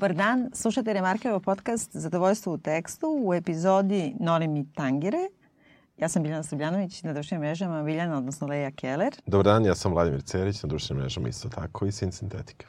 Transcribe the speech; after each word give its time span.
Dobar 0.00 0.14
dan, 0.14 0.50
slušate 0.52 0.92
Remarkevo 0.92 1.40
podcast 1.40 1.90
Zadovoljstvo 1.92 2.52
u 2.52 2.58
tekstu 2.58 3.06
u 3.24 3.34
epizodi 3.34 4.14
Noli 4.20 4.48
mi 4.48 4.72
tangire. 4.72 5.18
Ja 6.00 6.08
sam 6.08 6.22
Biljana 6.22 6.42
Srbljanović 6.42 7.02
na 7.02 7.12
društvenim 7.12 7.40
mrežama 7.46 7.82
Biljana, 7.82 8.18
odnosno 8.18 8.46
Leja 8.46 8.70
Keller. 8.70 9.14
Dobar 9.26 9.44
dan, 9.44 9.64
ja 9.64 9.74
sam 9.74 9.92
Vladimir 9.92 10.22
Cerić 10.22 10.62
na 10.62 10.66
društvenim 10.66 11.02
mrežama 11.02 11.28
isto 11.28 11.48
tako 11.48 11.86
i 11.86 11.92
Sin 11.92 12.12
Sintetika. 12.12 12.66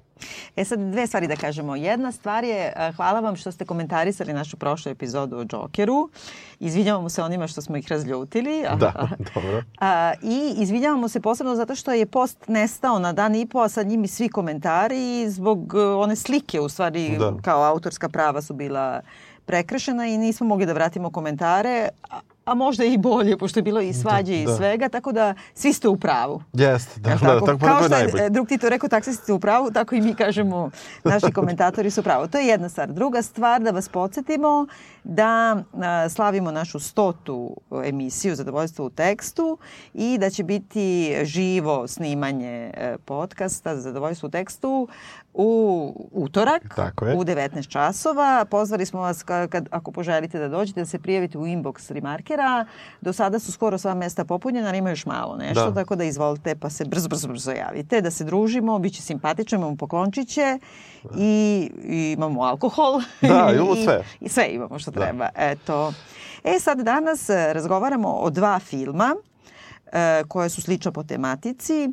E 0.55 0.65
sad 0.65 0.79
dve 0.79 1.07
stvari 1.07 1.27
da 1.27 1.35
kažemo. 1.35 1.75
Jedna 1.75 2.11
stvar 2.11 2.43
je, 2.43 2.73
hvala 2.95 3.19
vam 3.19 3.35
što 3.35 3.51
ste 3.51 3.65
komentarisali 3.65 4.33
našu 4.33 4.57
prošlu 4.57 4.91
epizodu 4.91 5.37
o 5.37 5.45
Jokeru. 5.51 6.09
Izvinjavamo 6.59 7.09
se 7.09 7.23
onima 7.23 7.47
što 7.47 7.61
smo 7.61 7.77
ih 7.77 7.87
razljutili. 7.87 8.63
Da, 8.79 9.09
dobro. 9.35 9.63
A, 9.79 10.13
I 10.21 10.53
izvinjavamo 10.57 11.07
se 11.07 11.21
posebno 11.21 11.55
zato 11.55 11.75
što 11.75 11.91
je 11.91 12.05
post 12.05 12.47
nestao 12.47 12.99
na 12.99 13.13
dan 13.13 13.35
i 13.35 13.45
po, 13.45 13.59
a 13.59 13.69
sa 13.69 13.83
njimi 13.83 14.07
svi 14.07 14.29
komentari 14.29 15.29
zbog 15.29 15.73
one 15.73 16.15
slike 16.15 16.59
u 16.59 16.69
stvari 16.69 17.17
da. 17.19 17.33
kao 17.41 17.63
autorska 17.63 18.09
prava 18.09 18.41
su 18.41 18.53
bila 18.53 19.01
prekršena 19.45 20.07
i 20.07 20.17
nismo 20.17 20.47
mogli 20.47 20.65
da 20.65 20.73
vratimo 20.73 21.11
komentare, 21.11 21.89
a 22.51 22.55
možda 22.55 22.83
i 22.83 22.97
bolje, 22.97 23.37
pošto 23.37 23.59
je 23.59 23.63
bilo 23.63 23.81
i 23.81 23.93
svađe 23.93 24.31
da, 24.31 24.37
i 24.37 24.45
da. 24.45 24.55
svega, 24.55 24.89
tako 24.89 25.11
da 25.11 25.33
svi 25.53 25.73
ste 25.73 25.87
u 25.87 25.97
pravu. 25.97 26.43
Jeste, 26.53 26.99
da, 26.99 27.09
da, 27.09 27.17
tako, 27.17 27.45
tako 27.45 27.59
Kao 27.59 27.75
što 27.75 27.83
je 27.83 27.89
najbolje. 27.89 28.29
drug 28.29 28.47
Tito 28.47 28.69
rekao, 28.69 28.89
taksisti 28.89 29.23
ste 29.23 29.33
u 29.33 29.39
pravu, 29.39 29.71
tako 29.71 29.95
i 29.95 30.01
mi 30.01 30.13
kažemo, 30.15 30.69
naši 31.03 31.31
komentatori 31.37 31.91
su 31.91 32.01
u 32.01 32.03
pravu. 32.03 32.27
To 32.27 32.37
je 32.37 32.47
jedna 32.47 32.69
stvar. 32.69 32.91
Druga 32.91 33.21
stvar, 33.21 33.61
da 33.61 33.71
vas 33.71 33.89
podsjetimo 33.89 34.67
da 35.03 35.63
slavimo 36.09 36.51
našu 36.51 36.79
stotu 36.79 37.57
emisiju 37.85 38.35
Zadovoljstvo 38.35 38.85
u 38.85 38.89
tekstu 38.89 39.57
i 39.93 40.17
da 40.17 40.29
će 40.29 40.43
biti 40.43 41.15
živo 41.23 41.87
snimanje 41.87 42.71
e, 42.73 42.97
podcasta 43.05 43.77
Zadovoljstvo 43.77 44.27
u 44.27 44.29
tekstu 44.29 44.87
u 45.33 46.09
utorak 46.11 46.75
Tako 46.75 47.05
je. 47.05 47.15
u 47.15 47.23
19 47.23 47.67
časova. 47.67 48.45
Pozvali 48.45 48.85
smo 48.85 49.01
vas 49.01 49.23
kad, 49.23 49.67
ako 49.71 49.91
poželite 49.91 50.39
da 50.39 50.47
dođete 50.47 50.79
da 50.79 50.85
se 50.85 50.99
prijavite 50.99 51.37
u 51.37 51.45
inbox 51.45 51.91
Remarkera. 51.91 52.65
Do 53.01 53.13
sada 53.13 53.39
su 53.39 53.51
skoro 53.51 53.77
sva 53.77 53.93
mesta 53.93 54.25
popunjena, 54.25 54.67
ali 54.67 54.77
ima 54.77 54.89
još 54.89 55.05
malo 55.05 55.37
nešto, 55.37 55.71
da. 55.71 55.73
tako 55.73 55.95
da 55.95 56.03
izvolite 56.03 56.55
pa 56.55 56.69
se 56.69 56.85
brzo, 56.85 57.09
brzo, 57.09 57.27
brzo 57.27 57.51
javite, 57.51 58.01
da 58.01 58.11
se 58.11 58.23
družimo, 58.23 58.79
bit 58.79 58.93
će 58.93 59.01
simpatično, 59.01 59.57
imamo 59.57 59.75
poklončiće 59.75 60.59
i, 61.17 61.71
i 61.83 62.11
imamo 62.11 62.41
alkohol. 62.41 63.01
Da, 63.21 63.51
imamo 63.55 63.75
sve. 63.75 64.03
I, 64.19 64.25
I 64.25 64.29
sve 64.29 64.47
imamo 64.49 64.79
što 64.79 64.91
da. 64.91 65.01
treba. 65.01 65.29
Eto. 65.35 65.93
E 66.43 66.59
sad 66.59 66.79
danas 66.79 67.29
razgovaramo 67.29 68.09
o 68.09 68.29
dva 68.29 68.59
filma 68.59 69.15
e, 69.91 70.23
koje 70.27 70.49
su 70.49 70.61
slično 70.61 70.91
po 70.91 71.03
tematici. 71.03 71.89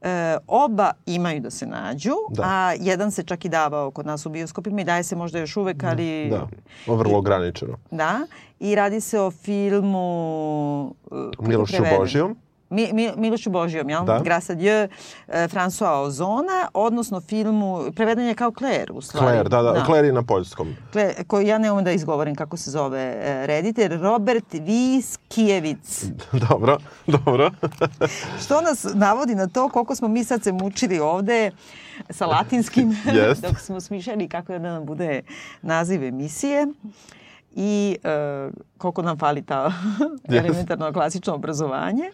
E, 0.00 0.36
oba 0.46 0.92
imaju 1.06 1.40
da 1.40 1.50
se 1.50 1.66
nađu, 1.66 2.14
da. 2.30 2.42
a 2.46 2.72
jedan 2.80 3.10
se 3.10 3.22
čak 3.22 3.44
i 3.44 3.48
davao 3.48 3.90
kod 3.90 4.06
nas 4.06 4.26
u 4.26 4.30
bioskopima 4.30 4.80
i 4.80 4.84
daje 4.84 5.02
se 5.02 5.16
možda 5.16 5.38
još 5.38 5.56
uvek, 5.56 5.76
da, 5.76 5.88
ali... 5.88 6.28
Da, 6.30 6.48
o 6.86 6.94
vrlo 6.94 7.18
ograničeno. 7.18 7.78
Da, 7.90 8.20
i 8.60 8.74
radi 8.74 9.00
se 9.00 9.20
o 9.20 9.30
filmu... 9.30 10.94
Uh, 11.10 11.48
Milošu 11.48 11.82
Božijom. 11.98 12.36
Mi, 12.74 12.92
Mi, 12.92 13.12
Milošu 13.16 13.50
Božijom, 13.50 13.90
jel? 13.90 14.04
Da. 14.04 14.20
Grasa 14.24 14.54
Dieu, 14.54 14.88
e, 15.28 15.48
François 15.48 16.02
Ozona, 16.02 16.68
odnosno 16.74 17.20
filmu, 17.20 17.92
preveden 17.96 18.26
je 18.26 18.34
kao 18.34 18.52
Claire 18.58 18.92
u 18.92 19.00
stvari. 19.00 19.26
Claire, 19.26 19.48
da, 19.48 19.62
da, 19.62 19.72
da. 19.72 19.84
Claire 19.84 20.08
je 20.08 20.12
na 20.12 20.22
poljskom. 20.22 20.76
Claire, 20.92 21.24
koji 21.26 21.46
ja 21.46 21.58
ne 21.58 21.72
umem 21.72 21.84
da 21.84 21.92
izgovorim 21.92 22.34
kako 22.34 22.56
se 22.56 22.70
zove 22.70 23.00
e, 23.00 23.46
reditelj, 23.46 23.96
Robert 23.96 24.52
Viskijevic. 24.52 26.04
dobro, 26.48 26.78
dobro. 27.06 27.50
Što 28.44 28.60
nas 28.60 28.86
navodi 28.94 29.34
na 29.34 29.46
to 29.46 29.68
koliko 29.68 29.94
smo 29.94 30.08
mi 30.08 30.24
sad 30.24 30.42
se 30.42 30.52
mučili 30.52 30.98
ovde 30.98 31.50
sa 32.10 32.26
latinskim, 32.26 32.90
yes. 33.06 33.40
dok 33.40 33.58
smo 33.58 33.80
smišljali 33.80 34.28
kako 34.28 34.52
da 34.52 34.58
nam 34.58 34.86
bude 34.86 35.22
naziv 35.62 36.04
emisije 36.04 36.66
i 37.56 37.96
e, 38.04 38.48
koliko 38.78 39.02
nam 39.02 39.18
fali 39.18 39.42
ta 39.42 39.72
elementarno 40.28 40.92
klasično 40.92 41.34
obrazovanje. 41.34 42.04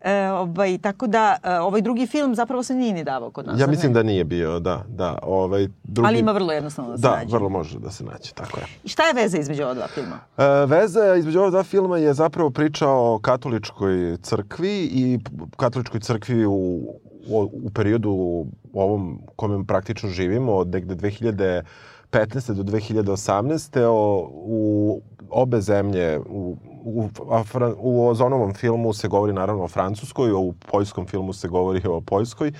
E, 0.00 0.30
ovaj, 0.30 0.78
tako 0.78 1.06
da, 1.06 1.36
e, 1.42 1.58
ovaj 1.58 1.82
drugi 1.82 2.06
film 2.06 2.34
zapravo 2.34 2.62
se 2.62 2.74
nije 2.74 2.92
ni 2.92 3.04
davao 3.04 3.30
kod 3.30 3.46
nas. 3.46 3.60
Ja 3.60 3.66
mislim 3.66 3.92
da 3.92 4.02
nije 4.02 4.24
bio, 4.24 4.60
da. 4.60 4.84
da 4.88 5.18
ovaj 5.22 5.68
drugi... 5.84 6.06
Ali 6.06 6.18
ima 6.18 6.32
vrlo 6.32 6.52
jednostavno 6.52 6.90
da 6.90 6.96
se 6.96 7.02
da, 7.02 7.10
nađe. 7.10 7.30
Da, 7.30 7.36
vrlo 7.36 7.48
može 7.48 7.78
da 7.78 7.90
se 7.90 8.04
nađe, 8.04 8.32
tako 8.34 8.60
je. 8.60 8.66
I 8.84 8.88
šta 8.88 9.02
je 9.02 9.12
veza 9.14 9.38
između 9.38 9.62
ova 9.62 9.74
dva 9.74 9.86
filma? 9.86 10.18
E, 10.38 10.66
veza 10.66 11.14
između 11.14 11.38
ova 11.38 11.50
dva 11.50 11.62
filma 11.62 11.98
je 11.98 12.14
zapravo 12.14 12.50
priča 12.50 12.88
o 12.88 13.18
katoličkoj 13.22 14.16
crkvi 14.22 14.88
i 14.92 15.18
katoličkoj 15.56 16.00
crkvi 16.00 16.46
u, 16.46 16.52
u, 17.28 17.50
u 17.52 17.70
periodu 17.74 18.46
ovom 18.72 19.20
kome 19.36 19.64
praktično 19.66 20.10
živimo 20.10 20.54
od 20.54 20.68
negde 20.68 20.94
2000 20.94 21.62
2015. 22.12 22.54
do 22.54 22.62
2018. 22.62 23.80
O, 23.80 24.30
u 24.32 25.02
obe 25.30 25.60
zemlje, 25.60 26.18
u, 26.18 26.56
u, 26.88 27.08
u 27.78 28.08
Ozonovom 28.08 28.54
filmu 28.54 28.92
se 28.92 29.08
govori 29.08 29.32
naravno 29.32 29.64
o 29.64 29.68
Francuskoj, 29.68 30.32
u 30.32 30.54
poljskom 30.70 31.06
filmu 31.06 31.32
se 31.32 31.48
govori 31.48 31.82
o 31.86 32.00
Poljskoj. 32.00 32.48
E, 32.48 32.54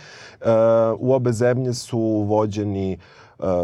u 0.99 1.13
obe 1.13 1.33
zemlje 1.33 1.75
su 1.75 2.01
vođeni 2.29 2.93
e, 2.93 2.99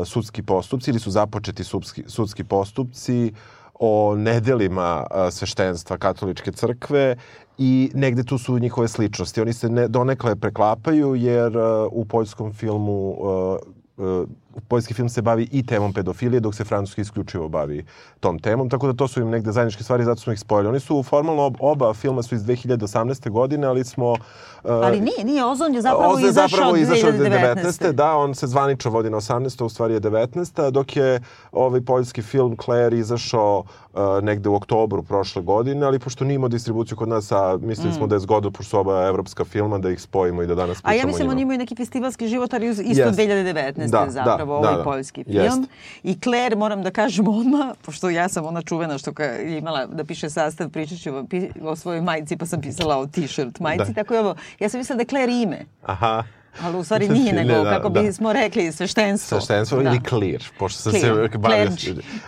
sudski 0.04 0.42
postupci 0.42 0.90
ili 0.90 1.00
su 1.00 1.10
započeti 1.10 1.64
sudski, 1.64 2.04
sudski 2.06 2.44
postupci 2.44 3.32
o 3.74 4.14
nedelima 4.16 5.06
e, 5.10 5.30
sveštenstva 5.30 5.98
katoličke 5.98 6.52
crkve 6.52 7.16
i 7.58 7.90
negde 7.94 8.24
tu 8.24 8.38
su 8.38 8.58
njihove 8.58 8.88
sličnosti. 8.88 9.40
Oni 9.40 9.52
se 9.52 9.68
ne, 9.68 9.88
donekle 9.88 10.36
preklapaju 10.36 11.14
jer 11.14 11.56
uh, 11.56 11.64
u 11.92 12.04
poljskom 12.04 12.52
filmu 12.52 13.10
uh, 13.10 13.58
uh, 13.96 14.28
poljski 14.68 14.94
film 14.94 15.08
se 15.08 15.22
bavi 15.22 15.48
i 15.52 15.66
temom 15.66 15.92
pedofilije, 15.92 16.40
dok 16.40 16.54
se 16.54 16.64
francuski 16.64 17.00
isključivo 17.00 17.48
bavi 17.48 17.84
tom 18.20 18.38
temom, 18.38 18.70
tako 18.70 18.86
da 18.86 18.92
to 18.92 19.08
su 19.08 19.20
im 19.20 19.30
negde 19.30 19.52
zajedničke 19.52 19.82
stvari, 19.82 20.04
zato 20.04 20.20
smo 20.20 20.32
ih 20.32 20.40
spojili. 20.40 20.68
Oni 20.68 20.80
su 20.80 21.02
formalno, 21.02 21.52
oba 21.58 21.94
filma 21.94 22.22
su 22.22 22.34
iz 22.34 22.42
2018. 22.42 23.30
godine, 23.30 23.66
ali 23.66 23.84
smo... 23.84 24.16
Uh, 24.64 24.70
ali 24.70 25.00
nije, 25.00 25.24
nije, 25.24 25.44
Ozon 25.44 25.74
je 25.74 25.82
zapravo 25.82 26.12
Ozon 26.12 26.24
je 26.24 26.32
zapravo 26.32 26.76
izašao 26.76 27.10
2019. 27.10 27.54
19. 27.54 27.92
Da, 27.92 28.16
on 28.16 28.34
se 28.34 28.46
zvanično 28.46 28.90
vodi 28.90 29.10
na 29.10 29.16
18. 29.16 29.64
u 29.64 29.68
stvari 29.68 29.94
je 29.94 30.00
19. 30.00 30.70
dok 30.70 30.96
je 30.96 31.20
ovaj 31.52 31.80
poljski 31.80 32.22
film 32.22 32.56
Claire 32.64 32.98
izašao 32.98 33.64
uh, 33.92 34.00
negde 34.22 34.48
u 34.48 34.54
oktobru 34.54 35.02
prošle 35.02 35.42
godine, 35.42 35.86
ali 35.86 35.98
pošto 35.98 36.24
nije 36.24 36.34
imao 36.34 36.48
distribuciju 36.48 36.96
kod 36.96 37.08
nas, 37.08 37.32
a 37.32 37.58
mislili 37.60 37.90
mm. 37.90 37.94
smo 37.94 38.06
da 38.06 38.14
je 38.14 38.20
zgodno, 38.20 38.50
pošto 38.50 38.70
su 38.70 38.78
oba 38.78 39.06
evropska 39.06 39.44
filma, 39.44 39.78
da 39.78 39.90
ih 39.90 40.00
spojimo 40.00 40.42
i 40.42 40.46
da 40.46 40.54
danas 40.54 40.82
pričamo 40.82 40.92
A 40.92 41.00
ja 41.00 41.06
mislim 41.06 41.28
oni 41.28 41.42
imaju 41.42 41.58
neki 41.58 41.76
festivalski 41.76 42.28
život, 42.28 42.54
ali 42.54 42.68
isto 42.68 42.82
yes. 42.82 43.14
2019. 43.14 43.90
Da. 43.90 44.04
Da, 44.04 44.10
zapravo 44.10 44.60
da, 44.60 44.68
ovaj 44.68 44.76
da, 44.76 44.84
poljski 44.84 45.24
film. 45.24 45.36
Jest. 45.36 45.62
I 46.02 46.18
Claire, 46.20 46.56
moram 46.56 46.82
da 46.82 46.90
kažem 46.90 47.28
odmah, 47.28 47.66
pošto 47.82 48.10
ja 48.10 48.28
sam 48.28 48.46
ona 48.46 48.62
čuvena 48.62 48.98
što 48.98 49.22
je 49.22 49.58
imala 49.58 49.86
da 49.86 50.04
piše 50.04 50.30
sastav, 50.30 50.68
pričat 50.68 50.98
ću 50.98 51.10
o, 51.10 51.24
o 51.70 51.76
svojoj 51.76 52.00
majici, 52.00 52.36
pa 52.36 52.46
sam 52.46 52.60
pisala 52.60 52.98
o 52.98 53.06
t-shirt 53.06 53.60
majici, 53.60 53.92
da. 53.92 54.02
tako 54.02 54.14
je 54.14 54.20
ovo. 54.20 54.34
Ja 54.60 54.68
sam 54.68 54.78
mislila 54.80 54.96
da 54.96 55.02
je 55.02 55.06
Claire 55.06 55.32
ime. 55.32 55.64
Aha. 55.82 56.24
Ali 56.62 56.78
u 56.78 56.84
stvari 56.84 57.08
nije, 57.08 57.32
nego, 57.42 57.52
ne, 57.52 57.64
da, 57.64 57.70
kako 57.70 57.88
da. 57.88 58.00
bismo 58.02 58.32
rekli, 58.32 58.72
sveštenstvo. 58.72 59.40
Sveštenstvo 59.40 59.82
da. 59.82 59.90
ili 59.90 60.00
clear, 60.08 60.42
pošto 60.58 60.82
sam 60.82 60.92
clear. 60.92 61.30
se 61.32 61.38
bavio... 61.38 61.70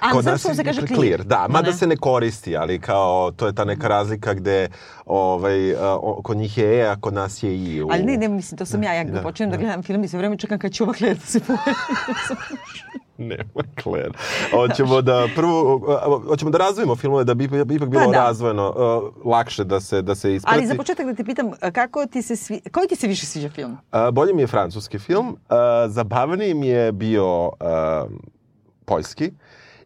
A 0.01 0.13
kod 0.13 0.25
nas 0.25 0.43
se 0.43 0.65
kaže 0.65 0.81
clear. 0.87 0.95
clear. 0.95 1.25
Da, 1.25 1.47
mada 1.49 1.73
se 1.73 1.87
ne 1.87 1.97
koristi, 1.97 2.57
ali 2.57 2.81
kao, 2.81 3.33
to 3.37 3.47
je 3.47 3.55
ta 3.55 3.65
neka 3.65 3.89
razlika 3.89 4.35
gde 4.35 4.69
ovaj, 5.07 5.75
o, 5.75 6.21
kod 6.23 6.37
njih 6.37 6.59
je 6.59 6.81
E, 6.81 6.87
a 6.87 6.97
kod 7.01 7.15
nas 7.15 7.43
je 7.43 7.65
I. 7.65 7.83
U... 7.83 7.89
Ali 7.93 8.03
ne, 8.03 8.17
ne, 8.17 8.29
mislim, 8.29 8.59
to 8.59 8.67
sam 8.67 8.83
ja, 8.83 8.93
ja 8.93 9.05
da, 9.05 9.23
počnem 9.23 9.51
da, 9.51 9.57
da 9.57 9.63
gledam 9.63 9.83
film 9.83 10.05
i 10.05 10.09
sve 10.09 10.19
vreme 10.19 10.39
čekam 10.39 10.59
kad 10.59 10.73
će 10.73 10.83
ova 10.83 10.93
Claire 10.93 11.15
da 11.15 11.27
se 11.27 11.41
pojavi. 11.41 11.63
Nema 13.31 13.63
Claire. 13.83 14.11
Hoćemo 14.51 15.03
da 15.03 15.29
prvo 15.35 15.79
hoćemo 16.29 16.51
da 16.51 16.59
razvijemo 16.59 16.97
filmove 16.97 17.25
da 17.25 17.35
bi 17.35 17.45
ipak 17.45 17.89
bilo 17.89 18.05
pa 18.05 18.11
da. 18.11 18.25
razvojno 18.25 18.75
uh, 18.77 19.27
lakše 19.27 19.65
da 19.65 19.81
se 19.81 20.03
da 20.03 20.15
se 20.15 20.35
isprati. 20.35 20.59
Ali 20.59 20.67
za 20.67 20.75
početak 20.75 21.07
da 21.07 21.15
te 21.15 21.25
pitam 21.25 21.51
kako 21.73 22.07
ti 22.07 22.23
se 22.23 22.37
svi 22.37 22.61
koji 22.73 22.89
ti 22.89 22.97
se 22.97 23.07
više 23.07 23.27
sviđa 23.27 23.49
film? 23.49 23.73
Uh, 23.73 24.11
bolje 24.13 24.35
mi 24.35 24.43
je 24.43 24.47
francuski 24.47 24.99
film. 24.99 25.29
Uh, 25.29 25.57
zabavniji 25.89 26.55
mi 26.55 26.67
je 26.67 26.93
bio 26.93 27.47
uh, 27.47 27.53
poljski 28.85 29.33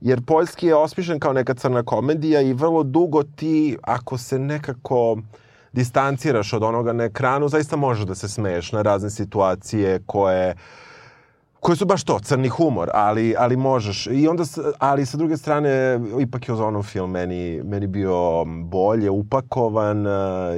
jer 0.00 0.24
poljski 0.26 0.66
je 0.66 0.74
osmišljen 0.74 1.20
kao 1.20 1.32
neka 1.32 1.54
crna 1.54 1.82
komedija 1.82 2.40
i 2.40 2.52
vrlo 2.52 2.82
dugo 2.82 3.22
ti 3.22 3.76
ako 3.82 4.18
se 4.18 4.38
nekako 4.38 5.18
distanciraš 5.72 6.52
od 6.52 6.62
onoga 6.62 6.92
na 6.92 7.04
ekranu, 7.04 7.48
zaista 7.48 7.76
možeš 7.76 8.04
da 8.04 8.14
se 8.14 8.28
smeješ 8.28 8.72
na 8.72 8.82
razne 8.82 9.10
situacije 9.10 10.02
koje 10.06 10.50
uh, 10.50 10.60
koji 11.60 11.76
su 11.76 11.86
baš 11.86 12.04
to, 12.04 12.18
crni 12.18 12.48
humor, 12.48 12.90
ali, 12.94 13.34
ali 13.38 13.56
možeš. 13.56 14.06
I 14.06 14.28
onda, 14.28 14.44
ali 14.78 15.06
sa 15.06 15.16
druge 15.16 15.36
strane, 15.36 16.00
ipak 16.20 16.48
je 16.48 16.54
Ozonov 16.54 16.82
film 16.82 17.10
meni, 17.10 17.62
meni 17.64 17.86
bio 17.86 18.44
bolje 18.44 19.10
upakovan 19.10 20.06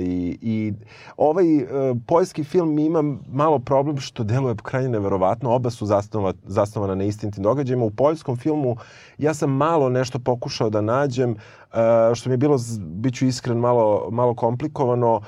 i, 0.00 0.38
i 0.42 0.72
ovaj 1.16 1.56
uh, 1.56 1.96
poljski 2.06 2.44
film 2.44 2.78
ima 2.78 3.02
malo 3.32 3.58
problem 3.58 3.98
što 3.98 4.24
deluje 4.24 4.54
krajnje 4.62 4.88
neverovatno. 4.88 5.54
Oba 5.54 5.70
su 5.70 5.86
zasnova, 5.86 6.32
zasnovana 6.46 6.94
na 6.94 7.04
istinitim 7.04 7.42
događajima. 7.42 7.84
U 7.84 7.90
poljskom 7.90 8.36
filmu 8.36 8.76
ja 9.18 9.34
sam 9.34 9.50
malo 9.50 9.88
nešto 9.88 10.18
pokušao 10.18 10.70
da 10.70 10.80
nađem, 10.80 11.30
uh, 11.30 11.36
što 12.14 12.28
mi 12.28 12.32
je 12.32 12.38
bilo, 12.38 12.58
bit 12.78 13.14
ću 13.14 13.26
iskren, 13.26 13.58
malo, 13.58 14.08
malo 14.10 14.34
komplikovano, 14.34 15.16
uh, 15.16 15.22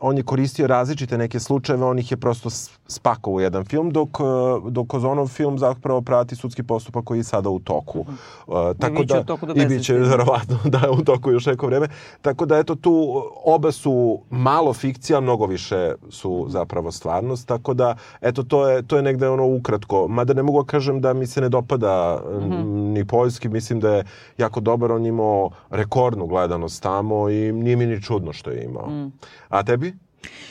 on 0.00 0.16
je 0.16 0.22
koristio 0.22 0.66
različite 0.66 1.18
neke 1.18 1.40
slučajeve, 1.40 1.84
on 1.84 1.98
ih 1.98 2.10
je 2.10 2.16
prosto 2.16 2.50
spakovao 2.86 3.36
u 3.36 3.40
jedan 3.40 3.64
film, 3.64 3.90
dok, 3.90 4.20
uh, 4.20 4.26
dok 4.72 4.94
Ozonov 4.94 5.28
film 5.28 5.58
zapravo 5.58 6.00
prati 6.00 6.36
sudski 6.36 6.62
postupak 6.62 7.04
koji 7.04 7.18
je 7.18 7.24
sada 7.24 7.50
u 7.50 7.58
toku. 7.58 8.00
Uh, 8.46 8.54
tako 8.78 9.02
I 9.02 9.06
da, 9.06 9.24
toku 9.24 9.46
do 9.46 9.52
I 9.56 9.66
bit 9.66 9.84
će 9.84 9.94
verovatno 9.94 10.58
da 10.74 10.90
u 10.90 11.04
toku 11.04 11.30
još 11.30 11.46
neko 11.46 11.66
vreme. 11.66 11.88
Tako 12.22 12.46
da 12.46 12.58
eto 12.58 12.74
tu 12.74 13.22
oba 13.44 13.72
su 13.72 14.20
malo 14.30 14.72
fikcija, 14.72 15.20
mnogo 15.20 15.46
više 15.46 15.94
su 16.10 16.46
zapravo 16.48 16.92
stvarnost, 16.92 17.48
tako 17.48 17.74
da 17.74 17.96
eto 18.20 18.42
to 18.42 18.68
je, 18.68 18.82
to 18.82 18.96
je 18.96 19.02
negde 19.02 19.28
ono 19.28 19.46
ukratko. 19.46 20.08
Mada 20.08 20.34
ne 20.34 20.42
mogu 20.42 20.62
da 20.62 20.66
kažem 20.66 21.00
da 21.00 21.12
mi 21.12 21.26
se 21.26 21.40
ne 21.40 21.48
dopada 21.48 22.22
mm 22.24 22.50
-hmm. 22.50 22.92
ni 22.92 23.04
poljski, 23.04 23.48
mislim 23.48 23.80
da 23.80 23.94
je 23.94 24.04
jako 24.38 24.60
dobar, 24.60 24.92
on 24.92 25.06
imao 25.06 25.50
rekordnu 25.70 26.26
gledanost 26.26 26.82
tamo 26.82 27.30
i 27.30 27.52
nije 27.52 27.76
mi 27.76 27.86
ni 27.86 28.02
čudno 28.02 28.32
što 28.32 28.50
je 28.50 28.64
imao. 28.64 28.86
Mm. 28.86 29.11
A 29.50 29.62
tebi? 29.64 29.94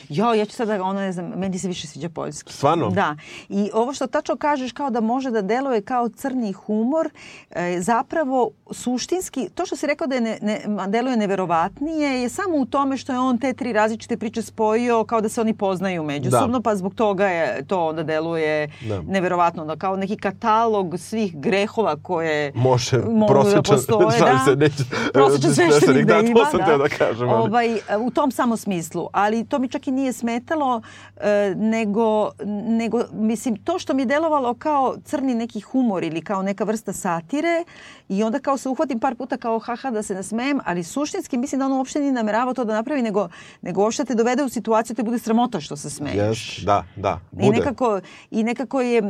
Jo, 0.09 0.33
ja 0.33 0.45
ću 0.45 0.51
sada, 0.51 0.83
ono, 0.83 0.99
ne 0.99 1.11
znam, 1.11 1.25
meni 1.25 1.59
se 1.59 1.67
više 1.67 1.87
sviđa 1.87 2.09
poljski. 2.09 2.53
Stvarno? 2.53 2.89
Da. 2.89 3.15
I 3.49 3.69
ovo 3.73 3.93
što 3.93 4.07
tačno 4.07 4.35
kažeš 4.35 4.71
kao 4.71 4.89
da 4.89 5.01
može 5.01 5.31
da 5.31 5.41
deluje 5.41 5.81
kao 5.81 6.09
crni 6.09 6.51
humor, 6.53 7.09
e, 7.51 7.77
zapravo 7.81 8.49
suštinski, 8.71 9.49
to 9.55 9.65
što 9.65 9.75
si 9.75 9.87
rekao 9.87 10.07
da 10.07 10.15
je 10.15 10.21
ne, 10.21 10.37
ne, 10.41 10.61
deluje 10.87 11.17
neverovatnije 11.17 12.21
je 12.21 12.29
samo 12.29 12.57
u 12.57 12.65
tome 12.65 12.97
što 12.97 13.13
je 13.13 13.19
on 13.19 13.37
te 13.37 13.53
tri 13.53 13.73
različite 13.73 14.17
priče 14.17 14.41
spojio 14.41 15.03
kao 15.03 15.21
da 15.21 15.29
se 15.29 15.41
oni 15.41 15.53
poznaju 15.53 16.03
međusobno, 16.03 16.59
da. 16.59 16.63
pa 16.63 16.75
zbog 16.75 16.95
toga 16.95 17.27
je 17.27 17.65
to 17.67 17.87
onda 17.87 18.03
deluje 18.03 18.69
da. 18.81 19.01
neverovatno, 19.01 19.65
da 19.65 19.75
kao 19.75 19.95
neki 19.95 20.17
katalog 20.17 20.99
svih 20.99 21.39
grehova 21.39 21.95
koje 22.03 22.51
može 22.55 22.97
mogu 22.97 23.33
da 23.33 23.61
postoje. 23.61 24.19
Da, 24.31 24.45
se, 24.45 24.55
neće, 24.55 24.83
prosječan 25.13 25.53
sveštenik 25.55 26.05
da, 26.05 26.13
da 26.13 26.27
ima. 26.27 26.39
To 26.39 26.45
sam 26.45 26.59
da. 26.59 26.77
da 26.77 26.89
kažem. 26.89 27.29
Ovaj, 27.29 27.79
u 27.99 28.11
tom 28.11 28.31
samo 28.31 28.57
smislu. 28.57 29.07
Ali 29.13 29.45
to 29.45 29.59
mi 29.61 29.69
čak 29.69 29.87
i 29.87 29.91
nije 29.91 30.13
smetalo, 30.13 30.81
e, 31.17 31.53
nego, 31.57 32.31
nego, 32.67 33.01
mislim, 33.13 33.55
to 33.55 33.79
što 33.79 33.93
mi 33.93 34.01
je 34.01 34.05
delovalo 34.05 34.53
kao 34.53 34.95
crni 35.05 35.35
neki 35.35 35.59
humor 35.59 36.03
ili 36.03 36.21
kao 36.21 36.41
neka 36.41 36.63
vrsta 36.63 36.93
satire 36.93 37.63
i 38.09 38.23
onda 38.23 38.39
kao 38.39 38.57
se 38.57 38.69
uhvatim 38.69 38.99
par 38.99 39.15
puta 39.15 39.37
kao 39.37 39.59
haha 39.59 39.91
da 39.91 40.03
se 40.03 40.13
nasmejem, 40.13 40.59
ali 40.65 40.83
suštinski 40.83 41.37
mislim 41.37 41.59
da 41.59 41.65
on 41.65 41.71
uopšte 41.71 41.99
nije 41.99 42.11
nameravao 42.11 42.53
to 42.53 42.65
da 42.65 42.73
napravi, 42.73 43.01
nego, 43.01 43.29
nego 43.61 43.81
uopšte 43.81 44.05
te 44.05 44.15
dovede 44.15 44.43
u 44.43 44.49
situaciju 44.49 44.93
da 44.93 44.97
te 44.97 45.03
bude 45.03 45.19
sramota 45.19 45.59
što 45.59 45.77
se 45.77 45.89
smeješ. 45.89 46.59
Yes, 46.59 46.65
da, 46.65 46.83
da, 46.95 47.19
bude. 47.31 47.47
I 47.47 47.49
nekako, 47.49 47.99
I 48.31 48.43
nekako 48.43 48.81
je, 48.81 49.01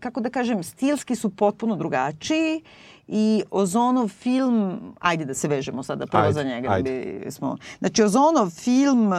kako 0.00 0.20
da 0.20 0.30
kažem, 0.30 0.62
stilski 0.62 1.16
su 1.16 1.30
potpuno 1.30 1.76
drugačiji 1.76 2.62
i 3.12 3.42
Ozonov 3.50 4.08
film, 4.08 4.78
ajde 5.00 5.24
da 5.24 5.34
se 5.34 5.48
vežemo 5.48 5.82
sada 5.82 6.06
prvo 6.06 6.22
ajde, 6.22 6.32
za 6.32 6.42
njega. 6.42 6.68
Da 6.68 6.74
ajde. 6.74 7.20
Bi 7.24 7.30
smo, 7.30 7.56
znači 7.78 8.02
Ozonov 8.02 8.50
film 8.50 9.06
uh, 9.06 9.18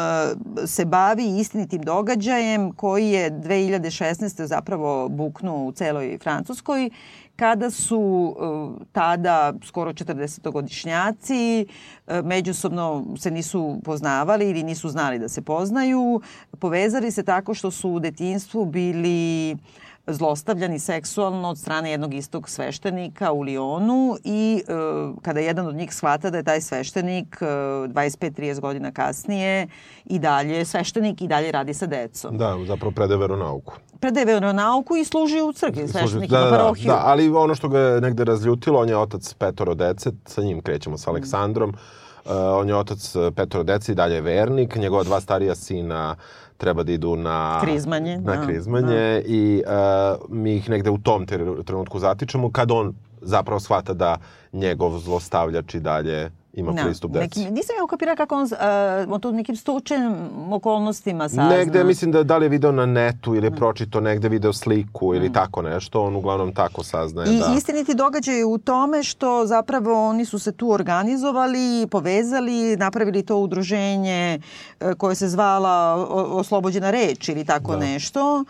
se 0.65 0.85
bavi 0.85 1.39
istinitim 1.39 1.81
događajem 1.81 2.71
koji 2.71 3.09
je 3.09 3.31
2016. 3.31 4.45
zapravo 4.45 5.09
buknuo 5.09 5.65
u 5.65 5.71
celoj 5.71 6.17
Francuskoj 6.23 6.89
kada 7.35 7.69
su 7.69 7.99
uh, 7.99 8.81
tada 8.91 9.53
skoro 9.63 9.93
40-godišnjaci 9.93 11.65
uh, 11.65 12.25
međusobno 12.25 13.05
se 13.17 13.31
nisu 13.31 13.79
poznavali 13.83 14.49
ili 14.49 14.63
nisu 14.63 14.89
znali 14.89 15.19
da 15.19 15.29
se 15.29 15.41
poznaju, 15.41 16.21
povezali 16.59 17.11
se 17.11 17.23
tako 17.23 17.53
što 17.53 17.71
su 17.71 17.89
u 17.89 17.99
detinstvu 17.99 18.65
bili 18.65 19.53
uh, 19.53 19.59
zlostavljani 20.07 20.79
seksualno 20.79 21.49
od 21.49 21.57
strane 21.57 21.91
jednog 21.91 22.13
istog 22.13 22.49
sveštenika 22.49 23.31
u 23.31 23.41
Lionu 23.41 24.17
i 24.23 24.63
e, 24.67 24.73
kada 25.21 25.39
jedan 25.39 25.67
od 25.67 25.75
njih 25.75 25.93
shvata 25.93 26.29
da 26.29 26.37
je 26.37 26.43
taj 26.43 26.61
sveštenik 26.61 27.37
e, 27.41 27.45
25-30 27.45 28.59
godina 28.59 28.91
kasnije 28.91 29.67
i 30.05 30.19
dalje 30.19 30.65
sveštenik 30.65 31.21
i 31.21 31.27
dalje 31.27 31.51
radi 31.51 31.73
sa 31.73 31.85
decom. 31.85 32.37
Da, 32.37 32.57
zapravo 32.67 32.91
predaje 32.91 33.17
veronauku. 33.17 33.73
Predaje 33.99 34.25
veronauku 34.25 34.95
i 34.95 35.05
služi 35.05 35.41
u 35.41 35.53
crkvi, 35.53 35.87
sveštenik 35.87 36.29
da, 36.29 36.39
ima 36.39 36.49
da, 36.49 36.57
parohiju. 36.57 36.87
Da, 36.87 37.01
ali 37.05 37.29
ono 37.29 37.55
što 37.55 37.69
ga 37.69 37.79
je 37.79 38.01
negde 38.01 38.23
razljutilo, 38.23 38.79
on 38.79 38.89
je 38.89 38.97
otac 38.97 39.33
petoro 39.33 39.73
dece, 39.73 40.11
sa 40.25 40.41
njim 40.41 40.61
krećemo 40.61 40.97
sa 40.97 41.09
Aleksandrom, 41.09 41.69
uh, 41.69 42.31
on 42.31 42.69
je 42.69 42.75
otac 42.75 43.13
petoro 43.35 43.63
dece 43.63 43.91
i 43.91 43.95
dalje 43.95 44.15
je 44.15 44.21
vernik, 44.21 44.75
njegova 44.75 45.03
dva 45.03 45.21
starija 45.21 45.55
sina 45.55 46.15
treba 46.61 46.83
da 46.83 46.91
idu 46.91 47.15
na 47.15 47.59
krizmanje, 47.63 48.17
na 48.17 48.35
da, 48.35 48.45
krizmanje 48.45 48.97
da. 48.97 49.21
i 49.25 49.63
uh, 49.65 50.35
mi 50.37 50.55
ih 50.55 50.69
negde 50.69 50.89
u 50.89 50.97
tom 50.97 51.25
trenutku 51.65 51.99
zatičemo 51.99 52.51
kad 52.51 52.71
on 52.71 52.93
zapravo 53.21 53.59
shvata 53.59 53.93
da 53.93 54.17
njegov 54.53 54.99
zlostavljač 54.99 55.73
i 55.73 55.79
dalje 55.79 56.31
ima 56.53 56.71
da, 56.71 56.83
pristup 56.83 57.11
deci. 57.11 57.39
Nekim, 57.39 57.53
nisam 57.53 57.75
ja 57.79 57.83
ukapirala 57.83 58.15
kako 58.15 58.35
on, 58.35 58.43
uh, 58.43 59.13
on 59.13 59.21
to 59.21 59.31
nekim 59.31 59.55
slučajnim 59.55 60.13
okolnostima 60.53 61.29
sazna. 61.29 61.49
Negde, 61.49 61.83
mislim 61.83 62.11
da 62.11 62.23
da 62.23 62.37
li 62.37 62.45
je 62.45 62.49
video 62.49 62.71
na 62.71 62.85
netu 62.85 63.35
ili 63.35 63.47
je 63.47 63.51
pročito 63.51 63.99
negde 63.99 64.29
video 64.29 64.53
sliku 64.53 65.15
ili 65.15 65.29
mm. 65.29 65.33
tako 65.33 65.61
nešto, 65.61 66.01
on 66.01 66.15
uglavnom 66.15 66.53
tako 66.53 66.83
saznaje. 66.83 67.35
I 67.35 67.39
da. 67.39 67.53
istiniti 67.57 67.93
događaj 67.93 68.43
u 68.43 68.57
tome 68.57 69.03
što 69.03 69.45
zapravo 69.45 70.07
oni 70.09 70.25
su 70.25 70.39
se 70.39 70.51
tu 70.51 70.71
organizovali, 70.71 71.87
povezali, 71.91 72.77
napravili 72.77 73.25
to 73.25 73.37
udruženje 73.37 74.39
uh, 74.39 74.93
koje 74.93 75.15
se 75.15 75.27
zvala 75.27 75.95
Oslobođena 76.31 76.91
reč 76.91 77.29
ili 77.29 77.45
tako 77.45 77.71
da. 77.71 77.79
nešto 77.79 78.45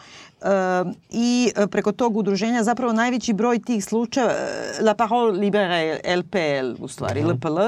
i 1.09 1.51
e, 1.55 1.67
preko 1.67 1.91
tog 1.91 2.17
udruženja 2.17 2.63
zapravo 2.63 2.93
najveći 2.93 3.33
broj 3.33 3.59
tih 3.59 3.85
slučajeva, 3.85 4.33
e, 4.33 4.83
La 4.83 4.93
Parole 4.93 5.39
Libere 5.39 5.99
LPL 6.17 6.83
u 6.83 6.88
stvari. 6.88 7.21
LPL, 7.21 7.59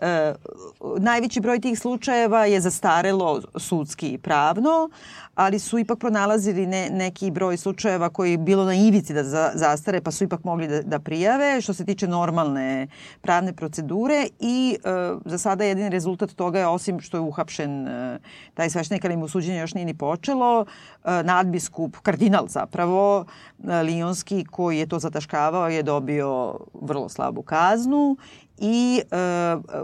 e, 0.00 0.34
najveći 0.98 1.40
broj 1.40 1.60
tih 1.60 1.78
slučajeva 1.78 2.46
je 2.46 2.60
zastarelo 2.60 3.42
sudski 3.56 4.08
i 4.08 4.18
pravno, 4.18 4.90
ali 5.34 5.58
su 5.58 5.78
ipak 5.78 5.98
pronalazili 5.98 6.66
ne, 6.66 6.90
neki 6.90 7.30
broj 7.30 7.56
slučajeva 7.56 8.08
koji 8.08 8.30
je 8.30 8.38
bilo 8.38 8.64
na 8.64 8.74
ivici 8.74 9.14
da 9.14 9.24
za, 9.24 9.50
zastare, 9.54 10.00
pa 10.00 10.10
su 10.10 10.24
ipak 10.24 10.44
mogli 10.44 10.68
da, 10.68 10.82
da 10.82 10.98
prijave, 10.98 11.60
što 11.60 11.74
se 11.74 11.84
tiče 11.84 12.08
normalne 12.08 12.88
pravne 13.20 13.52
procedure 13.52 14.26
i 14.40 14.76
e, 14.84 14.88
za 15.24 15.38
sada 15.38 15.64
jedini 15.64 15.88
rezultat 15.88 16.30
toga 16.32 16.58
je, 16.58 16.66
osim 16.66 17.00
što 17.00 17.16
je 17.16 17.20
uhapšen 17.20 17.88
e, 17.88 18.18
taj 18.54 18.70
sveštenik, 18.70 19.04
ali 19.04 19.16
mu 19.16 19.28
suđenje 19.28 19.58
još 19.58 19.74
nije 19.74 19.84
ni 19.84 19.94
počelo, 19.94 20.66
e, 21.04 21.22
nadbiskup, 21.22 21.96
kardinal 21.96 22.46
zapravo, 22.48 23.24
e, 23.68 23.82
Lijonski, 23.82 24.44
koji 24.44 24.78
je 24.78 24.86
to 24.86 24.98
zataškavao, 24.98 25.68
je 25.68 25.82
dobio 25.82 26.58
vrlo 26.74 27.08
slabu 27.08 27.42
kaznu 27.42 28.16
i 28.62 29.02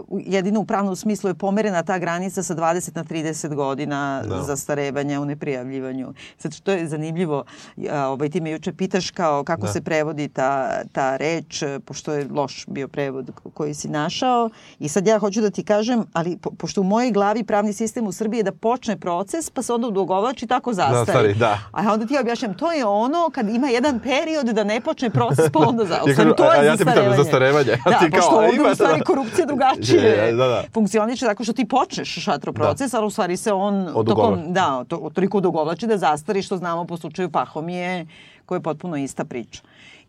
uh, 0.09 0.21
jedino 0.25 0.59
u 0.59 0.65
pravnom 0.65 0.95
smislu 0.95 1.29
je 1.29 1.33
pomerena 1.33 1.83
ta 1.83 1.99
granica 1.99 2.43
sa 2.43 2.55
20 2.55 2.95
na 2.95 3.03
30 3.03 3.55
godina. 3.55 4.23
Da. 4.27 4.43
zastarevanja 4.43 5.21
u 5.21 5.25
neprijavljivanju. 5.25 6.13
Sad 6.37 6.53
što 6.53 6.71
je 6.71 6.87
zanimljivo, 6.87 7.43
ovaj, 7.91 8.29
ti 8.29 8.41
me 8.41 8.51
juče 8.51 8.73
pitaš 8.73 9.11
kao 9.11 9.43
kako 9.43 9.61
da. 9.61 9.67
se 9.67 9.81
prevodi 9.81 10.27
ta, 10.27 10.81
ta 10.91 11.17
reč, 11.17 11.63
pošto 11.85 12.13
je 12.13 12.27
loš 12.31 12.65
bio 12.67 12.87
prevod 12.87 13.31
koji 13.53 13.73
si 13.73 13.87
našao 13.89 14.49
i 14.79 14.89
sad 14.89 15.07
ja 15.07 15.19
hoću 15.19 15.41
da 15.41 15.49
ti 15.49 15.63
kažem, 15.63 16.03
ali 16.13 16.37
po, 16.37 16.51
pošto 16.51 16.81
u 16.81 16.83
mojoj 16.83 17.11
glavi 17.11 17.43
pravni 17.43 17.73
sistem 17.73 18.07
u 18.07 18.11
Srbiji 18.11 18.39
je 18.39 18.43
da 18.43 18.51
počne 18.51 18.97
proces 18.97 19.49
pa 19.49 19.61
se 19.61 19.73
onda 19.73 19.87
udogovlači 19.87 20.47
tako 20.47 20.73
zastari. 20.73 21.05
Zastari, 21.05 21.33
da. 21.33 21.59
A 21.71 21.93
onda 21.93 22.05
ti 22.05 22.17
objašnjam, 22.17 22.53
to 22.53 22.71
je 22.71 22.85
ono 22.85 23.29
kad 23.33 23.49
ima 23.49 23.67
jedan 23.67 23.99
period 23.99 24.45
da 24.45 24.63
ne 24.63 24.81
počne 24.81 25.09
proces 25.09 25.51
pa 25.53 25.59
onda 25.59 25.85
zastari. 25.93 26.35
to 26.37 26.53
je 26.53 26.59
a 26.59 26.63
ja 26.63 26.77
te 26.77 26.85
pitam 26.85 27.15
zastarevanje. 27.17 27.77
Da, 27.85 27.99
ti 27.99 28.11
kao, 28.11 28.19
pošto 28.19 28.35
ovde 28.35 28.68
u 28.71 28.75
stvari 28.75 29.01
korupcija 29.01 29.45
drugačije 29.45 30.31
da, 30.31 30.47
da. 30.47 30.63
funkcioniše 30.73 31.25
tako 31.25 31.43
što 31.43 31.53
ti 31.53 31.67
počneš 31.67 32.23
šatro 32.23 32.51
da. 32.51 32.61
proces, 32.61 32.91
da. 32.91 32.97
ali 32.97 33.07
u 33.07 33.09
stvari 33.09 33.37
se 33.37 33.53
on 33.53 34.05
tokom, 34.05 34.53
da, 34.53 34.83
to, 34.87 35.09
toliko 35.13 35.37
odugovlači 35.37 35.87
da 35.87 35.97
zastari 35.97 36.41
što 36.41 36.57
znamo 36.57 36.85
po 36.85 36.97
slučaju 36.97 37.29
Pahomije, 37.29 38.07
koja 38.45 38.57
je 38.57 38.63
potpuno 38.63 38.97
ista 38.97 39.25
priča. 39.25 39.61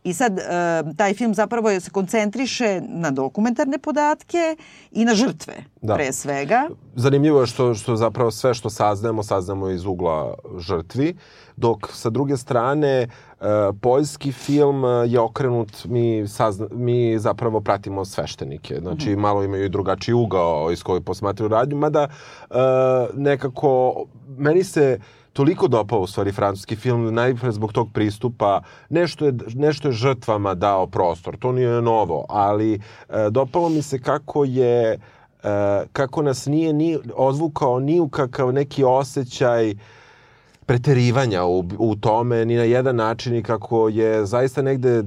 I 0.05 0.14
sad, 0.14 0.38
e, 0.38 0.43
taj 0.97 1.14
film 1.14 1.35
zapravo 1.35 1.81
se 1.81 1.90
koncentriše 1.90 2.81
na 2.88 3.11
dokumentarne 3.11 3.79
podatke 3.79 4.57
i 4.90 5.05
na 5.05 5.14
žrtve, 5.14 5.55
da. 5.83 5.95
pre 5.95 6.12
svega. 6.12 6.69
Zanimljivo 6.95 7.40
je 7.40 7.47
što, 7.47 7.75
što 7.75 7.97
zapravo 7.97 8.31
sve 8.31 8.55
što 8.55 8.71
saznajemo, 8.71 9.23
saznajemo 9.23 9.71
iz 9.71 9.85
ugla 9.85 10.35
žrtvi, 10.59 11.17
dok 11.61 11.88
sa 11.93 12.11
druge 12.11 12.37
strane 12.37 12.88
e, 12.88 13.09
poljski 13.81 14.33
film 14.33 14.85
je 15.07 15.21
okrenut, 15.21 15.85
mi, 15.85 16.29
sazna, 16.29 16.67
mi 16.73 17.19
zapravo 17.19 17.61
pratimo 17.61 18.05
sveštenike. 18.05 18.79
Znači, 18.81 19.11
mm 19.11 19.12
-hmm. 19.12 19.21
malo 19.21 19.45
imaju 19.45 19.64
i 19.64 19.69
drugačiji 19.69 20.14
ugao 20.14 20.73
iz 20.73 20.83
kojeg 20.83 21.05
posmatraju 21.05 21.49
radnju, 21.49 21.76
mada 21.76 22.09
e, 22.50 22.55
nekako, 23.14 23.95
meni 24.38 24.64
se 24.64 24.99
toliko 25.33 25.69
dopao 25.69 26.00
u 26.00 26.07
stvari 26.07 26.33
francuski 26.33 26.76
film, 26.76 27.14
najpre 27.14 27.52
zbog 27.52 27.73
tog 27.73 27.88
pristupa, 27.93 28.62
nešto 28.88 29.26
je, 29.26 29.33
nešto 29.55 29.88
je 29.88 29.93
žrtvama 29.93 30.55
dao 30.55 30.87
prostor, 30.87 31.37
to 31.37 31.52
nije 31.52 31.83
novo, 31.83 32.25
ali 32.29 32.75
e, 32.75 32.81
dopalo 33.31 33.69
mi 33.69 33.83
se 33.83 33.99
kako 33.99 34.45
je, 34.45 34.93
e, 34.93 34.99
kako 35.93 36.23
nas 36.23 36.47
nije 36.47 36.73
ni 36.73 36.99
odvukao 37.14 37.81
ni 37.81 38.00
u 38.00 38.09
kakav 38.09 38.52
neki 38.52 38.85
osjećaj 38.85 39.75
preterivanja 40.71 41.45
u, 41.45 41.65
u 41.79 41.97
tome, 41.97 42.45
ni 42.45 42.57
na 42.57 42.62
jedan 42.62 42.97
način 42.97 43.37
i 43.37 43.43
kako 43.43 43.89
je 43.89 44.27
zaista 44.27 44.62
negde 44.62 44.99
e, 44.99 45.03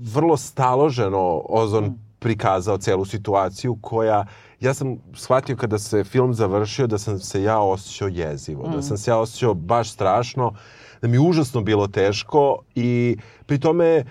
vrlo 0.00 0.36
staloženo 0.36 1.42
ozon 1.48 1.84
mm 1.84 2.10
prikazao 2.20 2.78
celu 2.78 3.04
situaciju 3.04 3.78
koja 3.80 4.26
ja 4.60 4.74
sam 4.74 4.96
shvatio 5.14 5.56
kada 5.56 5.78
se 5.78 6.04
film 6.04 6.34
završio 6.34 6.86
da 6.86 6.98
sam 6.98 7.18
se 7.18 7.42
ja 7.42 7.58
osjećao 7.58 8.08
jezivo, 8.08 8.68
mm. 8.68 8.72
da 8.72 8.82
sam 8.82 8.96
se 8.96 9.10
ja 9.10 9.18
osjećao 9.18 9.54
baš 9.54 9.92
strašno, 9.92 10.52
da 11.02 11.08
mi 11.08 11.16
je 11.16 11.20
užasno 11.20 11.60
bilo 11.60 11.86
teško 11.86 12.58
i 12.74 13.16
pri 13.46 13.58
tome 13.58 13.86
e, 13.86 14.04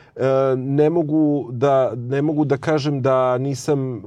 ne 0.58 0.90
mogu 0.90 1.50
da 1.52 1.92
ne 1.96 2.22
mogu 2.22 2.46
da 2.46 2.58
kažem 2.58 3.02
da 3.02 3.38
nisam 3.38 3.96
e, 3.96 4.02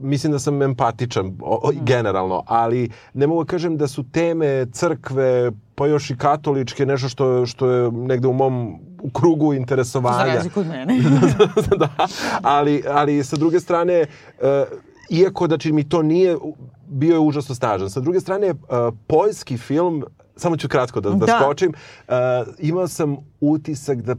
mislim 0.00 0.32
da 0.32 0.38
sam 0.38 0.62
empatičan 0.62 1.26
mm. 1.26 1.38
generalno, 1.84 2.42
ali 2.46 2.90
ne 3.14 3.26
mogu 3.26 3.44
da 3.44 3.50
kažem 3.50 3.76
da 3.76 3.88
su 3.88 4.04
teme 4.12 4.66
crkve 4.72 5.52
pa 5.74 5.86
još 5.86 6.10
i 6.10 6.16
katoličke 6.16 6.86
nešto 6.86 7.08
što 7.08 7.46
što 7.46 7.70
je 7.70 7.92
negde 7.92 8.28
u 8.28 8.32
mom 8.32 8.78
u 9.02 9.10
krugu 9.10 9.54
interesovanja. 9.54 10.26
Za 10.26 10.34
razliku 10.34 10.60
od 10.60 10.66
mene. 10.66 10.98
da, 11.78 11.88
ali, 12.42 12.82
ali 12.88 13.24
sa 13.24 13.36
druge 13.36 13.60
strane, 13.60 14.06
uh, 14.38 14.46
iako 15.10 15.46
znači 15.46 15.72
mi 15.72 15.88
to 15.88 16.02
nije, 16.02 16.36
bio 16.88 17.12
je 17.12 17.18
užasno 17.18 17.54
snažan. 17.54 17.90
Sa 17.90 18.00
druge 18.00 18.20
strane, 18.20 18.54
poljski 19.06 19.56
film, 19.56 20.04
samo 20.42 20.56
ću 20.56 20.68
kratko 20.68 21.00
da, 21.00 21.10
da, 21.10 21.26
da. 21.26 21.40
skočim, 21.42 21.72
uh, 22.08 22.14
imao 22.58 22.88
sam 22.88 23.16
utisak 23.40 24.02
da 24.02 24.14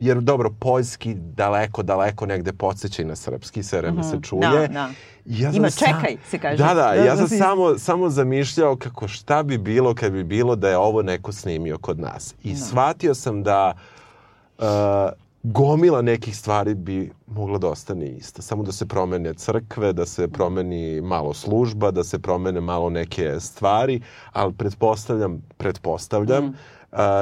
jer 0.00 0.20
dobro, 0.20 0.50
poljski 0.60 1.14
daleko, 1.14 1.82
daleko 1.82 2.26
negde 2.26 2.52
podsjeća 2.52 3.02
i 3.02 3.04
na 3.04 3.16
srpski, 3.16 3.62
sve 3.62 3.78
vreme 3.78 4.00
mm 4.00 4.02
-hmm. 4.02 4.10
se 4.10 4.28
čuje. 4.28 4.40
Da, 4.40 4.66
da. 4.66 4.90
Ja 5.24 5.50
Ima 5.54 5.70
čekaj, 5.70 6.16
se 6.30 6.38
kaže. 6.38 6.56
Da, 6.56 6.74
da, 6.74 6.94
ja 6.94 7.16
sam 7.16 7.28
samo, 7.28 7.78
samo 7.78 8.10
zamišljao 8.10 8.76
kako 8.76 9.08
šta 9.08 9.42
bi 9.42 9.58
bilo 9.58 9.94
kad 9.94 10.12
bi 10.12 10.24
bilo 10.24 10.56
da 10.56 10.68
je 10.68 10.76
ovo 10.76 11.02
neko 11.02 11.32
snimio 11.32 11.78
kod 11.78 12.00
nas. 12.00 12.34
I 12.42 12.52
da. 12.52 12.58
shvatio 12.58 13.14
sam 13.14 13.42
da 13.42 13.74
uh, 14.58 14.64
gomila 15.44 16.02
nekih 16.02 16.36
stvari 16.36 16.74
bi 16.74 17.10
mogla 17.26 17.58
da 17.58 17.68
ostane 17.68 18.06
ista. 18.06 18.42
Samo 18.42 18.62
da 18.62 18.72
se 18.72 18.86
promene 18.86 19.34
crkve, 19.34 19.92
da 19.92 20.06
se 20.06 20.28
promeni 20.28 21.00
malo 21.00 21.34
služba, 21.34 21.90
da 21.90 22.04
se 22.04 22.18
promene 22.18 22.60
malo 22.60 22.90
neke 22.90 23.40
stvari, 23.40 24.00
ali 24.32 24.52
pretpostavljam, 24.52 25.42
pretpostavljam 25.56 26.44
mm. 26.44 26.54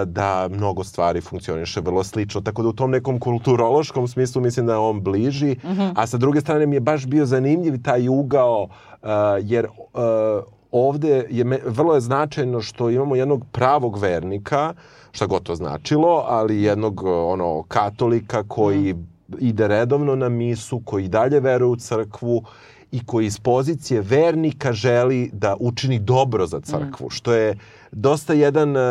da 0.06 0.48
mnogo 0.50 0.84
stvari 0.84 1.20
funkcioniše 1.20 1.80
vrlo 1.80 2.04
slično. 2.04 2.40
Tako 2.40 2.62
da 2.62 2.68
u 2.68 2.72
tom 2.72 2.90
nekom 2.90 3.18
kulturološkom 3.18 4.08
smislu 4.08 4.42
mislim 4.42 4.66
da 4.66 4.72
je 4.72 4.78
on 4.78 5.02
bliži, 5.02 5.56
mm 5.64 5.68
-hmm. 5.68 5.92
a 5.96 6.06
sa 6.06 6.16
druge 6.16 6.40
strane 6.40 6.66
mi 6.66 6.76
je 6.76 6.80
baš 6.80 7.06
bio 7.06 7.26
zanimljiv 7.26 7.82
taj 7.82 8.08
ugao, 8.08 8.68
a, 9.02 9.38
jer 9.42 9.66
a, 9.94 10.40
ovde 10.72 11.26
je 11.30 11.44
me, 11.44 11.58
vrlo 11.66 11.94
je 11.94 12.00
značajno 12.00 12.60
što 12.60 12.90
imamo 12.90 13.16
jednog 13.16 13.44
pravog 13.52 13.98
vernika, 13.98 14.74
šta 15.12 15.26
god 15.26 15.42
to 15.42 15.54
značilo, 15.54 16.24
ali 16.28 16.62
jednog 16.62 17.02
ono 17.04 17.62
katolika 17.68 18.42
koji 18.48 18.94
mm. 18.94 19.06
ide 19.38 19.68
redovno 19.68 20.16
na 20.16 20.28
misu, 20.28 20.82
koji 20.84 21.08
dalje 21.08 21.40
veruje 21.40 21.68
u 21.68 21.76
crkvu 21.76 22.42
i 22.92 23.04
koji 23.06 23.26
iz 23.26 23.38
pozicije 23.38 24.00
vernika 24.00 24.72
želi 24.72 25.30
da 25.32 25.56
učini 25.60 25.98
dobro 25.98 26.46
za 26.46 26.60
crkvu, 26.60 27.06
mm. 27.06 27.10
što 27.10 27.32
je 27.32 27.58
dosta 27.92 28.32
jedan, 28.32 28.76
uh, 28.76 28.82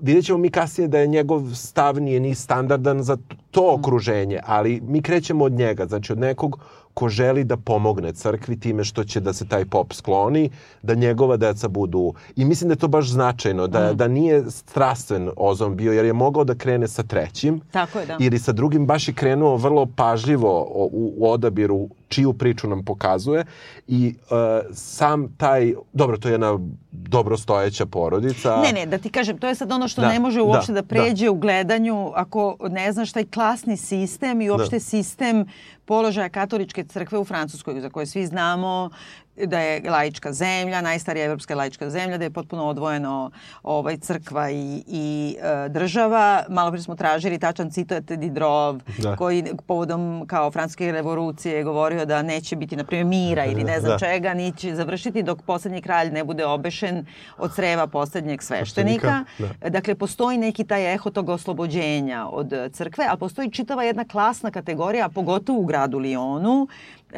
vidjet 0.00 0.24
ćemo 0.24 0.38
mi 0.38 0.50
kasnije 0.50 0.88
da 0.88 0.98
je 0.98 1.06
njegov 1.06 1.54
stav 1.54 2.00
nije 2.00 2.20
ni 2.20 2.34
standardan 2.34 3.02
za 3.02 3.16
to 3.50 3.62
mm. 3.62 3.80
okruženje, 3.80 4.40
ali 4.46 4.80
mi 4.80 5.02
krećemo 5.02 5.44
od 5.44 5.52
njega, 5.52 5.86
znači 5.86 6.12
od 6.12 6.18
nekog 6.18 6.58
ko 6.94 7.08
želi 7.08 7.44
da 7.44 7.56
pomogne 7.56 8.12
crkvi 8.12 8.60
time 8.60 8.84
što 8.84 9.04
će 9.04 9.20
da 9.20 9.32
se 9.32 9.48
taj 9.48 9.64
pop 9.64 9.92
skloni, 9.92 10.50
da 10.82 10.94
njegova 10.94 11.36
deca 11.36 11.68
budu... 11.68 12.14
I 12.36 12.44
mislim 12.44 12.68
da 12.68 12.72
je 12.72 12.78
to 12.78 12.88
baš 12.88 13.10
značajno, 13.10 13.66
da, 13.66 13.92
mm. 13.92 13.96
da 13.96 14.08
nije 14.08 14.50
strastven 14.50 15.30
Ozon 15.36 15.76
bio, 15.76 15.92
jer 15.92 16.04
je 16.04 16.12
mogao 16.12 16.44
da 16.44 16.54
krene 16.54 16.88
sa 16.88 17.02
trećim. 17.02 17.60
Tako 17.70 17.98
je, 17.98 18.06
da. 18.06 18.16
Ili 18.20 18.38
sa 18.38 18.52
drugim 18.52 18.86
baš 18.86 19.08
je 19.08 19.14
krenuo 19.14 19.56
vrlo 19.56 19.86
pažljivo 19.96 20.62
u, 20.74 21.12
u 21.16 21.30
odabiru 21.30 21.88
čiju 22.14 22.32
priču 22.32 22.68
nam 22.68 22.84
pokazuje 22.84 23.44
i 23.86 24.14
uh, 24.18 24.36
sam 24.72 25.36
taj, 25.36 25.74
dobro, 25.92 26.16
to 26.16 26.28
je 26.28 26.32
jedna 26.32 26.58
dobrostojeća 26.92 27.86
porodica. 27.86 28.60
Ne, 28.62 28.72
ne, 28.72 28.86
da 28.86 28.98
ti 28.98 29.10
kažem, 29.10 29.38
to 29.38 29.48
je 29.48 29.54
sad 29.54 29.72
ono 29.72 29.88
što 29.88 30.00
da, 30.00 30.08
ne 30.08 30.20
može 30.20 30.40
uopšte 30.40 30.72
da, 30.72 30.80
da 30.80 30.86
pređe 30.86 31.24
da. 31.24 31.30
u 31.30 31.34
gledanju 31.34 32.12
ako 32.14 32.56
ne 32.70 32.92
znaš 32.92 33.12
taj 33.12 33.24
klasni 33.24 33.76
sistem 33.76 34.40
i 34.40 34.50
uopšte 34.50 34.76
da. 34.76 34.80
sistem 34.80 35.46
položaja 35.84 36.28
katoličke 36.28 36.84
crkve 36.84 37.18
u 37.18 37.24
Francuskoj, 37.24 37.80
za 37.80 37.90
koje 37.90 38.06
svi 38.06 38.26
znamo 38.26 38.90
da 39.36 39.58
je 39.58 39.90
laička 39.90 40.32
zemlja, 40.32 40.80
najstarija 40.80 41.26
evropska 41.26 41.54
laička 41.54 41.90
zemlja, 41.90 42.18
da 42.18 42.24
je 42.24 42.30
potpuno 42.30 42.66
odvojeno 42.66 43.30
ovaj, 43.62 43.96
crkva 43.96 44.50
i, 44.50 44.84
i 44.86 45.36
e, 45.42 45.68
država. 45.68 46.44
Malo 46.48 46.70
pre 46.70 46.82
smo 46.82 46.94
tražili 46.94 47.38
tačan 47.38 47.70
citat 47.70 48.04
Didrov, 48.04 48.80
da. 48.98 49.16
koji 49.16 49.44
povodom 49.66 50.24
kao 50.26 50.50
francuske 50.50 50.92
revolucije 50.92 51.54
je 51.54 51.64
govorio 51.64 52.04
da 52.04 52.22
neće 52.22 52.56
biti, 52.56 52.76
na 52.76 52.84
primjer, 52.84 53.06
mira 53.06 53.44
ili 53.52 53.64
ne 53.64 53.80
znam 53.80 53.92
da. 53.92 53.98
čega, 53.98 54.34
ni 54.34 54.52
će 54.56 54.74
završiti 54.74 55.22
dok 55.22 55.42
poslednji 55.42 55.82
kralj 55.82 56.10
ne 56.10 56.24
bude 56.24 56.46
obešen 56.46 57.06
od 57.38 57.54
sreva 57.54 57.86
poslednjeg 57.86 58.42
sveštenika. 58.42 59.24
Da. 59.38 59.68
Dakle, 59.68 59.94
postoji 59.94 60.38
neki 60.38 60.64
taj 60.64 60.94
eho 60.94 61.10
tog 61.10 61.28
oslobođenja 61.28 62.26
od 62.26 62.52
crkve, 62.72 63.06
ali 63.08 63.18
postoji 63.18 63.50
čitava 63.50 63.84
jedna 63.84 64.04
klasna 64.04 64.50
kategorija, 64.50 65.08
pogotovo 65.08 65.58
u 65.58 65.64
gradu 65.64 65.98
Lionu, 65.98 66.68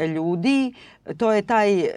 ljudi, 0.05 0.73
to 1.17 1.33
je 1.33 1.43
taj 1.43 1.81
e, 1.81 1.93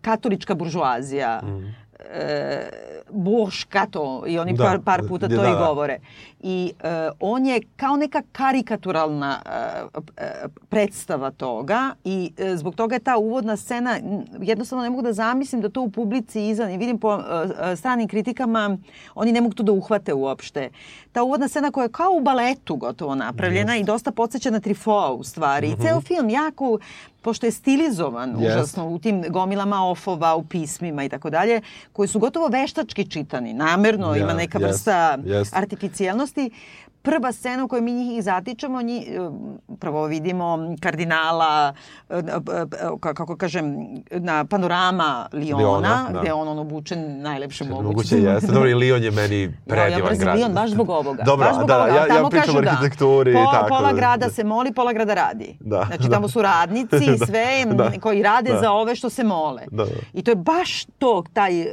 katolička 0.00 0.54
buržuazija. 0.54 1.40
Mm. 1.42 1.74
E, 2.12 2.68
Boš 3.12 3.64
kato 3.64 4.24
i 4.26 4.38
oni 4.38 4.52
da, 4.52 4.64
par, 4.64 4.80
par 4.84 5.08
puta 5.08 5.28
to 5.28 5.36
da, 5.36 5.48
i 5.48 5.52
govore. 5.52 5.98
I 6.40 6.72
e, 6.82 7.10
on 7.20 7.46
je 7.46 7.60
kao 7.76 7.96
neka 7.96 8.22
karikaturalna 8.32 9.42
e, 9.46 10.24
e, 10.24 10.48
predstava 10.68 11.30
toga 11.30 11.94
i 12.04 12.32
e, 12.38 12.56
zbog 12.56 12.74
toga 12.74 12.94
je 12.94 12.98
ta 12.98 13.16
uvodna 13.16 13.56
scena, 13.56 13.98
jednostavno 14.40 14.82
ne 14.82 14.90
mogu 14.90 15.02
da 15.02 15.12
zamislim 15.12 15.60
da 15.60 15.68
to 15.68 15.82
u 15.82 15.90
publici 15.90 16.48
izvan 16.48 16.70
i 16.70 16.78
vidim 16.78 16.98
po 16.98 17.20
e, 17.62 17.76
stranim 17.76 18.08
kritikama, 18.08 18.78
oni 19.14 19.32
ne 19.32 19.40
mogu 19.40 19.54
to 19.54 19.62
da 19.62 19.72
uhvate 19.72 20.14
uopšte. 20.14 20.70
Ta 21.12 21.22
uvodna 21.22 21.48
scena 21.48 21.70
koja 21.70 21.82
je 21.82 21.92
kao 21.92 22.12
u 22.12 22.20
baletu 22.20 22.76
gotovo 22.76 23.14
napravljena 23.14 23.72
yes. 23.72 23.80
i 23.80 23.84
dosta 23.84 24.12
podsjeća 24.12 24.50
na 24.50 24.60
Trifo 24.60 25.16
u 25.18 25.24
stvari. 25.24 25.68
Mm 25.68 25.70
-hmm. 25.70 25.80
I 25.80 25.86
ceo 25.86 26.00
film 26.00 26.30
jako 26.30 26.78
pošto 27.22 27.46
je 27.46 27.52
stilizovan 27.52 28.34
yes. 28.36 28.46
užasno 28.46 28.88
u 28.88 28.98
tim 28.98 29.24
gomilama 29.28 29.84
ofova, 29.84 30.34
u 30.34 30.44
pismima 30.44 31.04
i 31.04 31.08
tako 31.08 31.30
dalje, 31.30 31.60
koji 31.92 32.08
su 32.08 32.18
gotovo 32.18 32.48
veštački 32.48 33.10
čitani, 33.10 33.54
namerno, 33.54 34.06
yeah, 34.06 34.22
ima 34.22 34.34
neka 34.34 34.58
yes, 34.58 34.62
vrsta 34.62 35.18
yes. 35.24 35.50
artificijalnosti 35.52 36.50
prva 37.02 37.32
scena 37.32 37.64
u 37.64 37.68
kojoj 37.68 37.82
mi 37.82 37.92
njih 37.92 38.24
zatičemo, 38.24 38.82
njih, 38.82 39.08
prvo 39.80 40.06
vidimo 40.06 40.58
kardinala, 40.80 41.74
e, 42.10 42.18
e, 42.18 43.14
kako 43.14 43.36
kažem, 43.36 43.76
na 44.10 44.44
panorama 44.44 45.28
Liona, 45.32 45.56
Liona 45.56 46.08
da. 46.12 46.20
gde 46.20 46.32
on, 46.32 46.48
on 46.48 46.58
obučen 46.58 47.22
najlepše 47.22 47.64
moguće. 47.64 47.86
Moguće 47.86 48.18
jeste. 48.18 48.52
Dobro, 48.52 48.68
i 48.68 48.74
Lion 48.74 49.02
je 49.02 49.10
meni 49.10 49.54
predivan 49.66 50.18
grad. 50.18 50.36
Lion 50.36 50.52
baš 50.52 50.70
zbog 50.70 50.90
ovoga. 50.90 51.22
Dobro, 51.30 51.46
baš 51.46 51.54
zbog 51.54 51.68
da, 51.68 51.76
ovoga. 51.76 51.94
ja, 51.94 52.06
ja 52.06 52.28
pričam 52.30 52.56
o 52.56 52.60
da. 52.60 52.70
arhitekturi 52.70 53.32
da, 53.32 53.40
i 53.40 53.44
tako. 53.52 53.68
Pola 53.68 53.92
grada 53.92 54.30
se 54.30 54.44
moli, 54.44 54.72
pola 54.72 54.92
grada 54.92 55.14
radi. 55.14 55.56
Da, 55.60 55.84
znači, 55.86 56.10
tamo 56.10 56.28
su 56.28 56.42
radnici 56.42 57.04
i 57.14 57.18
da, 57.18 57.26
sve 57.26 57.64
da, 57.74 57.92
koji 58.00 58.22
rade 58.22 58.52
da. 58.52 58.60
za 58.60 58.72
ove 58.72 58.96
što 58.96 59.10
se 59.10 59.24
mole. 59.24 59.62
Da, 59.70 59.84
da. 59.84 59.90
I 60.12 60.22
to 60.22 60.30
je 60.30 60.36
baš 60.36 60.84
to, 60.98 61.24
taj 61.32 61.66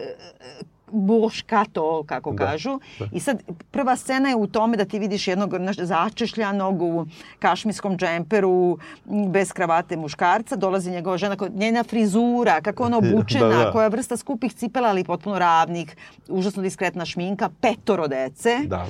boškato, 0.92 2.04
kako 2.08 2.32
da, 2.32 2.46
kažu. 2.46 2.80
Da. 3.00 3.06
I 3.12 3.20
sad 3.20 3.44
prva 3.72 3.96
scena 3.96 4.30
je 4.30 4.36
u 4.36 4.48
tome 4.48 4.78
da 4.78 4.86
ti 4.86 5.00
vidiš 5.00 5.28
jednog 5.28 5.54
začešljanog 5.78 6.82
u 6.82 7.06
kašminskom 7.40 7.98
džemperu 7.98 8.78
bez 9.06 9.54
kravate 9.54 9.98
muškarca, 9.98 10.56
dolazi 10.56 10.92
njegova 10.92 11.18
žena, 11.18 11.36
njena 11.54 11.84
frizura, 11.84 12.62
kako 12.62 12.84
ona 12.84 12.98
obučena, 12.98 13.50
da, 13.50 13.64
da. 13.64 13.72
koja 13.72 13.88
vrsta 13.88 14.18
skupih 14.18 14.54
cipela, 14.54 14.90
ali 14.90 15.04
potpuno 15.04 15.40
ravnih, 15.40 15.96
užasno 16.28 16.64
diskretna 16.64 17.06
šminka, 17.06 17.50
petoro 17.62 18.08
dece, 18.08 18.60
da. 18.66 18.86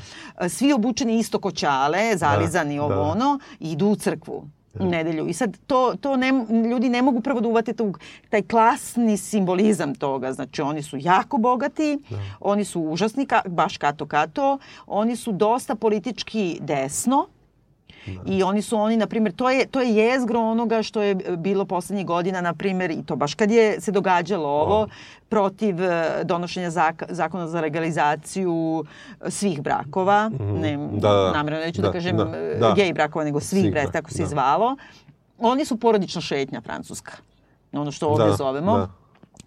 svi 0.49 0.73
obučeni 0.73 1.19
isto 1.19 1.39
koćale, 1.39 2.17
zalizani 2.17 2.75
da, 2.75 2.83
ovo 2.83 2.95
da. 2.95 3.01
ono, 3.01 3.39
idu 3.59 3.87
u 3.87 3.95
crkvu 3.95 4.58
u 4.79 4.85
nedelju. 4.85 5.27
I 5.27 5.33
sad 5.33 5.57
to, 5.67 5.95
to 6.01 6.17
ne, 6.17 6.31
ljudi 6.69 6.89
ne 6.89 7.01
mogu 7.01 7.21
prvo 7.21 7.39
da 7.39 7.47
uvate 7.47 7.73
tog, 7.73 7.99
taj 8.29 8.41
klasni 8.41 9.17
simbolizam 9.17 9.95
toga. 9.95 10.33
Znači 10.33 10.61
oni 10.61 10.83
su 10.83 10.97
jako 10.99 11.37
bogati, 11.37 11.99
da. 12.09 12.17
oni 12.39 12.65
su 12.65 12.81
užasni, 12.81 13.25
ka, 13.25 13.41
baš 13.47 13.77
kato 13.77 14.05
kato, 14.05 14.57
oni 14.87 15.15
su 15.15 15.31
dosta 15.31 15.75
politički 15.75 16.57
desno, 16.61 17.27
Da. 18.15 18.33
I 18.33 18.43
oni 18.43 18.61
su 18.61 18.77
oni, 18.77 18.97
na 18.97 19.07
primjer, 19.07 19.35
to 19.35 19.49
je, 19.49 19.65
to 19.67 19.81
je 19.81 19.95
jezgro 19.95 20.39
onoga 20.39 20.83
što 20.83 21.01
je 21.01 21.15
bilo 21.15 21.65
poslednjih 21.65 22.05
godina, 22.05 22.41
na 22.41 22.53
primjer, 22.53 22.91
i 22.91 23.03
to 23.05 23.15
baš 23.15 23.33
kad 23.33 23.51
je 23.51 23.81
se 23.81 23.91
događalo 23.91 24.49
ovo, 24.49 24.87
protiv 25.29 25.83
e, 25.83 26.23
donošenja 26.23 26.69
zak 26.69 27.03
zakona 27.09 27.47
za 27.47 27.61
legalizaciju 27.61 28.85
svih 29.27 29.61
brakova, 29.61 30.29
mm 30.29 30.59
ne, 30.59 30.77
da, 30.91 31.09
da, 31.09 31.31
namjerno 31.31 31.59
neću 31.59 31.81
da, 31.81 31.87
da 31.87 31.93
kažem 31.93 32.17
da, 32.17 32.23
e, 32.23 32.57
da. 32.59 32.73
gej 32.75 32.93
brakova, 32.93 33.25
nego 33.25 33.39
svih, 33.39 33.61
svih 33.61 33.71
brak, 33.71 33.91
tako 33.91 34.11
se 34.11 34.21
da. 34.21 34.27
zvalo. 34.27 34.75
Oni 35.39 35.65
su 35.65 35.77
porodična 35.77 36.21
šetnja 36.21 36.61
francuska, 36.61 37.11
ono 37.73 37.91
što 37.91 38.07
ovdje 38.07 38.25
da, 38.25 38.33
zovemo. 38.33 38.77
Da 38.77 38.89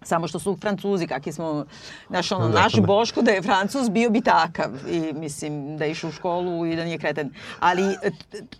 Samo 0.03 0.27
što 0.27 0.39
su 0.39 0.57
Francuzi, 0.57 1.07
kakvi 1.07 1.31
smo, 1.31 1.65
naš, 2.09 2.31
ono, 2.31 2.47
Da, 2.47 2.53
naš 2.53 2.73
da. 2.73 2.81
Boško 2.83 3.21
da 3.21 3.31
je 3.31 3.41
Francuz, 3.41 3.89
bio 3.89 4.09
bi 4.09 4.21
takav. 4.21 4.69
I 4.89 5.13
mislim 5.13 5.43
da 5.77 5.85
je 5.85 5.91
išao 5.91 6.09
u 6.09 6.13
školu 6.13 6.33
i 6.65 6.75
da 6.75 6.83
nije 6.83 6.97
kreten. 6.97 7.29
Ali, 7.59 7.83
e, 7.93 8.11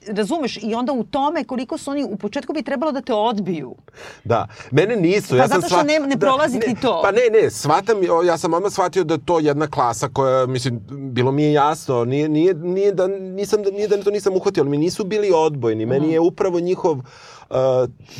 razumeš, 0.08 0.58
i 0.58 0.74
onda 0.76 0.94
u 0.94 1.04
tome 1.04 1.44
koliko 1.44 1.78
su 1.78 1.92
oni, 1.92 2.04
u 2.04 2.18
početku 2.18 2.54
bi 2.54 2.64
trebalo 2.64 2.92
da 2.92 3.02
te 3.02 3.14
odbiju. 3.14 3.76
Da, 4.24 4.48
mene 4.72 4.96
nisu. 4.98 5.30
Pa 5.30 5.36
ja 5.36 5.48
sam 5.48 5.56
zato 5.56 5.68
što 5.68 5.78
sva- 5.78 5.84
ne- 5.84 6.08
ne 6.08 6.18
prolazi 6.18 6.60
ti 6.60 6.76
to. 6.76 7.02
Pa 7.02 7.12
ne, 7.12 7.22
ne, 7.34 7.50
shvatam, 7.52 7.98
ja 8.26 8.38
sam 8.38 8.54
odmah 8.54 8.72
shvatio 8.72 9.04
da 9.04 9.18
to 9.20 9.40
jedna 9.40 9.68
klasa 9.68 10.10
koja, 10.10 10.46
mislim, 10.46 10.80
bilo 10.90 11.32
mi 11.32 11.44
je 11.44 11.54
jasno, 11.54 12.06
nije, 12.06 12.30
nije, 12.30 12.54
nije 12.56 12.92
da, 12.94 13.08
nisam, 13.10 13.64
da, 13.64 13.72
nije 13.72 13.88
da 13.88 14.04
to 14.04 14.12
nisam 14.12 14.36
uhvatio, 14.36 14.64
ali 14.64 14.70
mi 14.70 14.78
nisu 14.78 15.04
bili 15.06 15.32
odbojni, 15.34 15.86
meni 15.86 16.00
Mhm. 16.00 16.14
je 16.14 16.20
upravo 16.22 16.60
njihov 16.60 16.98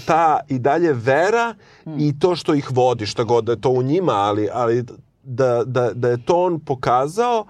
ta 0.06 0.40
i 0.48 0.60
dalje 0.60 0.94
vera 0.94 1.56
Mhm. 1.86 2.00
i 2.00 2.20
to 2.20 2.36
što 2.36 2.54
ih 2.54 2.68
vodi, 2.72 3.06
šta 3.06 3.24
god 3.24 3.44
da 3.44 3.52
je 3.52 3.62
to 3.62 3.70
u 3.70 3.84
njima, 3.84 4.12
ali, 4.14 4.50
ali 4.54 4.84
da, 5.24 5.64
da, 5.66 5.92
da 5.94 6.10
je 6.10 6.18
to 6.18 6.38
on 6.38 6.60
pokazao, 6.60 7.46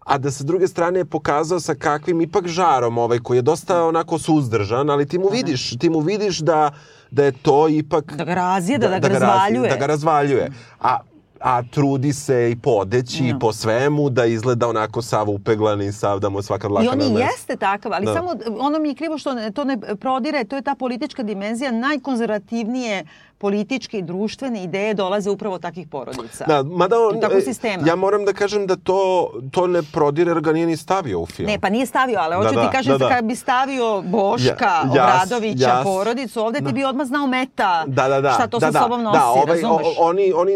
a 0.00 0.18
da 0.18 0.30
sa 0.30 0.44
druge 0.44 0.68
strane 0.68 0.98
je 0.98 1.04
pokazao 1.04 1.60
sa 1.60 1.74
kakvim 1.74 2.20
ipak 2.20 2.46
žarom 2.46 2.98
ovaj 2.98 3.18
koji 3.18 3.38
je 3.38 3.42
dosta 3.42 3.84
onako 3.84 4.18
suzdržan, 4.18 4.90
ali 4.90 5.06
ti 5.06 5.18
mu 5.18 5.28
vidiš, 5.28 5.78
ti 5.78 5.90
mu 5.90 6.00
vidiš 6.00 6.38
da 6.38 6.70
da 7.10 7.24
je 7.24 7.32
to 7.32 7.68
ipak 7.68 8.14
Da 8.14 8.24
ga 8.24 8.34
razjeda, 8.34 8.88
da, 8.88 8.98
ga 8.98 9.08
razi- 9.08 9.20
razvaljuje. 9.20 9.70
Da 9.70 9.76
ga 9.76 9.86
razvaljuje. 9.86 10.50
A 10.80 10.96
a 11.40 11.62
trudi 11.64 12.12
se 12.12 12.50
i 12.50 12.56
podeći 12.56 13.18
i 13.20 13.32
No. 13.32 13.38
po 13.38 13.52
svemu 13.52 14.10
da 14.10 14.24
izgleda 14.26 14.68
onako 14.68 15.02
sav 15.02 15.30
upeglan 15.30 15.82
i 15.82 15.92
sav 15.92 16.18
da 16.18 16.28
mu 16.28 16.42
svaka 16.42 16.68
dlaka 16.68 16.84
I 16.84 16.88
on 16.88 16.98
na 16.98 17.04
i 17.04 17.12
jeste 17.14 17.56
takav, 17.56 17.92
ali 17.92 18.06
Da. 18.06 18.14
samo 18.14 18.30
ono 18.58 18.78
mi 18.78 18.88
je 18.88 18.94
krivo 18.94 19.18
što 19.18 19.34
ne, 19.34 19.50
to 19.50 19.64
ne 19.64 19.78
prodire, 19.96 20.44
to 20.44 20.56
je 20.56 20.62
ta 20.62 20.74
politička 20.74 21.22
dimenzija, 21.22 21.70
najkonzervativnije 21.72 23.04
političke 23.38 23.98
i 23.98 24.02
društvene 24.02 24.64
ideje 24.64 24.94
dolaze 24.94 25.30
upravo 25.30 25.54
od 25.54 25.62
takvih 25.62 25.88
porodica. 25.88 26.44
Da, 26.46 26.62
mada 26.64 26.96
on, 27.00 27.16
I 27.16 27.20
takvog 27.20 27.38
e, 27.38 27.42
sistema. 27.42 27.82
ja 27.86 27.96
moram 27.96 28.24
da 28.24 28.32
kažem 28.32 28.66
da 28.66 28.76
to, 28.76 29.30
to 29.50 29.66
ne 29.66 29.82
prodire 29.84 30.30
jer 30.30 30.40
ga 30.40 30.52
nije 30.52 30.66
ni 30.66 30.76
stavio 30.76 31.20
u 31.20 31.26
film. 31.26 31.46
Ne, 31.46 31.58
pa 31.58 31.68
nije 31.68 31.86
stavio, 31.86 32.18
ali 32.18 32.36
hoću 32.36 32.44
Da, 32.46 32.50
ti 32.52 32.66
da, 32.66 32.70
kažem 32.70 32.92
da, 32.92 32.98
da. 32.98 33.08
kad 33.08 33.24
bi 33.24 33.36
stavio 33.36 34.02
Boška, 34.02 34.50
Ja- 34.64 34.82
jas- 34.86 34.90
Obradovića, 34.90 35.68
jas- 35.68 35.84
porodicu, 35.84 36.40
ovde 36.40 36.60
ti 36.60 36.72
bi 36.72 36.84
odmah 36.84 37.06
znao 37.06 37.26
meta 37.28 37.84
da, 37.86 38.08
da, 38.08 38.20
da, 38.20 38.30
šta 38.30 38.46
to 38.46 38.58
da, 38.58 38.66
sa 38.66 38.72
da, 38.72 38.80
sobom 38.80 39.02
nosi, 39.02 39.18
da, 39.18 39.26
ovaj, 39.26 39.46
razumeš? 39.46 39.86
o- 39.88 40.00
oni, 40.00 40.32
oni, 40.32 40.52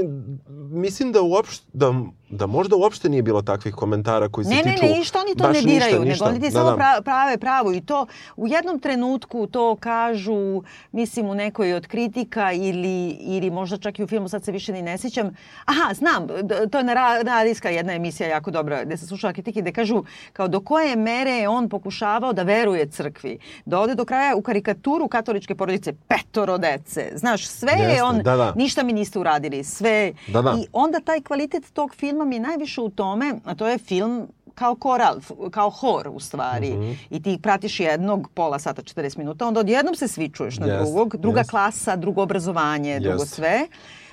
mislim 0.75 1.13
da 1.13 1.23
uopšte, 1.23 1.67
da, 1.73 1.95
da 2.35 2.47
možda 2.49 2.77
uopšte 2.77 3.09
nije 3.09 3.23
bilo 3.23 3.43
takvih 3.43 3.75
komentara 3.75 4.29
koji 4.29 4.45
se 4.45 4.51
Ne, 4.51 4.57
ne, 4.57 4.73
tiču... 4.73 4.85
ne, 4.85 4.91
ništa 4.91 5.19
oni 5.21 5.35
to 5.37 5.49
ne 5.49 5.61
diraju, 5.63 5.75
ništa, 5.95 6.05
ništa. 6.05 6.25
nego 6.25 6.31
oni 6.31 6.41
ti 6.41 6.47
Da, 6.47 6.51
samo 6.53 6.71
da. 6.71 6.77
pra- 6.77 7.03
prave 7.03 7.39
pravu 7.39 7.73
i 7.73 7.81
to 7.81 8.07
u 8.37 8.49
jednom 8.49 8.79
trenutku 8.79 9.47
to 9.47 9.77
kažu, 9.77 10.63
mislim 10.93 11.27
u 11.27 11.35
nekoj 11.35 11.75
od 11.75 11.87
kritika 11.87 12.53
ili, 12.53 13.09
ili 13.11 13.51
možda 13.51 13.77
čak 13.79 13.99
i 13.99 14.05
u 14.05 14.09
filmu, 14.09 14.29
sad 14.29 14.45
se 14.45 14.53
više 14.53 14.73
ni 14.73 14.83
ne 14.83 14.99
sjećam. 14.99 15.31
Aha, 15.65 15.95
znam, 15.95 16.27
to 16.71 16.79
je 16.79 16.85
na 16.85 16.95
ra- 16.95 17.23
radijska 17.25 17.69
jedna 17.71 17.93
emisija 17.93 18.29
jako 18.29 18.51
dobra, 18.51 18.85
gde 18.85 18.97
se 18.97 19.07
slušala 19.07 19.33
kritike, 19.33 19.61
gde 19.61 19.73
kažu 19.73 20.03
kao 20.33 20.49
do 20.49 20.61
koje 20.61 20.97
mere 20.97 21.31
je 21.33 21.49
on 21.49 21.69
pokušavao 21.69 22.33
da 22.33 22.43
veruje 22.43 22.89
crkvi, 22.89 23.39
da 23.65 23.81
ode 23.81 23.95
do 23.95 24.05
kraja 24.05 24.37
u 24.37 24.43
karikaturu 24.43 25.09
katoličke 25.09 25.55
porodice, 25.55 25.93
petoro 26.09 26.59
dece, 26.59 27.11
znaš, 27.15 27.47
sve 27.47 27.73
je 27.73 27.79
Jeste, 27.81 28.03
on, 28.03 28.17
da, 28.17 28.37
da. 28.37 28.53
ništa 28.55 28.83
mi 28.83 28.93
niste 28.93 29.19
uradili, 29.19 29.65
sve. 29.65 30.13
Da, 30.29 30.43
da. 30.43 30.51
I 30.53 30.67
onda 30.73 31.01
taj 31.01 31.21
kvalitet 31.21 31.73
tog 31.73 31.95
filma 31.95 32.24
mi 32.25 32.37
je 32.37 32.41
najviše 32.41 32.81
u 32.81 32.89
tome, 32.89 33.35
a 33.45 33.55
to 33.55 33.69
je 33.69 33.79
film 33.79 34.29
kao 34.55 34.75
koral, 34.75 35.17
kao 35.51 35.71
hor 35.71 36.09
u 36.13 36.21
stvari. 36.21 36.71
Mhm. 36.71 36.93
I 37.11 37.23
ti 37.23 37.39
pratiš 37.43 37.81
jednog 37.81 38.31
pola 38.35 38.59
sata, 38.59 38.83
40 38.83 39.19
minuta, 39.19 39.47
onda 39.47 39.61
odjednom 39.61 39.95
se 39.95 40.09
svi 40.09 40.29
čuješ 40.29 40.59
na 40.59 40.67
Jest, 40.67 40.83
drugog, 40.85 41.17
druga 41.17 41.41
jest. 41.41 41.51
klasa, 41.51 41.97
drugo 41.97 42.23
obrazovanje, 42.23 43.01
drugo 43.01 43.23
Jest. 43.23 43.35
sve, 43.35 43.67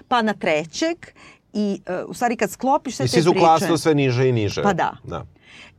pa 0.08 0.22
na 0.22 0.34
trećeg 0.34 0.98
i 1.54 1.82
uh, 2.04 2.10
u 2.10 2.14
stvari 2.14 2.36
kad 2.36 2.52
sklopiš 2.52 2.96
sve 2.96 3.06
I 3.06 3.08
te 3.08 3.12
svi 3.12 3.22
su 3.22 3.32
priče... 3.32 3.46
klasno 3.46 3.78
sve 3.78 3.96
niže 3.96 4.30
i 4.30 4.32
niže. 4.32 4.64
Pa 4.64 4.74
da. 4.74 4.98
da. 5.04 5.26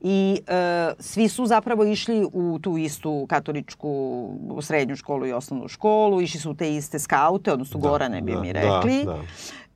I 0.01 0.41
e, 0.47 0.91
svi 0.99 1.29
su 1.29 1.47
zapravo 1.47 1.85
išli 1.85 2.27
u 2.33 2.59
tu 2.63 2.79
istu 2.79 3.27
katoličku 3.29 4.29
srednju 4.61 4.97
školu 4.97 5.27
i 5.27 5.33
osnovnu 5.33 5.69
školu, 5.69 6.21
išli 6.21 6.41
su 6.41 6.51
u 6.51 6.55
te 6.55 6.75
iste 6.75 6.99
skaute, 6.99 7.53
odnosno 7.53 7.81
Da, 7.81 7.89
Gorane 7.89 8.21
bi 8.21 8.33
da, 8.33 8.41
mi 8.41 8.53
da, 8.53 8.61
rekli. 8.61 9.05
da. 9.05 9.19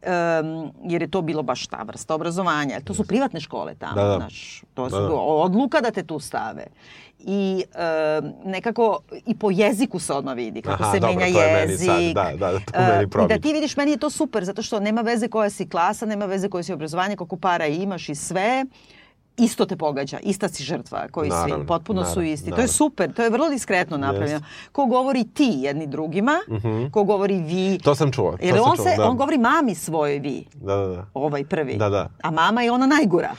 Em, 0.02 0.12
jer 0.84 1.02
je 1.02 1.10
to 1.10 1.22
bilo 1.22 1.42
baš 1.42 1.66
ta 1.66 1.76
vrsta 1.78 2.14
obrazovanja. 2.14 2.80
To 2.80 2.94
su 2.94 3.04
privatne 3.04 3.40
škole 3.40 3.74
tamo, 3.74 3.94
Da, 3.94 4.04
da. 4.04 4.16
znaš. 4.16 4.62
To 4.74 4.90
su 4.90 4.96
Da, 4.96 5.02
da. 5.02 5.14
odluka 5.14 5.80
da 5.80 5.90
te 5.90 6.02
tu 6.02 6.18
stave. 6.18 6.66
I 7.18 7.64
em, 7.74 8.32
nekako 8.44 8.98
i 9.26 9.34
po 9.34 9.50
jeziku 9.50 9.98
se 9.98 10.12
odmah 10.12 10.34
vidi 10.34 10.62
kako 10.62 10.82
Aha, 10.82 10.92
se 10.92 11.00
dobro, 11.00 11.16
menja 11.16 11.40
je 11.40 11.54
meni 11.54 11.72
jezik. 11.72 11.86
sad, 11.86 12.14
da, 12.14 12.52
da, 12.52 12.58
to 12.60 12.80
meni 12.80 13.24
I 13.24 13.28
da 13.28 13.38
ti 13.38 13.52
vidiš, 13.52 13.76
meni 13.76 13.90
je 13.90 13.96
to 13.96 14.10
super, 14.10 14.44
zato 14.44 14.62
što 14.62 14.80
nema 14.80 15.00
veze 15.00 15.28
koja 15.28 15.50
si 15.50 15.68
klasa, 15.68 16.06
nema 16.06 16.26
veze 16.26 16.48
koje 16.48 16.62
si 16.62 16.72
obrazovanje, 16.72 17.16
koliko 17.16 17.36
para 17.36 17.66
imaš 17.66 18.08
i 18.08 18.14
sve 18.14 18.64
isto 19.36 19.66
te 19.66 19.76
pogađa, 19.76 20.18
ista 20.18 20.48
si 20.48 20.62
žrtva 20.62 21.08
koji 21.08 21.30
svi, 21.30 21.36
Naravno, 21.36 21.66
potpuno 21.66 22.02
su 22.02 22.08
naravno, 22.08 22.22
isti. 22.24 22.44
To 22.44 22.48
je 22.48 22.50
naravno. 22.52 22.72
super, 22.72 23.12
to 23.12 23.22
je 23.22 23.30
vrlo 23.30 23.48
diskretno 23.48 23.96
napravljeno. 23.96 24.40
Ko 24.72 24.86
govori 24.86 25.24
ti 25.24 25.52
jedni 25.54 25.86
drugima, 25.86 26.32
ko 26.90 27.04
govori 27.04 27.38
vi. 27.38 27.78
To 27.78 27.94
sam 27.94 28.12
čuo. 28.12 28.30
To 28.32 28.38
Jer 28.40 28.54
sam 28.54 28.64
on, 28.64 28.76
čuo, 28.76 28.84
se, 28.84 28.94
da. 28.96 29.04
on 29.04 29.16
govori 29.16 29.38
mami 29.38 29.74
svojoj 29.74 30.18
vi, 30.18 30.44
Da, 30.54 30.76
da, 30.76 30.86
da. 30.86 31.06
ovaj 31.14 31.44
prvi. 31.44 31.76
Da, 31.76 31.88
da. 31.88 32.08
A 32.22 32.30
mama 32.30 32.62
je 32.62 32.70
ona 32.70 32.86
najgora. 32.86 33.30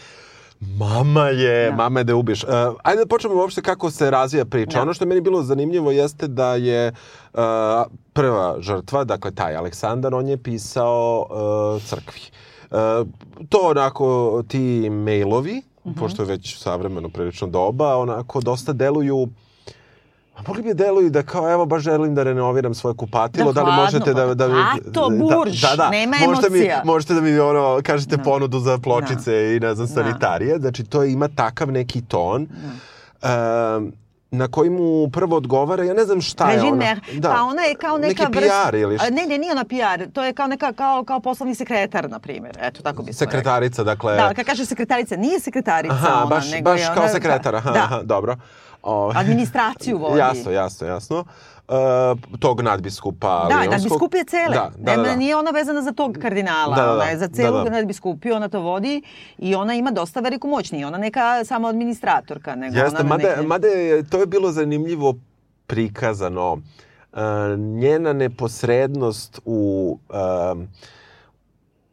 Mama 0.60 1.28
je, 1.28 1.70
Da. 1.70 1.76
mama 1.76 2.00
je 2.00 2.04
da 2.04 2.12
je 2.12 2.16
ubiš. 2.16 2.44
Uh, 2.44 2.50
ajde 2.84 3.00
da 3.00 3.08
počnemo 3.08 3.36
uopšte 3.36 3.62
kako 3.62 3.92
se 3.92 4.12
razvija 4.12 4.46
priča. 4.46 4.78
Da. 4.78 4.82
Ono 4.82 4.94
što 4.94 5.04
je 5.04 5.08
meni 5.08 5.22
bilo 5.22 5.44
zanimljivo 5.44 5.92
jeste 5.92 6.28
da 6.28 6.56
je 6.56 6.92
uh, 7.34 7.40
prva 8.14 8.56
žrtva, 8.60 9.04
dakle 9.04 9.32
taj 9.32 9.56
Aleksandar, 9.56 10.16
on 10.16 10.28
je 10.28 10.38
pisao 10.38 11.28
uh, 11.76 11.84
crkvi. 11.84 12.22
Uh, 12.72 12.78
to 13.50 13.58
onako 13.62 14.08
ti 14.48 14.60
mailovi, 14.90 15.62
Mhm. 15.88 16.00
pošto 16.00 16.22
je 16.22 16.26
već 16.26 16.58
savremeno 16.58 17.10
prilično 17.10 17.48
doba, 17.48 17.98
onako 17.98 18.42
dosta 18.42 18.74
deluju 18.74 19.28
A 20.38 20.42
mogli 20.48 20.64
bi 20.64 20.74
deluju 20.74 21.10
da 21.10 21.24
kao 21.24 21.52
evo 21.52 21.66
baš 21.66 21.84
želim 21.84 22.16
da 22.16 22.24
renoviram 22.24 22.74
svoje 22.74 22.96
kupatilo, 22.96 23.54
Da, 23.54 23.64
da, 23.64 23.70
li 23.70 23.76
možete 23.76 24.14
da 24.14 24.34
da 24.34 24.48
mi 24.48 24.54
plato, 24.54 25.10
burž, 25.10 25.62
da, 25.62 25.76
da, 25.76 25.90
nema 25.90 26.18
možete 26.28 26.48
emocija. 26.48 26.82
Mi, 26.84 26.88
možete 26.92 27.14
da 27.14 27.22
mi 27.22 27.40
ono 27.40 27.80
kažete 27.84 28.18
ponudu 28.18 28.60
za 28.60 28.78
pločice 28.78 29.56
i 29.56 29.60
ne 29.60 29.76
znam 29.76 29.88
Da. 29.88 29.94
sanitarije. 29.94 30.60
Znači 30.60 30.84
to 30.84 31.04
ima 31.04 31.28
takav 31.28 31.72
neki 31.72 32.02
ton. 32.02 32.48
Um, 33.24 33.94
na 34.32 34.48
koji 34.48 34.70
mu 34.70 35.10
prvo 35.12 35.36
odgovara, 35.36 35.84
ja 35.84 35.94
ne 35.94 36.06
znam 36.06 36.22
šta 36.22 36.50
je 36.50 36.56
Regine 36.56 36.72
ona. 36.72 36.78
Mer, 36.86 37.22
pa 37.22 37.44
ona 37.44 37.62
je 37.62 37.76
kao 37.76 37.98
neka 37.98 38.24
neki 38.24 38.40
vrsta... 38.40 38.68
PR 38.70 38.76
ili 38.76 38.98
šta? 38.98 39.10
Ne, 39.10 39.26
ne, 39.26 39.38
nije 39.38 39.52
ona 39.52 39.64
PR, 39.64 40.12
to 40.14 40.24
je 40.24 40.34
kao 40.34 40.48
neka, 40.48 40.74
kao, 40.74 41.04
kao 41.04 41.20
poslovni 41.20 41.56
sekretar, 41.56 42.10
na 42.10 42.20
primjer. 42.20 42.58
Eto, 42.62 42.82
tako 42.84 43.04
bi 43.04 43.14
se 43.14 43.26
rekla. 43.26 43.38
Sekretarica, 43.40 43.84
dakle... 43.84 44.16
Da, 44.16 44.34
kad 44.34 44.46
kaže 44.46 44.66
sekretarica, 44.66 45.16
nije 45.16 45.40
sekretarica 45.40 45.96
aha, 45.96 46.18
ona, 46.18 46.26
baš, 46.26 46.52
nego 46.52 46.70
baš 46.72 46.80
je 46.80 46.86
kao 46.94 47.04
ona, 47.04 47.12
sekretar, 47.12 47.56
aha, 47.56 47.72
da, 47.72 47.80
aha, 47.80 48.02
dobro. 48.04 48.36
O, 48.84 49.12
Administraciju 49.16 49.98
vodi. 50.02 50.20
jasno, 50.20 50.52
jasno, 50.52 50.88
jasno. 50.88 51.26
Uh, 51.70 52.40
tog 52.40 52.62
nadbiskupa 52.62 53.28
Da, 53.28 53.60
Lionskog. 53.60 53.72
nadbiskupije 53.72 54.24
cele. 54.24 54.54
Da, 54.54 54.72
da, 54.78 54.96
da, 54.96 55.04
da. 55.04 55.16
Nije 55.16 55.36
ona 55.36 55.52
vezana 55.52 55.82
za 55.82 55.92
tog 55.92 56.18
kardinala. 56.22 56.76
Da, 56.76 56.82
da, 56.82 56.88
da. 56.88 56.94
Ona 56.94 57.04
je 57.04 57.18
za 57.18 57.28
celu 57.28 57.58
Da, 57.58 57.64
da. 57.64 57.70
nadbiskupiju, 57.70 58.36
ona 58.36 58.50
to 58.50 58.60
vodi 58.60 59.02
i 59.38 59.56
ona 59.56 59.74
ima 59.76 59.92
dosta 59.92 60.20
veliku 60.20 60.48
moć. 60.48 60.72
Nije 60.72 60.88
ona 60.88 60.98
neka 60.98 61.46
samo 61.46 61.68
administratorka, 61.68 62.56
nego 62.56 62.78
Jeste, 62.78 63.00
ona... 63.00 63.10
mada, 63.10 63.30
neke... 63.30 63.42
mada 63.42 63.68
je, 63.68 64.04
to 64.10 64.20
je 64.20 64.26
bilo 64.26 64.52
zanimljivo 64.52 65.16
prikazano. 65.68 66.54
Uh, 66.54 67.20
njena 67.60 68.14
neposrednost 68.14 69.40
u 69.46 70.00
um, 70.10 70.68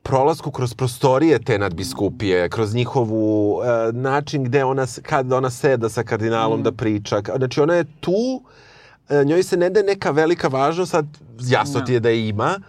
prolasku 0.03 0.51
kroz 0.51 0.75
prostorije 0.75 1.39
te 1.39 1.59
nadbiskupije, 1.59 2.49
kroz 2.49 2.75
njihovu 2.75 3.53
uh, 3.53 3.65
način 3.93 4.45
gde 4.45 4.65
ona, 4.65 4.87
kad 5.03 5.33
ona 5.33 5.51
seda 5.51 5.89
sa 5.89 6.03
kardinalom 6.03 6.63
da 6.63 6.73
priča. 6.73 7.21
Znači 7.37 7.61
ona 7.61 7.75
je 7.75 7.85
tu, 8.01 8.13
uh, 8.13 8.51
njoj 9.25 9.43
se 9.43 9.57
ne 9.57 9.71
daje 9.71 9.85
neka 9.85 10.11
velika 10.11 10.49
važnost, 10.49 10.91
sad 10.91 11.07
jasno 11.41 11.81
Da. 11.81 11.87
ti 11.87 11.93
je 11.93 12.01
da 12.01 12.09
je 12.09 12.29
ima, 12.29 12.61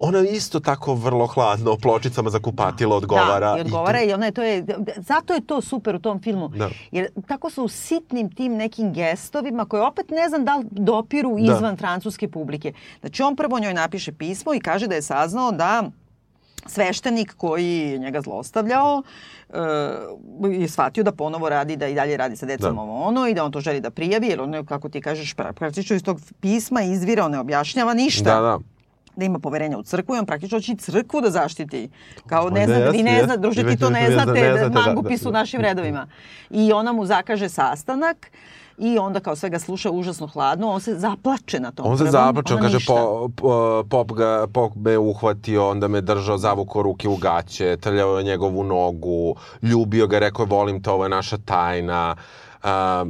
ona 0.00 0.18
isto 0.20 0.60
tako 0.60 0.94
vrlo 0.94 1.26
hladno 1.26 1.76
pločicama 1.76 2.30
za 2.30 2.38
kupatilo 2.38 2.96
odgovara. 2.96 3.50
Da, 3.52 3.58
i 3.58 3.60
odgovara 3.60 3.98
to- 3.98 4.04
i 4.04 4.12
ona 4.12 4.26
je, 4.26 4.32
to 4.32 4.42
je, 4.42 4.64
zato 4.98 5.34
je 5.34 5.40
to 5.42 5.60
super 5.60 5.96
u 5.96 6.00
tom 6.00 6.22
filmu. 6.22 6.48
Da. 6.48 6.70
Jer 6.90 7.08
tako 7.22 7.50
su 7.50 7.64
u 7.64 7.68
sitnim 7.68 8.30
tim 8.30 8.54
nekim 8.54 8.92
gestovima 8.92 9.64
koje 9.64 9.82
opet 9.82 10.10
ne 10.10 10.28
znam 10.28 10.44
da 10.44 10.56
li 10.56 10.64
dopiru 10.70 11.36
Da. 11.36 11.42
izvan 11.46 11.76
francuske 11.76 12.28
publike. 12.28 12.72
Znači 13.00 13.22
on 13.22 13.36
prvo 13.36 13.58
njoj 13.58 13.74
napiše 13.74 14.12
pismo 14.12 14.54
i 14.54 14.60
kaže 14.60 14.86
da 14.86 14.94
je 14.94 15.02
saznao 15.02 15.52
da 15.52 15.90
sveštenik 16.66 17.34
koji 17.34 17.66
je 17.68 17.98
njega 17.98 18.20
zlostavljao 18.20 19.02
e, 19.50 19.56
je 20.52 20.68
shvatio 20.68 21.04
da 21.04 21.12
ponovo 21.12 21.48
radi, 21.48 21.76
da 21.76 21.86
i 21.86 21.94
dalje 21.94 22.16
radi 22.16 22.36
sa 22.36 22.46
decom 22.46 22.74
Da. 22.76 22.80
ovo 22.82 23.02
ono 23.02 23.28
i 23.28 23.34
da 23.34 23.44
on 23.44 23.52
to 23.52 23.60
želi 23.60 23.80
da 23.80 23.90
prijavi, 23.90 24.26
jer 24.26 24.40
on, 24.40 24.66
kako 24.66 24.88
ti 24.88 25.00
kažeš, 25.00 25.34
pra- 25.34 25.52
praktično 25.52 25.96
iz 25.96 26.02
tog 26.02 26.20
pisma 26.40 26.82
izvira, 26.82 27.24
on 27.24 27.30
ne 27.30 27.38
objašnjava 27.38 27.94
ništa 27.94 28.34
Da, 28.34 28.40
da. 28.40 28.58
da 29.16 29.24
ima 29.24 29.38
poverenja 29.38 29.78
u 29.78 29.82
crkvu 29.82 30.16
i 30.16 30.18
on 30.18 30.26
praktično 30.26 30.60
će 30.60 30.76
crkvu 30.76 31.20
da 31.20 31.30
zaštiti. 31.30 31.88
Kao 32.26 32.50
ne 32.50 32.66
Da, 32.66 32.74
zna, 32.74 32.90
vi 32.90 33.02
ne 33.02 33.24
zna, 33.24 33.36
druže, 33.36 33.64
ti 33.64 33.76
to 33.76 33.90
ne 33.90 34.00
ne 34.00 34.06
zna- 34.06 34.24
znate, 34.24 34.52
da 34.52 34.68
da, 34.68 34.80
mangupi 34.80 35.10
da. 35.10 35.18
su 35.18 35.28
u 35.28 35.32
našim 35.32 35.60
redovima. 35.60 36.06
I 36.50 36.72
ona 36.72 36.92
mu 36.92 37.06
zakaže 37.06 37.48
sastanak 37.48 38.30
i 38.80 38.98
onda 38.98 39.20
kao 39.20 39.36
sve 39.36 39.50
ga 39.50 39.58
sluša 39.58 39.90
užasno 39.90 40.26
hladno, 40.26 40.70
on 40.70 40.80
se 40.80 40.94
zaplače 40.94 41.60
na 41.60 41.70
tom 41.70 41.86
On 41.86 41.98
se 41.98 42.04
prvom, 42.04 42.12
zaplače, 42.12 42.54
on 42.54 42.60
kaže 42.60 42.76
ništa. 42.76 42.92
po, 42.92 43.28
po, 43.36 43.84
pop, 43.90 44.12
ga, 44.12 44.46
pop 44.52 44.72
me 44.76 44.98
uhvatio, 44.98 45.68
onda 45.68 45.88
me 45.88 46.00
držao, 46.00 46.38
zavukao 46.38 46.82
ruke 46.82 47.08
u 47.08 47.16
gaće, 47.16 47.76
trljao 47.76 48.18
je 48.18 48.24
njegovu 48.24 48.64
nogu, 48.64 49.34
ljubio 49.62 50.06
ga, 50.06 50.18
rekao 50.18 50.42
je 50.42 50.48
volim 50.48 50.82
te, 50.82 50.90
ovo 50.90 51.04
je 51.04 51.08
naša 51.08 51.38
tajna. 51.38 52.16
A, 52.62 53.04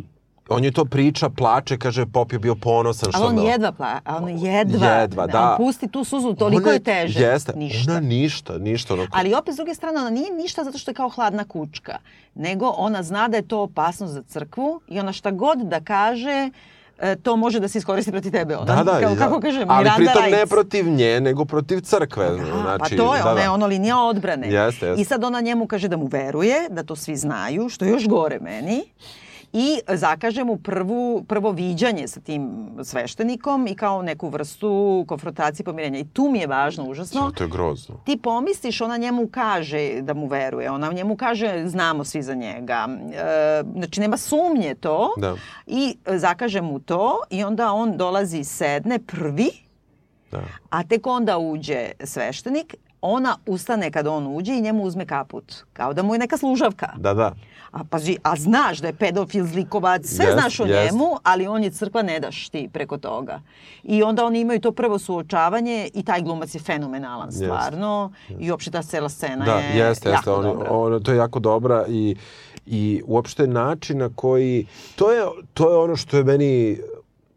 on 0.50 0.64
je 0.64 0.72
to 0.72 0.84
priča, 0.84 1.28
plače, 1.28 1.78
kaže 1.78 2.06
Pop 2.06 2.32
je 2.32 2.38
bio 2.38 2.54
ponosan 2.54 3.12
što 3.12 3.22
Ali 3.22 3.28
on 3.28 3.44
me- 3.44 3.50
jedva 3.50 3.72
pla, 3.72 4.00
a 4.04 4.16
on 4.16 4.28
jedva, 4.28 4.86
Jedva, 4.86 5.26
da. 5.26 5.50
On 5.50 5.56
pusti 5.56 5.88
tu 5.88 6.04
suzu, 6.04 6.34
toliko 6.34 6.62
Ona 6.62 6.72
je 6.72 6.80
teže. 6.80 7.20
Jeste, 7.20 7.52
Ništa. 7.56 7.90
ona 7.92 8.00
ništa, 8.00 8.58
ništa. 8.58 8.94
Ono, 8.94 9.06
Ali 9.12 9.34
opet 9.34 9.54
s 9.54 9.56
druge 9.56 9.74
strane 9.74 9.98
ona 9.98 10.10
nije 10.10 10.32
ništa 10.32 10.64
zato 10.64 10.78
što 10.78 10.90
je 10.90 10.94
kao 10.94 11.08
hladna 11.08 11.44
kučka, 11.44 11.98
nego 12.34 12.66
ona 12.68 13.02
zna 13.02 13.28
da 13.28 13.36
je 13.36 13.48
to 13.48 13.60
opasnost 13.60 14.14
za 14.14 14.22
crkvu 14.22 14.80
i 14.88 15.00
ona 15.00 15.12
šta 15.12 15.30
god 15.30 15.58
da 15.58 15.80
kaže 15.80 16.50
e, 16.98 17.16
to 17.16 17.36
može 17.36 17.60
da 17.60 17.68
se 17.68 17.78
iskoristi 17.78 18.10
protiv 18.10 18.32
tebe. 18.32 18.56
Ona, 18.56 18.74
da, 18.76 18.84
da, 18.84 19.00
kao, 19.00 19.14
da. 19.14 19.16
kako 19.16 19.40
kažem, 19.40 19.70
Ali 19.70 19.84
Miranda 19.84 19.96
pritom 19.96 20.22
ne 20.22 20.36
Rights. 20.36 20.50
protiv 20.50 20.88
nje, 20.88 21.20
nego 21.20 21.44
protiv 21.44 21.80
crkve. 21.80 22.30
Da, 22.30 22.36
znači, 22.36 22.96
pa 22.96 23.04
to 23.04 23.14
je, 23.16 23.22
da, 23.22 23.30
ona 23.30 23.40
je 23.40 23.46
da. 23.46 23.52
ono 23.52 23.66
linija 23.66 23.98
odbrane. 23.98 24.48
Jeste, 24.48 24.86
jeste. 24.86 25.02
I 25.02 25.04
sad 25.04 25.24
ona 25.24 25.40
njemu 25.40 25.66
kaže 25.66 25.88
da 25.88 25.96
mu 25.96 26.06
veruje, 26.06 26.54
da 26.70 26.82
to 26.82 26.96
svi 26.96 27.16
znaju, 27.16 27.68
što 27.68 27.84
je 27.84 27.90
još 27.90 28.06
gore 28.08 28.38
meni. 28.40 28.82
I 29.52 29.78
zakaže 29.88 30.44
mu 30.44 30.56
prvu, 30.56 31.24
prvo 31.24 31.50
viđanje 31.50 32.08
sa 32.08 32.20
tim 32.20 32.50
sveštenikom 32.82 33.66
i 33.66 33.74
kao 33.74 34.02
neku 34.02 34.28
vrstu 34.28 35.04
konfrontacije 35.08 35.64
pomirenja. 35.64 35.98
I 35.98 36.04
tu 36.04 36.28
mi 36.32 36.38
je 36.38 36.46
važno, 36.46 36.84
užasno. 36.84 37.20
Ja, 37.20 37.30
to 37.30 37.44
je 37.44 37.48
grozno. 37.48 37.94
Ti 38.04 38.16
pomisliš, 38.16 38.80
ona 38.80 38.96
njemu 38.96 39.28
kaže 39.28 40.00
da 40.00 40.14
mu 40.14 40.26
veruje, 40.26 40.70
ona 40.70 40.92
njemu 40.92 41.16
kaže 41.16 41.64
znamo 41.66 42.04
svi 42.04 42.22
za 42.22 42.34
njega. 42.34 42.88
E, 43.12 43.62
znači 43.76 44.00
nema 44.00 44.16
sumnje 44.16 44.74
to 44.74 45.14
Da. 45.16 45.36
i 45.66 45.96
zakaže 46.06 46.60
mu 46.60 46.78
to 46.78 47.20
i 47.30 47.44
onda 47.44 47.72
on 47.72 47.96
dolazi 47.96 48.44
sedne 48.44 48.98
prvi, 48.98 49.50
Da. 50.30 50.42
a 50.70 50.82
tek 50.82 51.06
onda 51.06 51.38
uđe 51.38 51.90
sveštenik, 52.04 52.74
ona 53.02 53.36
ustane 53.46 53.90
kad 53.90 54.06
on 54.06 54.36
uđe 54.36 54.52
i 54.52 54.60
njemu 54.60 54.82
uzme 54.84 55.06
kaput. 55.06 55.54
Kao 55.72 55.92
da 55.94 56.02
mu 56.02 56.14
je 56.14 56.18
neka 56.18 56.36
služavka. 56.36 56.88
Da, 56.96 57.14
da. 57.14 57.32
A 57.72 57.84
pazi, 57.84 58.16
a 58.22 58.36
znaš 58.36 58.78
da 58.78 58.86
je 58.86 58.92
pedofil 58.94 59.46
zlikovac, 59.46 60.06
sve 60.06 60.24
Jest, 60.24 60.38
znaš 60.38 60.60
o 60.60 60.66
jest. 60.66 60.92
njemu, 60.92 61.16
ali 61.22 61.46
on 61.46 61.64
je 61.64 61.70
crkva, 61.70 62.02
ne 62.02 62.20
daš 62.20 62.48
ti 62.48 62.68
preko 62.72 62.98
toga. 62.98 63.40
I 63.82 64.02
onda 64.02 64.24
oni 64.24 64.40
imaju 64.40 64.60
to 64.60 64.72
prvo 64.72 64.98
suočavanje 64.98 65.88
i 65.94 66.02
taj 66.02 66.22
glumac 66.22 66.54
je 66.54 66.60
fenomenalan 66.60 67.28
Jest. 67.28 67.38
stvarno 67.38 68.12
i 68.38 68.50
uopšte 68.50 68.70
ta 68.70 68.82
cela 68.82 69.08
scena 69.08 69.44
Da, 69.44 69.52
je 69.54 69.78
jeste, 69.78 70.08
jeste. 70.08 70.08
jako 70.30 70.34
On, 70.34 70.42
dobra. 70.42 70.70
on, 70.70 71.02
to 71.02 71.12
je 71.12 71.16
jako 71.16 71.38
dobra 71.38 71.84
i, 71.88 72.16
i 72.66 73.02
uopšte 73.06 73.46
način 73.46 73.98
na 73.98 74.10
koji... 74.14 74.66
To 74.96 75.12
je, 75.12 75.22
to 75.54 75.70
je 75.70 75.76
ono 75.76 75.96
što 75.96 76.16
je 76.16 76.24
meni 76.24 76.78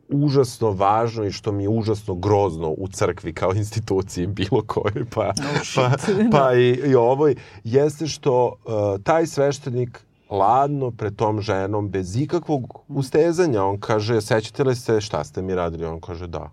užasno 0.10 0.72
važno 0.72 1.24
i 1.26 1.32
što 1.32 1.52
mi 1.52 1.64
je 1.64 1.70
užasno 1.70 2.16
grozno 2.16 2.70
u 2.70 2.88
crkvi 2.88 3.34
kao 3.34 3.54
instituciji 3.54 4.28
bilo 4.28 4.62
kojoj, 4.68 5.06
pa, 5.16 5.26
No 5.26 5.64
shit, 5.64 5.84
pa, 6.08 6.24
da. 6.24 6.30
pa 6.32 6.54
i, 6.54 6.70
i 6.70 6.96
ovoj, 6.96 7.36
jeste 7.64 8.08
što 8.08 8.46
uh, 8.66 8.74
taj 9.04 9.28
sveštenik 9.28 10.00
ladno 10.34 10.92
pred 10.92 11.16
tom 11.16 11.42
ženom, 11.42 11.90
bez 11.90 12.16
ikakvog 12.16 12.62
ustezanja, 12.90 13.64
on 13.64 13.80
kaže, 13.80 14.22
sećate 14.22 14.64
li 14.64 14.76
se 14.76 15.02
šta 15.02 15.24
ste 15.24 15.42
mi 15.42 15.56
radili? 15.56 15.86
On 15.86 16.00
kaže, 16.02 16.28
da. 16.28 16.50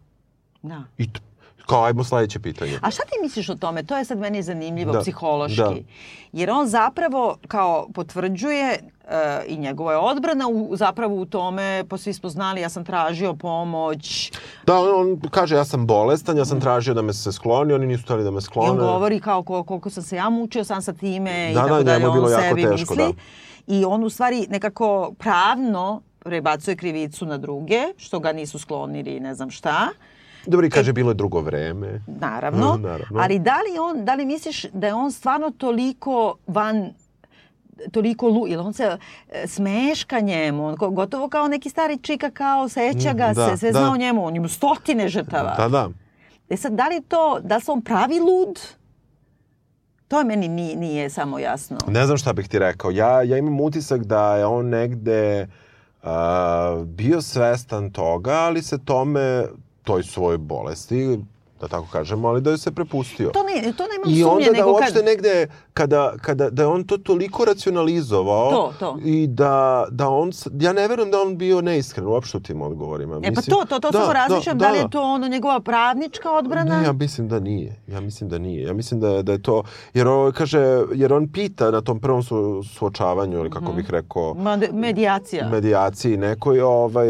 Da. 0.62 0.82
I 0.98 1.08
kao, 1.66 1.84
ajmo 1.84 2.04
sledeće 2.04 2.40
pitanje. 2.40 2.78
A 2.82 2.90
šta 2.90 3.02
ti 3.02 3.12
misliš 3.22 3.48
o 3.48 3.54
tome? 3.54 3.82
To 3.82 3.96
je 3.96 4.04
sad 4.04 4.18
meni 4.18 4.42
zanimljivo 4.42 4.92
Da, 4.92 5.00
psihološki. 5.00 5.56
da. 5.56 5.74
Jer 6.32 6.50
on 6.50 6.66
zapravo 6.68 7.36
kao 7.48 7.88
potvrđuje 7.90 8.72
e, 8.72 8.78
i 9.46 9.56
njegova 9.56 9.92
je 9.92 9.98
odbrana 9.98 10.48
u, 10.48 10.76
zapravo 10.76 11.16
u 11.16 11.24
tome, 11.24 11.84
pa 11.88 11.98
svi 11.98 12.12
smo 12.12 12.28
znali, 12.28 12.60
ja 12.60 12.68
sam 12.68 12.84
tražio 12.84 13.34
pomoć 13.34 14.32
Da, 14.66 14.76
on, 14.76 14.88
on 14.90 15.30
kaže 15.30 15.56
ja 15.56 15.64
sam 15.64 15.86
bolestan, 15.86 16.36
ja 16.36 16.44
sam 16.44 16.60
tražio 16.60 16.94
da 16.94 17.02
me 17.02 17.12
se 17.12 17.32
skloni, 17.32 17.72
oni 17.72 17.86
nisu 17.86 18.02
hteli 18.04 18.24
da 18.24 18.30
me 18.30 18.38
i 18.38 18.42
sklone. 18.42 18.70
on 18.70 18.76
govori 18.78 19.20
kao 19.20 19.40
kol- 19.40 19.64
koliko 19.64 19.90
sam 19.90 20.02
se 20.02 20.16
ja 20.16 20.30
mučio 20.30 20.64
sam 20.64 20.82
sa 20.82 20.92
time 20.92 21.50
i 21.50 21.54
Da, 21.54 21.60
da, 21.60 21.68
tako 21.68 21.82
dalje, 21.82 21.98
njemu 21.98 22.06
je 22.06 22.12
bilo 22.12 22.26
on 22.26 22.32
jako 22.32 22.42
sebi 22.44 22.62
teško, 22.62 22.94
misli. 22.94 22.96
da. 23.06 23.20
I 23.70 23.84
on 23.84 24.04
u 24.04 24.10
stvari 24.10 24.46
nekako 24.50 25.14
pravno 25.18 25.84
prebacuje 26.18 26.76
krivicu 26.76 27.26
na 27.26 27.38
druge, 27.38 27.80
što 27.96 28.18
ga 28.18 28.32
nisu 28.32 28.58
sklonili 28.58 29.20
ne 29.20 29.34
znam 29.34 29.50
šta. 29.50 29.88
Dobro, 30.46 30.66
i 30.66 30.70
kaže, 30.70 30.92
bilo 30.92 31.10
je 31.10 31.14
drugo 31.14 31.40
vreme. 31.40 32.00
Naravno, 32.08 32.74
Mm, 32.74 32.82
naravno. 32.82 33.20
ali 33.20 33.38
da 33.38 33.54
li 33.56 33.78
on, 33.80 34.04
da 34.04 34.14
li 34.14 34.24
misliš 34.26 34.64
da 34.64 34.86
je 34.86 34.94
on 34.94 35.12
stvarno 35.12 35.50
toliko 35.50 36.34
van 36.46 36.90
toliko 37.88 38.28
lu, 38.28 38.46
ili 38.46 38.56
on 38.56 38.72
se 38.72 38.96
e, 39.28 39.46
smeška 39.46 40.20
njemu, 40.20 40.66
on 40.66 40.76
gotovo 40.76 41.28
kao 41.28 41.48
neki 41.48 41.70
stari 41.70 41.98
čika, 41.98 42.30
kao 42.30 42.68
seća 42.68 43.12
ga 43.12 43.26
Mm, 43.26 43.34
da, 43.34 43.48
se, 43.48 43.56
sve 43.56 43.72
da. 43.72 43.78
zna 43.78 43.92
o 43.92 43.96
njemu, 43.96 44.26
on 44.26 44.36
ima 44.36 44.48
stotine 44.48 45.08
žrtava. 45.08 45.54
Da, 45.54 45.68
da. 45.68 45.88
E 46.50 46.56
sad, 46.56 46.72
da 46.72 46.88
li 46.88 47.02
to, 47.02 47.40
da 47.40 47.56
li 47.56 47.62
se 47.62 47.70
on 47.70 47.82
pravi 47.82 48.18
lud? 48.20 48.60
To 50.10 50.24
meni 50.24 50.48
nije, 50.48 50.76
nije 50.76 51.10
samo 51.10 51.38
jasno. 51.38 51.78
Ne 51.88 52.06
znam 52.06 52.18
šta 52.18 52.32
bih 52.32 52.48
ti 52.48 52.58
rekao. 52.58 52.90
Ja, 52.90 53.22
ja 53.22 53.36
imam 53.36 53.60
utisak 53.60 54.04
da 54.04 54.36
je 54.36 54.46
on 54.46 54.68
negde 54.68 55.48
uh, 56.02 56.08
bio 56.86 57.22
svestan 57.22 57.90
toga, 57.90 58.32
ali 58.32 58.62
se 58.62 58.78
tome, 58.84 59.44
toj 59.82 60.02
svojoj 60.02 60.38
bolesti, 60.38 61.18
da 61.60 61.68
tako 61.68 61.86
kažemo, 61.92 62.28
ali 62.28 62.40
da 62.40 62.50
je 62.50 62.58
se 62.58 62.70
prepustio. 62.70 63.30
To, 63.30 63.42
ne, 63.42 63.72
to 63.72 63.84
nemam 63.86 64.10
I 64.10 64.22
sumnje, 64.22 64.24
onda 64.26 64.44
da 64.44 64.52
nego 64.52 64.70
uopšte 64.72 64.94
kad... 64.94 65.04
negde, 65.04 65.46
kada, 65.74 66.14
kada, 66.22 66.50
da 66.50 66.62
je 66.62 66.66
on 66.66 66.84
to 66.84 66.98
toliko 66.98 67.44
racionalizovao 67.44 68.50
To, 68.50 68.72
to. 68.78 68.98
i 69.04 69.26
da, 69.26 69.86
da 69.90 70.08
on, 70.08 70.30
ja 70.60 70.72
ne 70.72 70.88
verujem 70.88 71.10
da 71.10 71.20
on 71.20 71.38
bio 71.38 71.60
neiskren 71.60 72.06
uopšte 72.06 72.36
u 72.36 72.40
tim 72.40 72.62
odgovorima. 72.62 73.20
E 73.22 73.34
pa 73.34 73.40
to, 73.40 73.64
to, 73.68 73.78
to 73.78 73.92
samo 73.92 74.12
razmišljam, 74.12 74.58
da, 74.58 74.70
li 74.70 74.78
je 74.78 74.90
to 74.90 75.02
ono 75.02 75.28
njegova 75.28 75.60
pravnička 75.60 76.30
odbrana? 76.30 76.80
Ne, 76.80 76.86
ja 76.86 76.92
mislim 76.92 77.28
da 77.28 77.40
nije. 77.40 77.76
Ja 77.86 78.00
mislim 78.00 78.30
da 78.30 78.38
nije. 78.38 78.62
Ja 78.62 78.72
mislim 78.72 79.00
da, 79.00 79.22
da 79.22 79.32
je 79.32 79.42
to... 79.42 79.62
Jer, 79.94 80.08
on, 80.08 80.32
kaže, 80.32 80.82
jer 80.94 81.12
on 81.12 81.28
pita 81.32 81.70
na 81.70 81.80
tom 81.80 82.00
prvom 82.00 82.22
su, 82.22 82.62
suočavanju, 82.62 83.38
ili 83.38 83.50
kako 83.50 83.72
bih 83.72 83.90
rekao, 83.90 84.34
Ma, 84.34 84.58
medijacija. 84.72 85.48
medijaciji 85.48 86.16
nekoj, 86.16 86.60
ovaj, 86.60 87.08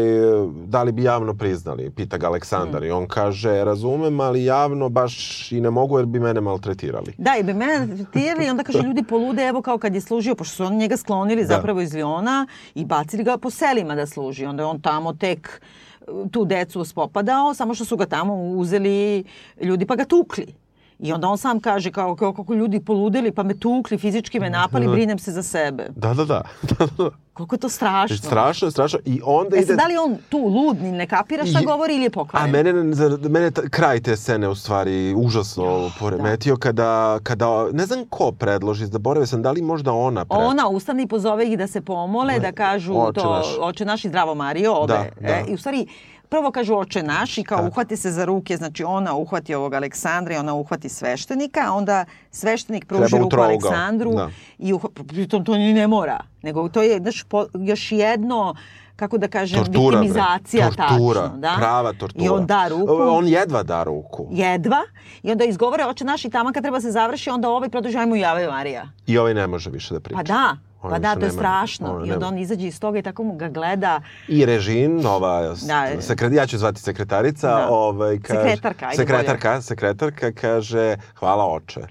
da 0.65 0.83
li 0.83 0.91
bi 0.91 1.03
javno 1.03 1.33
priznali, 1.33 1.89
pita 1.89 2.17
ga 2.17 2.27
Aleksandar. 2.27 2.83
I 2.83 2.91
on 2.91 3.07
kaže, 3.07 3.63
razumem, 3.63 4.19
ali 4.19 4.40
javno 4.45 4.89
baš 4.89 5.51
i 5.51 5.61
ne 5.61 5.69
mogu 5.69 5.97
jer 5.97 6.05
bi 6.05 6.19
mene 6.19 6.41
maltretirali. 6.41 7.13
Da, 7.17 7.37
i 7.39 7.43
bi 7.43 7.53
mene 7.53 7.95
tretirali 7.95 8.45
i 8.45 8.49
onda 8.49 8.63
kaže 8.63 8.79
ljudi 8.81 9.03
polude, 9.03 9.43
evo 9.43 9.61
kao 9.61 9.77
kad 9.77 9.95
je 9.95 10.01
služio, 10.01 10.35
pošto 10.35 10.55
su 10.55 10.63
oni 10.65 10.75
njega 10.77 10.97
sklonili 10.97 11.41
Da. 11.41 11.47
zapravo 11.47 11.81
iz 11.81 11.93
Liona 11.93 12.47
i 12.75 12.85
bacili 12.85 13.23
ga 13.23 13.37
po 13.37 13.49
selima 13.49 13.95
da 13.95 14.05
služi. 14.05 14.45
Onda 14.45 14.63
je 14.63 14.67
on 14.67 14.81
tamo 14.81 15.13
tek 15.13 15.61
uh, 16.07 16.31
tu 16.31 16.45
decu 16.45 16.85
spopadao, 16.85 17.53
samo 17.53 17.73
što 17.73 17.85
su 17.85 17.97
ga 17.97 18.05
tamo 18.05 18.35
uzeli 18.35 19.23
ljudi 19.61 19.85
pa 19.85 19.95
ga 19.95 20.05
tukli. 20.05 20.60
I 21.01 21.13
onda 21.13 21.27
on 21.27 21.37
sam 21.37 21.59
kaže 21.59 21.91
kao, 21.91 22.15
kao 22.15 22.33
kako 22.33 22.53
ljudi 22.53 22.79
poludeli 22.81 23.31
pa 23.31 23.43
me 23.43 23.53
tukli, 23.55 23.97
fizički 23.97 24.39
me 24.39 24.49
napali, 24.49 24.87
brinem 24.87 25.19
se 25.19 25.31
za 25.31 25.43
sebe. 25.43 25.87
Da, 25.91 26.13
da, 26.13 26.25
da. 26.25 26.41
da, 26.63 26.85
da. 26.97 27.09
Koliko 27.33 27.55
je 27.55 27.59
to 27.59 27.69
strašno. 27.69 28.17
strašno 28.17 28.67
je, 28.67 28.71
strašno. 28.71 28.99
I 29.05 29.21
onda 29.25 29.57
E 29.57 29.61
ide... 29.61 29.75
da 29.75 29.85
li 29.85 29.97
on 29.97 30.17
tu 30.29 30.37
lud, 30.39 30.81
ni 30.81 30.91
ne 30.91 31.07
kapira 31.07 31.45
šta 31.45 31.59
I- 31.59 31.65
govori 31.65 31.93
ili 31.93 32.03
je 32.03 32.07
A 32.07 32.11
pokvaren? 32.11 32.51
mene, 32.51 32.93
za- 32.93 33.19
mene 33.21 33.51
ta- 33.51 33.69
kraj 33.69 33.99
te 33.99 34.15
scene 34.15 34.47
u 34.47 34.55
stvari 34.55 35.13
užasno 35.15 35.65
poremetio 35.99 36.57
kada, 36.57 36.91
kada, 37.19 37.47
ne 37.71 37.85
znam 37.85 38.05
ko 38.05 38.31
predloži, 38.31 38.85
zaboravio 38.85 39.27
sam, 39.27 39.41
da 39.41 39.51
li 39.51 39.61
možda 39.63 39.91
ona 39.93 40.25
pre... 40.25 40.37
Ona 40.37 40.67
ustane 40.69 41.03
i 41.03 41.07
pozove 41.07 41.47
ih 41.47 41.57
da 41.57 41.67
se 41.67 41.81
pomole, 41.81 42.39
da 42.39 42.51
kažu 42.53 42.93
Oče 42.95 43.13
to, 43.13 43.29
naš. 43.31 43.45
oče 43.59 43.85
naš 43.85 44.05
i 44.05 44.09
zdravo 44.09 44.35
Mario, 44.35 44.73
obe. 44.73 44.93
Da, 44.93 45.05
da. 45.19 45.27
E, 45.29 45.45
I 45.47 45.53
u 45.53 45.57
stvari, 45.57 45.87
prvo 46.31 46.51
kažu 46.51 46.75
oče 46.75 47.03
naš 47.03 47.37
i 47.37 47.43
kao 47.43 47.67
uhvati 47.67 47.97
se 47.97 48.11
za 48.11 48.25
ruke, 48.25 48.57
znači 48.57 48.83
ona 48.83 49.15
uhvati 49.15 49.55
ovog 49.55 49.73
Aleksandra 49.73 50.35
i 50.35 50.37
ona 50.37 50.53
uhvati 50.53 50.89
sveštenika, 50.89 51.59
a 51.67 51.73
onda 51.73 52.05
sveštenik 52.31 52.85
pruži 52.85 53.17
ruku 53.17 53.39
Aleksandru 53.39 54.13
da. 54.13 54.29
i 54.57 54.73
uh, 54.73 54.81
pritom 55.07 55.45
to 55.45 55.57
ni 55.57 55.73
ne 55.73 55.87
mora, 55.87 56.19
nego 56.41 56.69
to 56.69 56.81
je 56.81 56.99
znaš, 56.99 57.23
po, 57.23 57.45
još 57.53 57.91
jedno 57.91 58.55
kako 58.95 59.17
da 59.17 59.27
kažem, 59.27 59.59
Tortura, 59.59 59.97
bre. 59.97 59.99
viktimizacija 59.99 60.69
tortura, 60.69 61.21
tačno. 61.21 61.37
Da? 61.37 61.55
prava 61.57 61.93
tortura. 61.93 62.25
I 62.25 62.29
on 62.29 62.45
da 62.45 62.67
ruku. 62.67 62.93
On 62.93 63.27
jedva 63.27 63.63
da 63.63 63.83
ruku. 63.83 64.27
jedva 64.31 64.81
i 65.23 65.31
onda 65.31 65.45
izgovore 65.45 65.85
oče 65.85 66.05
naš 66.05 66.25
i 66.25 66.29
tamo 66.29 66.51
kad 66.53 66.63
treba 66.63 66.81
se 66.81 66.91
završi, 66.91 67.29
onda 67.29 67.49
ovaj 67.49 67.69
produži 67.69 67.97
ajmo 67.97 68.15
i 68.15 68.25
Ave 68.25 68.47
Marija. 68.47 68.87
I 69.07 69.17
ovaj 69.17 69.33
ne 69.33 69.47
može 69.47 69.69
više 69.69 69.93
da 69.93 69.99
priča. 69.99 70.17
Pa 70.17 70.23
da, 70.23 70.57
Pa 70.81 70.99
da, 70.99 71.15
to 71.15 71.25
je 71.25 71.31
strašno. 71.31 71.89
ovaj 71.89 72.07
I 72.07 72.11
onda 72.11 72.27
on 72.27 72.37
izađe 72.37 72.67
iz 72.67 72.79
toga 72.79 72.99
i 72.99 73.01
tako 73.01 73.23
mu 73.23 73.35
ga 73.35 73.49
gleda. 73.49 74.01
I 74.27 74.45
režim, 74.45 74.97
nova, 74.97 75.55
Da. 75.61 76.01
sekret, 76.01 76.33
ja 76.33 76.45
ću 76.47 76.57
zvati 76.57 76.81
sekretarica, 76.81 77.47
Da. 77.49 77.67
ovaj, 77.69 78.19
kaže, 78.19 78.39
Sekretarka, 78.39 78.85
ajde 78.85 78.97
sekretarka, 78.97 79.61
sekretarka 79.61 80.31
kaže, 80.31 80.97
hvala 81.15 81.45
oče. 81.47 81.81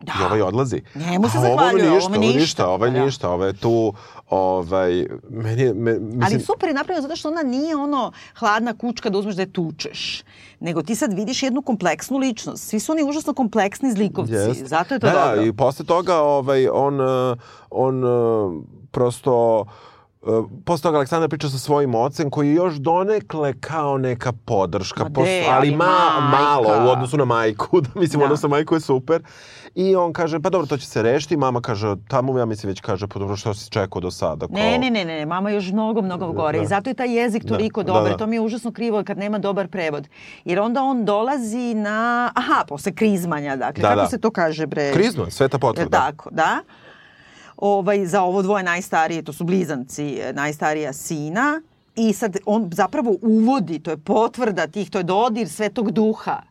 Da. 0.00 0.12
I 0.20 0.24
ovaj 0.24 0.42
odlazi. 0.42 0.82
Njemu 0.94 1.28
se 1.28 1.38
zahvaljuje, 1.38 1.90
ništa, 1.90 2.06
ovome 2.06 2.16
ovo 2.16 2.26
ništa. 2.26 2.38
ništa, 2.40 2.68
ovaj 2.68 2.90
Da. 2.90 3.04
ništa, 3.04 3.30
ovaj 3.30 3.48
je 3.48 3.52
tu, 3.52 3.92
ovaj, 4.32 5.06
meni, 5.30 5.74
me, 5.74 5.98
mislim, 5.98 6.22
Ali 6.22 6.40
super 6.40 6.68
je 6.68 6.74
napravljeno 6.74 7.02
zato 7.02 7.16
što 7.16 7.28
ona 7.28 7.42
nije 7.42 7.76
ono 7.76 8.12
hladna 8.38 8.74
kučka 8.78 9.10
da 9.10 9.18
uzmeš 9.18 9.34
da 9.34 9.42
je 9.42 9.52
tučeš. 9.52 10.22
Nego 10.60 10.82
ti 10.82 10.94
sad 10.94 11.12
vidiš 11.12 11.42
jednu 11.42 11.62
kompleksnu 11.62 12.18
ličnost. 12.18 12.68
Svi 12.68 12.80
su 12.80 12.92
oni 12.92 13.02
užasno 13.04 13.34
kompleksni 13.34 13.92
zlikovci. 13.92 14.32
Jest. 14.32 14.66
Zato 14.66 14.94
je 14.94 15.00
to 15.00 15.06
da, 15.06 15.12
dobro. 15.12 15.36
Da, 15.36 15.42
i 15.42 15.52
posle 15.52 15.84
toga 15.84 16.16
ovaj, 16.16 16.68
on, 16.68 17.00
uh, 17.00 17.38
on 17.70 18.04
uh, 18.04 18.62
prosto 18.90 19.64
Uh, 20.22 20.50
posle 20.64 20.82
toga 20.82 20.96
Aleksandar 20.96 21.28
priča 21.28 21.48
sa 21.48 21.58
svojim 21.58 21.94
ocem 21.94 22.30
koji 22.30 22.48
je 22.48 22.54
još 22.54 22.74
donekle 22.74 23.54
kao 23.60 23.98
neka 23.98 24.32
podrška, 24.32 25.04
de, 25.04 25.20
ali, 25.20 25.44
ali 25.50 25.70
ma, 25.70 25.84
majka. 26.20 26.42
malo 26.42 26.86
u 26.86 26.90
odnosu 26.90 27.16
na 27.16 27.24
majku. 27.24 27.80
da, 27.84 27.88
mislim, 28.00 28.18
Da. 28.18 28.24
odnos 28.24 28.42
na 28.42 28.48
majku 28.48 28.74
je 28.74 28.80
super. 28.80 29.22
I 29.74 29.96
on 29.96 30.12
kaže, 30.12 30.40
pa 30.40 30.50
dobro, 30.50 30.66
to 30.66 30.76
će 30.76 30.86
se 30.86 31.02
rešiti. 31.02 31.36
Mama 31.36 31.60
kaže, 31.60 31.94
tamo 32.08 32.38
ja 32.38 32.44
mislim 32.44 32.68
već 32.68 32.80
kaže, 32.80 33.06
pa 33.06 33.18
dobro, 33.18 33.36
što 33.36 33.54
si 33.54 33.70
čekao 33.70 34.00
do 34.00 34.10
sada? 34.10 34.46
Kao, 34.46 34.56
Ne, 34.56 34.78
ne, 34.78 34.90
ne, 34.90 35.04
ne, 35.04 35.26
mama 35.26 35.50
je 35.50 35.54
još 35.54 35.72
mnogo, 35.72 36.02
mnogo 36.02 36.32
gore. 36.32 36.58
Da. 36.58 36.64
I 36.64 36.66
zato 36.66 36.90
je 36.90 36.94
taj 36.94 37.18
jezik 37.18 37.42
Da, 37.44 37.48
toliko 37.48 37.82
da, 37.82 37.92
dobar. 37.92 38.10
da. 38.10 38.16
To 38.16 38.26
mi 38.26 38.36
je 38.36 38.40
užasno 38.40 38.72
krivo 38.72 39.02
kad 39.04 39.18
nema 39.18 39.38
dobar 39.38 39.68
prevod. 39.68 40.08
Jer 40.44 40.60
onda 40.60 40.82
on 40.82 41.04
dolazi 41.04 41.74
na... 41.74 42.30
Aha, 42.34 42.64
posle 42.68 42.92
krizmanja, 42.92 43.56
dakle. 43.56 43.82
Da, 43.82 43.88
Kako 43.88 44.00
da. 44.00 44.06
se 44.08 44.18
to 44.18 44.30
kaže, 44.30 44.66
bre? 44.66 44.92
Krizno, 44.92 45.30
sveta 45.30 45.58
potvrda. 45.58 45.98
tako, 45.98 46.30
da. 46.30 46.58
Ovaj, 47.56 48.06
za 48.06 48.22
ovo 48.22 48.42
dvoje 48.42 48.64
najstarije, 48.64 49.22
to 49.22 49.32
su 49.32 49.44
blizanci, 49.44 50.18
e, 50.20 50.32
najstarija 50.32 50.92
sina. 50.92 51.60
I 51.96 52.12
sad 52.12 52.36
on 52.46 52.70
zapravo 52.72 53.16
uvodi, 53.22 53.78
to 53.78 53.90
je 53.90 53.96
potvrda 53.96 54.66
tih, 54.66 54.90
to 54.90 54.98
je 54.98 55.04
dodir 55.04 55.48
svetog 55.48 55.90
duha. 55.90 56.42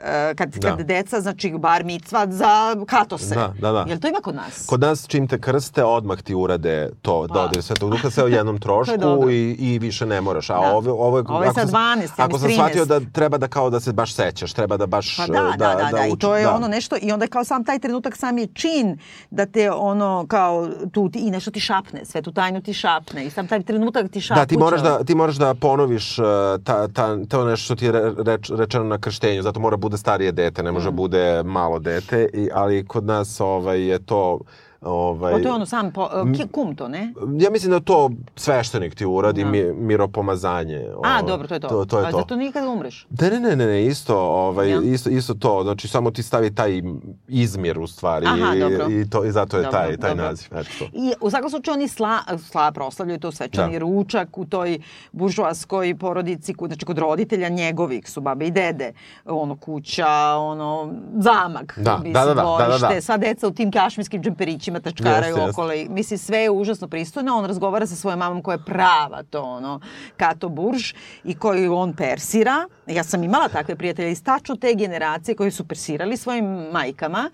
E, 0.00 0.34
Kad, 0.34 0.48
Da. 0.50 0.68
kad 0.68 0.80
deca, 0.80 1.20
znači 1.20 1.52
bar 1.52 1.84
micva 1.84 2.26
za 2.28 2.48
katose. 2.86 3.34
Da, 3.34 3.54
da, 3.60 3.72
da. 3.72 3.84
Jel 3.88 3.98
to 3.98 4.08
ima 4.08 4.18
kod 4.18 4.34
nas? 4.34 4.64
Kod 4.66 4.80
nas 4.80 5.06
čim 5.06 5.28
te 5.28 5.38
krste, 5.38 5.84
odmah 5.84 6.18
ti 6.18 6.34
urade 6.34 6.90
to 7.02 7.26
Pa. 7.28 7.34
dodir 7.34 7.62
svetog 7.62 7.90
duha 7.90 8.10
sve 8.10 8.24
u 8.24 8.28
jednom 8.28 8.58
trošku 8.60 8.96
dobro. 8.96 9.30
i, 9.30 9.50
i 9.50 9.78
više 9.78 10.06
ne 10.06 10.20
moraš. 10.20 10.50
A 10.50 10.54
Da. 10.54 10.60
ovo, 10.68 10.92
ovo 10.96 11.18
je, 11.18 11.24
Ovo 11.28 11.42
je 11.44 11.48
sa 11.48 11.60
sam- 11.60 11.68
12, 11.68 11.74
ja 12.12 12.24
Ako 12.24 12.38
sam 12.38 12.48
mislim 12.48 12.52
shvatio 12.54 12.84
13. 12.84 12.88
da 13.00 13.12
treba 13.12 13.38
da 13.38 13.48
kao 13.48 13.70
da 13.70 13.80
se 13.80 13.92
baš 13.92 14.14
sećaš, 14.14 14.52
treba 14.52 14.76
da 14.76 14.86
baš 14.86 15.16
Pa 15.16 15.26
da, 15.26 15.32
da, 15.32 15.74
da, 15.74 15.88
da, 15.92 16.06
i 16.06 16.10
uči- 16.10 16.18
to 16.18 16.36
je 16.36 16.44
da. 16.44 16.52
ono 16.52 16.68
nešto, 16.68 16.96
i 16.98 17.12
onda 17.12 17.26
kao 17.26 17.44
sam 17.44 17.64
taj 17.64 17.78
trenutak 17.78 18.16
sam 18.16 18.38
je 18.38 18.46
čin 18.48 18.98
da 19.30 19.46
te 19.46 19.70
ono 19.70 20.26
kao 20.28 20.58
tu 20.92 21.08
ti, 21.08 21.18
i 21.18 21.30
nešto 21.30 21.50
ti 21.50 21.60
šapne, 21.60 22.04
sve 22.04 22.22
tu 22.22 22.32
tajnu 22.32 22.60
ti 22.60 22.74
šapne 22.74 23.24
i 23.24 23.30
sam 23.30 23.46
taj 23.46 23.62
trenutak 23.62 24.08
ti 24.08 24.20
šapuće. 24.20 24.40
Da, 24.40 24.46
ti 24.46 24.58
moraš 24.58 24.80
da, 24.82 25.04
ti 25.04 25.14
moraš 25.14 25.36
da 25.36 25.54
ponoviš 25.56 26.18
uh, 26.18 26.24
ta, 26.60 26.88
ta, 26.88 27.24
to 27.24 27.44
nešto 27.44 27.64
što 27.64 27.74
ti 27.74 27.84
je 27.84 27.92
re- 27.92 28.14
reč, 28.18 28.50
rečeno 28.50 28.84
na 28.84 28.98
krštenju, 28.98 29.42
zato 29.42 29.60
mora 29.60 29.76
bude 29.88 29.98
starije 29.98 30.32
dete, 30.32 30.62
ne 30.62 30.70
Mm. 30.70 30.74
može 30.74 30.90
bude 30.90 31.42
malo 31.42 31.78
dete, 31.78 32.28
i, 32.34 32.48
ali 32.52 32.86
kod 32.86 33.04
nas 33.04 33.40
ovaj, 33.40 33.82
je 33.82 33.98
to... 33.98 34.40
Ovaj, 34.82 35.32
O, 35.32 35.38
to 35.38 35.48
je 35.48 35.52
ono 35.52 35.66
sam, 35.66 35.92
po, 35.92 36.08
kum 36.52 36.76
to, 36.76 36.88
ne? 36.88 37.12
Ja 37.38 37.50
mislim 37.50 37.70
da 37.70 37.80
to 37.80 38.10
sveštenik 38.36 38.94
ti 38.94 39.06
uradi, 39.06 39.44
Da. 39.44 39.50
mi, 39.50 39.62
miropomazanje. 39.74 40.86
A, 41.04 41.18
Ovo, 41.18 41.28
dobro, 41.28 41.48
to 41.48 41.54
je 41.54 41.60
to. 41.60 41.68
To, 41.68 41.84
to 41.84 41.98
je 41.98 42.06
A 42.06 42.10
to. 42.10 42.16
zato 42.16 42.36
nikad 42.36 42.64
umreš. 42.66 43.06
Ne, 43.12 43.30
ne, 43.30 43.40
ne, 43.40 43.56
ne, 43.56 43.66
ne, 43.66 43.86
isto, 43.86 44.18
ovaj, 44.18 44.70
Ja. 44.70 44.80
isto, 44.82 45.10
isto 45.10 45.34
to, 45.34 45.62
znači 45.62 45.88
samo 45.88 46.10
ti 46.10 46.22
stavi 46.22 46.54
taj 46.54 46.82
izmir 47.28 47.78
u 47.78 47.86
stvari 47.86 48.26
Aha, 48.26 48.54
i, 48.56 48.60
dobro. 48.60 48.86
i, 48.90 49.06
to, 49.06 49.24
i 49.24 49.32
zato 49.32 49.56
je 49.56 49.62
Dobro, 49.62 49.78
taj, 49.78 49.96
taj 49.96 50.10
dobro. 50.10 50.24
naziv. 50.24 50.48
Eto 50.52 50.68
to. 50.78 50.84
I 50.84 51.12
u 51.20 51.30
svakom 51.30 51.50
slučaju 51.50 51.72
oni 51.72 51.88
sla, 51.88 52.18
sla 52.40 52.72
proslavljaju 52.72 53.20
to 53.20 53.32
svečani 53.32 53.72
Da. 53.72 53.78
ručak 53.78 54.38
u 54.38 54.44
toj 54.44 54.78
buržoaskoj 55.12 55.94
porodici, 55.94 56.54
ku- 56.54 56.66
znači 56.66 56.84
kod 56.84 56.98
roditelja 56.98 57.48
njegovih 57.48 58.10
su 58.10 58.20
babe 58.20 58.46
i 58.46 58.50
dede, 58.50 58.92
ono 59.24 59.56
kuća, 59.56 60.08
ono 60.30 60.92
zamak, 61.14 61.78
Da, 61.78 62.00
da, 62.04 62.24
da, 62.24 62.24
da, 62.26 62.34
da, 62.34 62.78
da, 62.80 62.88
da. 62.88 63.00
sva 63.00 63.16
deca 63.16 63.48
u 63.48 63.52
tim 63.52 63.72
kašmirskim 63.72 64.22
džemperićima 64.22 64.67
tačkaraju 64.80 65.36
Jeste, 65.36 65.40
jeste. 65.40 65.50
okolo 65.50 65.72
i 65.72 65.88
mislim 65.88 66.18
sve 66.18 66.38
je 66.38 66.50
užasno 66.50 66.88
pristojno, 66.88 67.36
on 67.36 67.44
razgovara 67.44 67.86
sa 67.86 67.96
svojom 67.96 68.18
mamom 68.18 68.42
koja 68.42 68.54
je 68.54 68.64
prava 68.66 69.22
to 69.30 69.42
ono, 69.42 69.80
kato 70.16 70.48
burž 70.48 70.94
i 71.24 71.34
koju 71.34 71.74
on 71.74 71.92
persira. 71.92 72.68
Ja 72.86 73.04
sam 73.04 73.24
imala 73.24 73.48
takve 73.48 73.76
prijatelje 73.76 74.12
iz 74.12 74.22
tačno 74.22 74.56
te 74.56 74.74
generacije 74.74 75.34
koji 75.34 75.50
su 75.50 75.68
persirali 75.68 76.16
svojim 76.16 76.46
majkama 76.72 77.30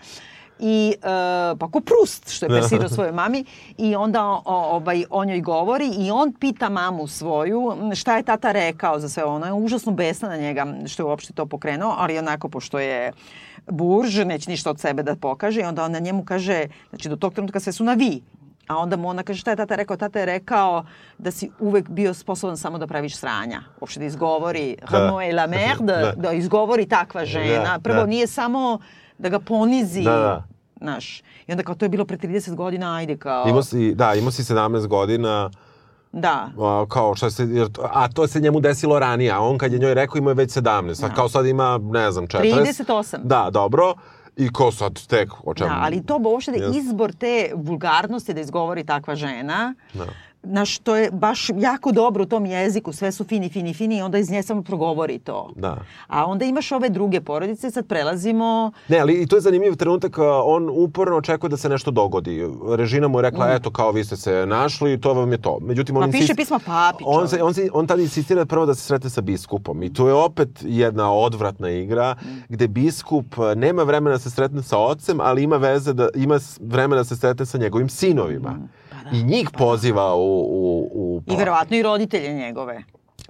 i 0.58 0.94
e, 1.02 1.06
pa 1.58 1.68
ko 1.70 1.80
Prust 1.80 2.30
što 2.30 2.46
je 2.46 2.60
persirao 2.60 2.88
svojoj 2.88 3.12
mami 3.12 3.44
i 3.78 3.96
onda 3.96 4.24
o, 4.24 4.42
ovaj, 4.44 5.04
on 5.10 5.28
joj 5.28 5.40
govori 5.40 5.86
i 5.98 6.10
on 6.10 6.32
pita 6.32 6.68
mamu 6.68 7.06
svoju 7.06 7.76
šta 7.94 8.16
je 8.16 8.22
tata 8.22 8.52
rekao 8.52 9.00
za 9.00 9.08
sve 9.08 9.24
ono. 9.24 9.46
Je 9.46 9.52
užasno 9.52 9.92
besna 9.92 10.28
na 10.28 10.36
njega 10.36 10.66
što 10.86 11.02
je 11.02 11.06
uopšte 11.06 11.32
to 11.32 11.46
pokrenuo, 11.46 11.94
ali 11.98 12.18
onako 12.18 12.48
pošto 12.48 12.78
je 12.78 13.12
burž, 13.70 14.18
neće 14.18 14.50
ništa 14.50 14.70
od 14.70 14.80
sebe 14.80 15.02
da 15.02 15.16
pokaže 15.16 15.60
i 15.60 15.64
onda 15.64 15.84
ona 15.84 15.98
njemu 15.98 16.24
kaže, 16.24 16.64
znači 16.90 17.08
do 17.08 17.16
tog 17.16 17.34
trenutka 17.34 17.60
sve 17.60 17.72
su 17.72 17.84
na 17.84 17.94
vi. 17.94 18.22
A 18.66 18.76
onda 18.76 18.96
mu 18.96 19.08
ona 19.08 19.22
kaže 19.22 19.40
šta 19.40 19.50
je 19.50 19.56
tata 19.56 19.74
rekao? 19.76 19.96
Tata 19.96 20.18
je 20.18 20.26
rekao 20.26 20.84
da 21.18 21.30
si 21.30 21.50
uvek 21.60 21.88
bio 21.88 22.14
sposoban 22.14 22.56
samo 22.56 22.78
da 22.78 22.86
praviš 22.86 23.16
sranja. 23.16 23.60
Uopšte 23.80 24.00
da 24.00 24.06
izgovori 24.06 24.76
Da. 24.90 24.98
Renaud 24.98 25.22
et 25.22 25.34
la 25.34 25.46
merde, 25.46 25.92
Da. 25.92 26.12
da 26.16 26.32
izgovori 26.32 26.86
takva 26.86 27.24
žena. 27.24 27.72
Da, 27.72 27.78
Prvo 27.78 28.00
da. 28.00 28.06
nije 28.06 28.26
samo 28.26 28.78
da 29.18 29.28
ga 29.28 29.38
ponizi, 29.38 30.02
Da, 30.02 30.10
da. 30.10 30.44
znaš. 30.80 31.20
I 31.46 31.52
onda 31.52 31.62
kao 31.62 31.74
to 31.74 31.84
je 31.84 31.88
bilo 31.88 32.04
pre 32.04 32.16
30 32.16 32.54
godina, 32.54 32.96
ajde 32.96 33.16
kao... 33.16 33.48
Imao 33.48 33.62
si, 33.62 33.94
da, 33.94 34.14
imao 34.14 34.30
si 34.30 34.42
17 34.42 34.86
godina, 34.86 35.50
Da. 36.16 36.50
a, 36.60 36.86
kao 36.88 37.14
šta 37.14 37.30
se, 37.30 37.44
jer, 37.44 37.68
a 37.92 38.08
to 38.08 38.26
se 38.26 38.40
njemu 38.40 38.60
desilo 38.60 38.98
ranije, 38.98 39.30
a 39.30 39.40
on 39.40 39.58
kad 39.58 39.72
je 39.72 39.78
njoj 39.78 39.94
rekao 39.94 40.18
imao 40.18 40.30
je 40.30 40.34
već 40.34 40.50
17, 40.56 41.04
a 41.04 41.08
Da. 41.08 41.14
kao 41.14 41.28
sad 41.28 41.46
ima, 41.46 41.80
ne 41.82 42.10
znam, 42.12 42.26
40. 42.26 42.84
38. 42.86 43.18
Da, 43.22 43.48
dobro. 43.52 43.94
I 44.36 44.52
ko 44.52 44.72
sad 44.72 45.06
tek, 45.06 45.28
o 45.44 45.54
čemu? 45.54 45.70
Da, 45.70 45.78
ali 45.82 46.06
to 46.06 46.20
uopšte 46.24 46.50
da 46.52 46.78
izbor 46.78 47.12
te 47.12 47.50
vulgarnosti 47.54 48.34
da 48.34 48.40
izgovori 48.40 48.84
takva 48.84 49.14
žena, 49.14 49.74
Da. 49.94 50.04
Znaš, 50.46 50.78
to 50.78 50.96
je 50.96 51.10
baš 51.10 51.50
jako 51.56 51.92
dobro 51.92 52.22
u 52.22 52.26
tom 52.26 52.46
jeziku, 52.46 52.92
sve 52.92 53.12
su 53.12 53.24
fini, 53.24 53.48
fini, 53.48 53.74
fini 53.74 53.98
i 53.98 54.02
onda 54.02 54.18
iz 54.18 54.30
nje 54.30 54.42
samo 54.42 54.62
progovori 54.62 55.18
to. 55.18 55.52
Da. 55.56 55.76
A 56.06 56.26
onda 56.26 56.44
imaš 56.44 56.72
ove 56.72 56.88
druge 56.88 57.20
porodice, 57.20 57.70
sad 57.70 57.86
prelazimo... 57.86 58.72
Ne, 58.88 58.98
ali 58.98 59.22
i 59.22 59.26
to 59.26 59.36
je 59.36 59.40
zanimljiv 59.40 59.76
trenutak, 59.76 60.18
on 60.44 60.70
uporno 60.72 61.16
očekuje 61.16 61.50
da 61.50 61.56
se 61.56 61.68
nešto 61.68 61.90
dogodi. 61.90 62.48
Režina 62.68 63.08
mu 63.08 63.18
je 63.18 63.22
rekla, 63.22 63.52
eto, 63.52 63.70
kao 63.70 63.92
vi 63.92 64.04
ste 64.04 64.16
se 64.16 64.46
našli 64.46 64.92
i 64.92 65.00
to 65.00 65.14
vam 65.14 65.32
je 65.32 65.38
to. 65.42 65.58
Međutim, 65.62 65.96
on 65.96 66.10
piše 66.10 66.24
insist- 66.24 66.36
pisma 66.36 66.58
papi, 66.66 67.04
On, 67.06 67.28
se, 67.28 67.42
on, 67.42 67.54
se, 67.54 67.68
on 67.72 67.86
tad 67.86 68.00
insistira 68.00 68.44
prvo 68.44 68.66
da 68.66 68.74
se 68.74 68.82
sretne 68.82 69.10
sa 69.10 69.20
biskupom 69.20 69.82
i 69.82 69.92
to 69.92 70.08
je 70.08 70.14
opet 70.14 70.48
jedna 70.62 71.12
odvratna 71.12 71.70
igra 71.70 72.14
gde 72.48 72.68
biskup 72.68 73.34
nema 73.56 73.82
vremena 73.82 74.16
da 74.16 74.18
se 74.18 74.30
sretne 74.30 74.62
sa 74.62 74.78
ocem, 74.78 75.20
ali 75.20 75.42
ima 75.42 75.56
veze 75.56 75.92
da 75.92 76.08
ima 76.14 76.38
vremena 76.60 77.00
da 77.00 77.04
se 77.04 77.16
sretne 77.16 77.46
sa 77.46 77.58
njegovim 77.58 77.88
sinovima. 77.88 78.58
Pa 78.83 78.83
da, 79.04 79.16
I 79.16 79.22
njih 79.22 79.50
poziva 79.58 80.14
u... 80.14 80.20
u, 80.20 80.90
u 80.94 81.22
I 81.26 81.36
verovatno 81.36 81.76
i 81.76 81.82
roditelje 81.82 82.34
njegove. 82.34 82.82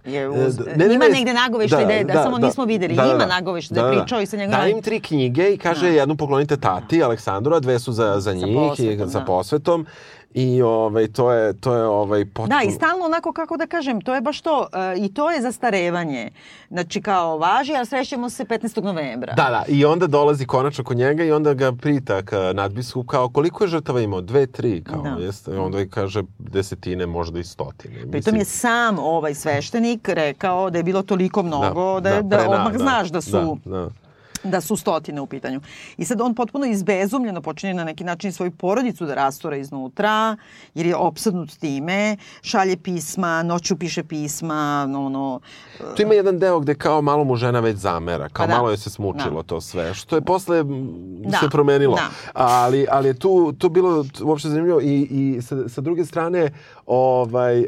Je 0.05 0.29
uz, 0.29 0.59
E, 0.59 0.77
ne, 0.77 0.89
ne, 0.89 0.95
ima 0.95 1.05
ne, 1.05 1.11
negde 1.11 1.33
nagoveštaj 1.33 2.05
da, 2.05 2.13
da, 2.13 2.23
samo 2.23 2.39
nismo 2.39 2.65
videli. 2.65 2.95
ima 2.95 3.27
nagoveštaj 3.27 3.75
da, 3.75 3.89
je 3.89 3.99
pričao 3.99 4.21
i 4.21 4.27
sa 4.27 4.37
njegovim... 4.37 4.61
Da 4.61 4.69
im 4.69 4.83
tri 4.83 5.01
knjige 5.01 5.51
i 5.51 5.59
kaže 5.59 5.95
jednu 5.95 6.17
poklonite 6.17 6.57
tati 6.57 7.03
Aleksandru, 7.03 7.55
a 7.55 7.61
dve 7.61 7.79
su 7.79 7.93
za, 7.93 8.21
za 8.21 8.33
njih 8.33 8.57
posvetom, 8.57 9.09
i 9.09 9.13
da. 9.13 9.21
posvetom. 9.21 9.87
I 10.35 10.63
ovaj, 10.63 11.09
to 11.09 11.33
je, 11.33 11.61
to 11.61 11.75
je 11.75 11.85
ovaj, 11.87 12.25
potpuno... 12.25 12.49
Da, 12.59 12.63
i 12.69 12.71
stalno 12.71 13.05
onako, 13.05 13.33
kako 13.33 13.57
da 13.57 13.67
kažem, 13.67 14.01
to 14.01 14.15
je 14.15 14.21
baš 14.21 14.41
to. 14.41 14.67
e, 14.73 14.97
I 14.99 15.15
to 15.15 15.31
je 15.31 15.43
zastarevanje. 15.43 16.31
Znači, 16.69 17.03
kao 17.03 17.39
važi, 17.39 17.73
a 17.77 17.85
srećemo 17.85 18.31
se 18.31 18.45
15. 18.45 18.83
novembra. 18.83 19.35
Da, 19.35 19.43
da, 19.51 19.65
i 19.69 19.85
onda 19.85 20.07
dolazi 20.07 20.47
konačno 20.47 20.85
kod 20.85 20.97
njega 20.97 21.25
i 21.25 21.33
onda 21.33 21.55
ga 21.55 21.73
prita 21.73 22.23
ka 22.23 22.53
nadbiskup 22.53 23.07
kao 23.07 23.29
koliko 23.29 23.65
je 23.65 23.69
žrtava 23.69 24.01
imao? 24.01 24.21
Dve, 24.21 24.47
tri, 24.47 24.85
kao 24.85 25.03
Da. 25.03 25.17
jeste. 25.25 25.51
I 25.51 25.57
onda 25.57 25.81
i 25.81 25.89
kaže 25.89 26.23
desetine, 26.39 27.07
možda 27.07 27.39
i 27.39 27.45
stotine. 27.45 27.95
Pritom 27.95 28.13
Mislim, 28.13 28.37
je 28.37 28.45
sam 28.45 28.99
ovaj 28.99 29.35
sveštenik 29.35 30.09
rekao 30.09 30.71
da 30.71 30.79
je 30.79 30.85
bilo 30.85 31.03
toliko 31.03 31.43
mnogo 31.43 32.01
da, 32.01 32.11
da, 32.11 32.23
da, 32.23 32.37
pre- 32.37 32.49
odmah 32.49 32.77
znaš 32.77 33.09
da 33.09 33.21
su... 33.21 33.59
Da, 33.65 33.71
da. 33.71 33.91
Da 34.45 34.61
su 34.61 34.77
stotine 34.77 35.21
u 35.21 35.27
pitanju. 35.27 35.61
I 35.97 36.05
sad 36.05 36.21
on 36.21 36.35
potpuno 36.35 36.67
izbezumljeno 36.67 37.43
počinje 37.43 37.75
na 37.75 37.85
neki 37.85 38.05
način 38.05 38.33
svoju 38.33 38.51
porodicu 38.51 39.07
da 39.07 39.15
rastura 39.15 39.57
iznutra, 39.57 40.37
jer 40.75 40.87
je 40.87 40.97
opsadnut 40.97 41.51
time, 41.59 42.17
šalje 42.43 42.77
pisma, 42.77 43.43
noću 43.43 43.77
piše 43.79 44.05
pisma, 44.05 44.89
ono... 44.97 45.41
Tu 45.97 46.03
ima 46.03 46.15
jedan 46.15 46.39
deo 46.39 46.61
gde 46.61 46.75
kao 46.75 47.03
malo 47.03 47.25
mu 47.25 47.37
žena 47.37 47.61
već 47.61 47.77
zamera, 47.77 48.29
kao 48.29 48.47
Pa 48.47 48.53
da. 48.53 48.57
malo 48.57 48.71
je 48.71 48.77
se 48.77 48.91
smučilo 48.91 49.43
Da. 49.43 49.49
to 49.49 49.61
sve, 49.61 49.95
što 49.95 50.17
je 50.17 50.23
posle 50.23 50.65
Da. 50.65 51.39
se 51.39 51.49
promenilo. 51.51 51.97
Da. 51.97 52.09
Ali, 52.33 52.87
ali 52.91 53.09
je 53.09 53.15
tu, 53.15 53.53
tu 53.53 53.69
bilo 53.69 54.05
uopšte 54.23 54.49
zanimljivo 54.49 54.81
i, 54.81 55.09
i 55.11 55.43
sa, 55.43 55.69
sa 55.69 55.81
druge 55.81 56.05
strane, 56.05 56.53
ovaj, 56.87 57.59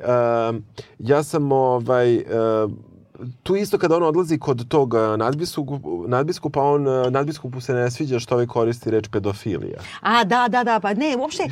um, 0.49 0.65
ja 0.99 1.23
sam 1.23 1.53
ovaj, 1.53 2.17
um, 2.17 2.79
tu 3.43 3.57
isto 3.57 3.79
kada 3.79 3.97
on 3.97 4.03
odlazi 4.03 4.39
kod 4.39 4.69
tog 4.69 4.95
uh, 4.95 5.01
nadbiskupa, 5.17 5.79
nadbiskupa 6.07 6.63
on 6.63 6.87
uh, 6.87 7.11
nadbiskupu 7.11 7.61
se 7.61 7.75
ne 7.75 7.91
sviđa 7.91 8.19
što 8.19 8.35
ovaj 8.35 8.47
koristi 8.47 8.91
reč 8.91 9.09
pedofilija. 9.09 9.79
A, 10.01 10.25
da, 10.25 10.49
da, 10.49 10.65
da, 10.65 10.81
pa 10.81 10.95
ne, 10.95 11.17
uopšte, 11.17 11.43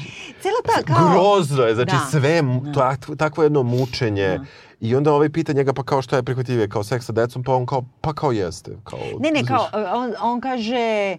cela 0.43 0.61
ta 0.65 0.95
kao... 0.95 1.11
Grozno 1.11 1.63
je, 1.63 1.75
znači 1.75 1.93
Da. 1.93 2.07
sve, 2.11 2.43
mu- 2.43 2.63
tak- 2.75 3.17
takvo 3.17 3.43
jedno 3.43 3.63
mučenje. 3.63 4.41
I 4.81 4.97
onda 4.97 5.13
ovaj 5.13 5.29
pita 5.29 5.53
njega 5.53 5.73
pa 5.73 5.83
kao 5.83 6.03
šta 6.03 6.17
je 6.17 6.23
prihvatljivije, 6.23 6.69
kao 6.69 6.85
seks 6.85 7.07
sa 7.07 7.13
decom, 7.13 7.45
pa 7.45 7.55
on 7.55 7.67
kao, 7.67 7.85
pa 8.01 8.13
kao 8.13 8.33
jeste. 8.33 8.71
Kao, 8.85 8.99
Ne, 9.21 9.31
ne, 9.31 9.45
kao, 9.45 9.69
on, 9.95 10.13
on 10.23 10.41
kaže 10.41 11.17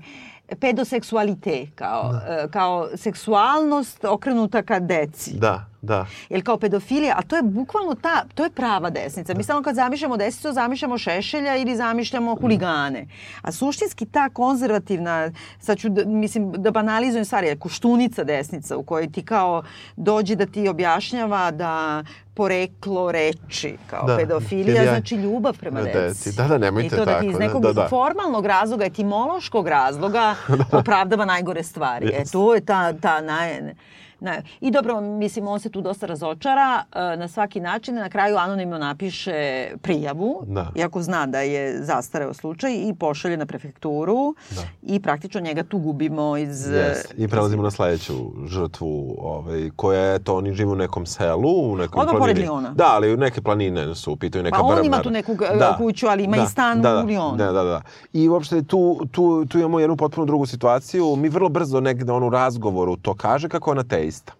pedoseksualite, 0.59 1.67
kao, 1.75 2.13
e, 2.27 2.47
kao 2.51 2.87
seksualnost 2.95 4.03
okrenuta 4.05 4.63
ka 4.63 4.79
deci. 4.79 5.33
Da. 5.33 5.65
Da. 5.81 6.05
Jer 6.29 6.43
kao 6.43 6.57
pedofilija, 6.57 7.15
a 7.17 7.21
to 7.21 7.35
je 7.35 7.41
bukvalno 7.43 7.95
ta, 7.95 8.23
to 8.35 8.43
je 8.43 8.49
prava 8.49 8.89
desnica. 8.89 9.33
Mi 9.33 9.43
samo 9.43 9.61
kad 9.61 9.75
zamišljamo 9.75 10.17
desnicu, 10.17 10.51
zamišljamo 10.51 10.97
Šešelja 10.97 11.55
ili 11.55 11.75
zamišljamo 11.75 12.35
huligane. 12.35 13.07
A 13.41 13.51
suštinski 13.51 14.05
ta 14.05 14.29
konzervativna, 14.29 15.31
sad 15.59 15.77
ću, 15.77 15.89
da, 15.89 16.05
mislim, 16.05 16.51
da 16.51 16.71
banalizujem 16.71 17.25
stvari, 17.25 17.47
je 17.47 17.55
kuštunica 17.57 18.23
desnica 18.23 18.77
u 18.77 18.83
kojoj 18.83 19.11
ti 19.11 19.23
kao 19.23 19.63
dođe 19.95 20.35
da 20.35 20.45
ti 20.45 20.67
objašnjava 20.67 21.51
da 21.51 22.03
poreklo 22.33 23.11
reči 23.11 23.77
kao 23.87 24.07
Da. 24.07 24.17
pedofilija, 24.17 24.75
Ili 24.75 24.85
ja- 24.85 24.91
znači 24.91 25.15
ljubav 25.15 25.57
prema 25.57 25.81
deci. 25.81 25.97
deci. 25.99 26.33
Da, 26.33 26.47
da, 26.47 26.57
nemojte 26.57 26.87
I 26.87 26.89
to 26.89 26.95
da 26.95 27.05
ti 27.05 27.11
tako, 27.11 27.25
iz 27.25 27.33
da, 27.33 27.39
nekog 27.39 27.61
da, 27.61 27.73
da. 27.73 27.87
formalnog 27.87 28.45
razloga, 28.45 28.85
etimološkog 28.85 29.67
razloga 29.67 30.35
opravdava 30.71 31.25
najgore 31.25 31.63
stvari. 31.63 32.07
E, 32.07 32.09
Jest. 32.09 32.31
to 32.31 32.55
je 32.55 32.61
ta, 32.61 32.93
ta 32.93 33.21
naj... 33.21 33.73
Na, 34.19 34.31
I 34.61 34.71
dobro, 34.71 35.01
mislim, 35.01 35.47
on 35.47 35.59
se 35.59 35.69
tu 35.69 35.81
dosta 35.81 36.05
razočara 36.05 36.83
e, 36.85 37.17
na 37.17 37.27
svaki 37.27 37.59
način. 37.59 37.95
Na 37.95 38.09
kraju 38.09 38.37
anonimno 38.37 38.77
napiše 38.77 39.33
prijavu, 39.77 40.43
Da. 40.45 40.71
iako 40.75 41.01
zna 41.01 41.25
da 41.25 41.39
je 41.39 41.55
zastareo 41.79 42.33
slučaj 42.33 42.73
i 42.73 42.93
pošalje 42.95 43.37
na 43.37 43.45
prefekturu 43.45 44.35
Da. 44.51 44.61
i 44.83 44.99
praktično 44.99 45.41
njega 45.41 45.63
tu 45.63 45.77
gubimo 45.79 46.37
iz... 46.37 46.57
Yes. 46.57 46.95
I 47.17 47.27
prelazimo 47.27 47.63
na 47.63 47.71
sledeću 47.71 48.13
žrtvu, 48.47 49.15
ovaj, 49.19 49.69
koja 49.75 50.01
je 50.01 50.19
to, 50.19 50.35
oni 50.35 50.53
žive 50.53 50.71
u 50.71 50.75
nekom 50.75 51.05
selu, 51.05 51.49
u 51.63 51.77
nekoj 51.77 52.01
Odmah 52.01 52.15
planini. 52.17 52.39
Liona. 52.41 52.69
Da, 52.69 52.85
ali 52.87 53.17
neke 53.17 53.41
planine 53.41 53.95
su 53.95 54.11
u 54.11 54.17
pitanju, 54.17 54.43
neka 54.43 54.57
Pa 54.57 54.63
on 54.63 54.69
brvna. 54.69 54.85
ima 54.85 54.99
tu 54.99 55.09
neku 55.09 55.33
ga- 55.33 55.75
kuću, 55.77 56.07
ali 56.07 56.23
ima 56.23 56.37
i 56.37 56.45
stan 56.45 56.81
da, 56.81 56.99
u 56.99 57.05
Lionu. 57.05 57.37
Da, 57.37 57.51
da, 57.51 57.63
da. 57.63 57.81
I 58.13 58.29
uopšte 58.29 58.63
tu, 58.63 59.05
tu, 59.11 59.45
tu 59.45 59.59
imamo 59.59 59.79
jednu 59.79 59.97
potpuno 59.97 60.25
drugu 60.25 60.45
situaciju. 60.45 61.15
Mi 61.15 61.29
vrlo 61.29 61.49
brzo 61.49 61.79
negde 61.79 62.11
on 62.11 62.23
u 62.23 62.29
razgovoru 62.29 62.95
to 62.95 63.13
kaže 63.13 63.49
kako 63.49 63.69
je 63.69 63.71
on 63.71 63.79
ateista. 64.05 64.33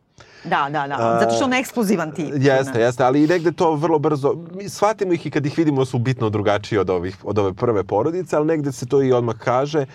Da, 0.44 0.70
da, 0.70 0.88
da. 0.88 1.18
Zato 1.20 1.34
što 1.36 1.44
je 1.44 1.46
on 1.46 1.54
eksplozivan 1.54 2.12
tip. 2.12 2.34
Jeste, 2.38 2.80
jeste, 2.80 3.04
ali 3.04 3.24
i 3.24 3.28
negde 3.28 3.52
to 3.52 3.76
vrlo 3.76 4.00
brzo, 4.00 4.36
mi 4.54 4.70
shvatimo 4.70 5.14
ih 5.14 5.26
i 5.26 5.32
kad 5.32 5.46
ih 5.46 5.58
vidimo 5.58 5.86
su 5.86 5.98
bitno 6.00 6.30
drugačiji 6.30 6.80
od, 6.80 6.90
ovih, 6.90 7.18
od 7.24 7.40
ove 7.40 7.54
prve 7.54 7.84
porodice, 7.84 8.36
ali 8.36 8.46
negde 8.46 8.72
se 8.72 8.86
to 8.86 9.02
i 9.02 9.12
odmah 9.12 9.36
kaže. 9.38 9.86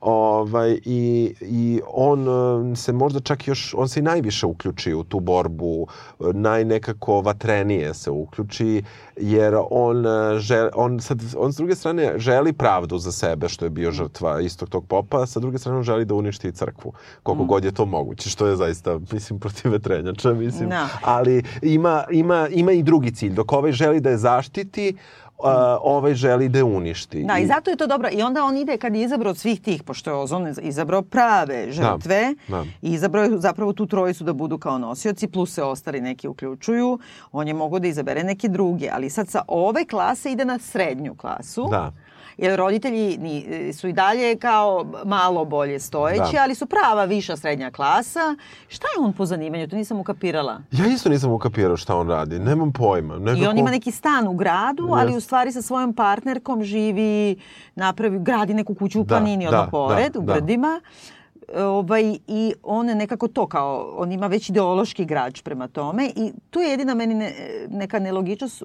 Ovaj, 0.00 0.78
i, 0.84 1.34
I 1.40 1.80
on 1.86 2.28
eh, 2.72 2.76
se 2.76 2.92
možda 2.92 3.20
čak 3.20 3.48
još, 3.48 3.74
on 3.78 3.88
se 3.88 4.00
i 4.00 4.02
najviše 4.02 4.46
uključi 4.46 4.94
u 4.94 5.04
tu 5.04 5.20
borbu, 5.20 5.86
eh, 5.86 6.24
najnekako 6.32 7.20
vatrenije 7.20 7.94
se 7.94 8.10
uključi, 8.10 8.82
jer 9.16 9.56
on, 9.70 10.06
eh, 10.06 10.38
žel, 10.38 10.68
on, 10.74 11.00
sad, 11.00 11.22
on 11.36 11.52
s 11.52 11.56
druge 11.56 11.74
strane 11.74 12.12
želi 12.16 12.52
pravdu 12.52 12.98
za 12.98 13.12
sebe 13.12 13.48
što 13.48 13.64
je 13.64 13.70
bio 13.70 13.92
žrtva 13.92 14.40
istog 14.40 14.68
tog 14.68 14.86
popa, 14.86 15.26
sa 15.26 15.40
druge 15.40 15.58
strane 15.58 15.78
on 15.78 15.84
želi 15.84 16.04
da 16.04 16.14
uništi 16.14 16.48
i 16.48 16.52
crkvu, 16.52 16.92
koliko 17.22 17.44
god 17.44 17.64
je 17.64 17.72
to 17.72 17.86
moguće, 17.86 18.30
što 18.30 18.46
je 18.46 18.56
zaista, 18.56 18.98
mislim, 19.12 19.38
protiv 19.44 19.72
vetrenjača, 19.72 20.32
mislim. 20.32 20.68
Da. 20.68 20.88
Ali 21.02 21.42
ima, 21.62 22.04
ima, 22.10 22.48
ima 22.48 22.72
i 22.72 22.82
drugi 22.82 23.14
cilj, 23.14 23.32
dok 23.32 23.52
ovaj 23.52 23.72
želi 23.72 24.00
da 24.00 24.10
je 24.10 24.18
zaštiti, 24.18 24.96
uh, 25.42 25.80
ovaj 25.82 26.14
želi 26.14 26.48
da 26.48 26.64
uništi. 26.64 27.24
Da, 27.24 27.38
i 27.38 27.46
zato 27.46 27.70
je 27.70 27.76
to 27.76 27.86
dobro. 27.86 28.08
I 28.12 28.22
onda 28.22 28.44
on 28.44 28.56
ide, 28.56 28.76
kad 28.76 28.94
je 28.94 29.02
izabrao 29.02 29.30
od 29.30 29.38
svih 29.38 29.60
tih, 29.60 29.82
pošto 29.82 30.10
je 30.10 30.16
Ozon 30.16 30.54
izabrao 30.62 31.02
prave 31.02 31.72
žrtve, 31.72 32.34
da. 32.48 32.64
i 32.82 32.92
izabrao 32.92 33.24
je 33.24 33.38
zapravo 33.38 33.72
tu 33.72 33.86
trojicu 33.86 34.24
da 34.24 34.32
budu 34.32 34.58
kao 34.58 34.78
nosioci, 34.78 35.28
plus 35.28 35.54
se 35.54 35.62
ostali 35.62 36.00
neki 36.00 36.28
uključuju, 36.28 36.98
on 37.32 37.48
je 37.48 37.54
mogao 37.54 37.78
da 37.78 37.88
izabere 37.88 38.24
neke 38.24 38.48
druge. 38.48 38.88
Ali 38.92 39.10
sad 39.10 39.28
sa 39.28 39.42
ove 39.48 39.84
klase 39.84 40.32
ide 40.32 40.44
na 40.44 40.58
srednju 40.58 41.14
klasu. 41.14 41.68
Da. 41.70 41.92
Jer 42.36 42.58
roditelji 42.58 43.18
ni, 43.18 43.44
su 43.72 43.88
i 43.88 43.92
dalje 43.92 44.36
kao 44.36 44.86
malo 45.04 45.44
bolje 45.44 45.80
stojeći, 45.80 46.32
Da. 46.32 46.42
ali 46.42 46.54
su 46.54 46.66
prava 46.66 47.04
viša 47.04 47.36
srednja 47.36 47.70
klasa. 47.70 48.36
Šta 48.68 48.86
je 48.86 49.04
on 49.04 49.12
po 49.12 49.26
zanimanju? 49.26 49.68
To 49.68 49.76
nisam 49.76 50.00
ukapirala. 50.00 50.60
Ja 50.72 50.86
isto 50.86 51.08
nisam 51.08 51.32
ukapirao 51.32 51.76
šta 51.76 51.96
on 51.96 52.08
radi, 52.08 52.38
nemam 52.38 52.72
pojma. 52.72 53.18
Nekako... 53.18 53.42
I 53.42 53.46
on 53.46 53.58
ima 53.58 53.70
neki 53.70 53.90
stan 53.90 54.28
u 54.28 54.34
gradu, 54.34 54.88
ali 54.90 55.08
Jest. 55.08 55.18
u 55.18 55.20
stvari 55.20 55.52
sa 55.52 55.62
svojom 55.62 55.94
partnerkom 55.94 56.64
živi, 56.64 57.36
napravi, 57.74 58.18
gradi 58.20 58.54
neku 58.54 58.74
kuću 58.74 59.00
u 59.00 59.04
Da, 59.04 59.08
planini, 59.08 59.44
da, 59.44 59.48
odmah 59.50 59.64
da, 59.64 59.70
pored, 59.70 60.16
u 60.16 60.20
da. 60.20 60.32
brdima. 60.32 60.80
E, 60.84 61.19
Ovaj, 61.56 62.16
I 62.26 62.52
on 62.62 62.86
nekako 62.86 63.28
to 63.28 63.46
kao, 63.46 63.94
on 63.96 64.12
ima 64.12 64.26
već 64.26 64.48
ideološki 64.48 65.04
građ 65.04 65.42
prema 65.42 65.68
tome 65.68 66.06
i 66.06 66.32
tu 66.50 66.60
je 66.60 66.70
jedina 66.70 66.94
meni 66.94 67.14
ne, 67.14 67.32
neka 67.68 67.98
nelogičnost. 67.98 68.62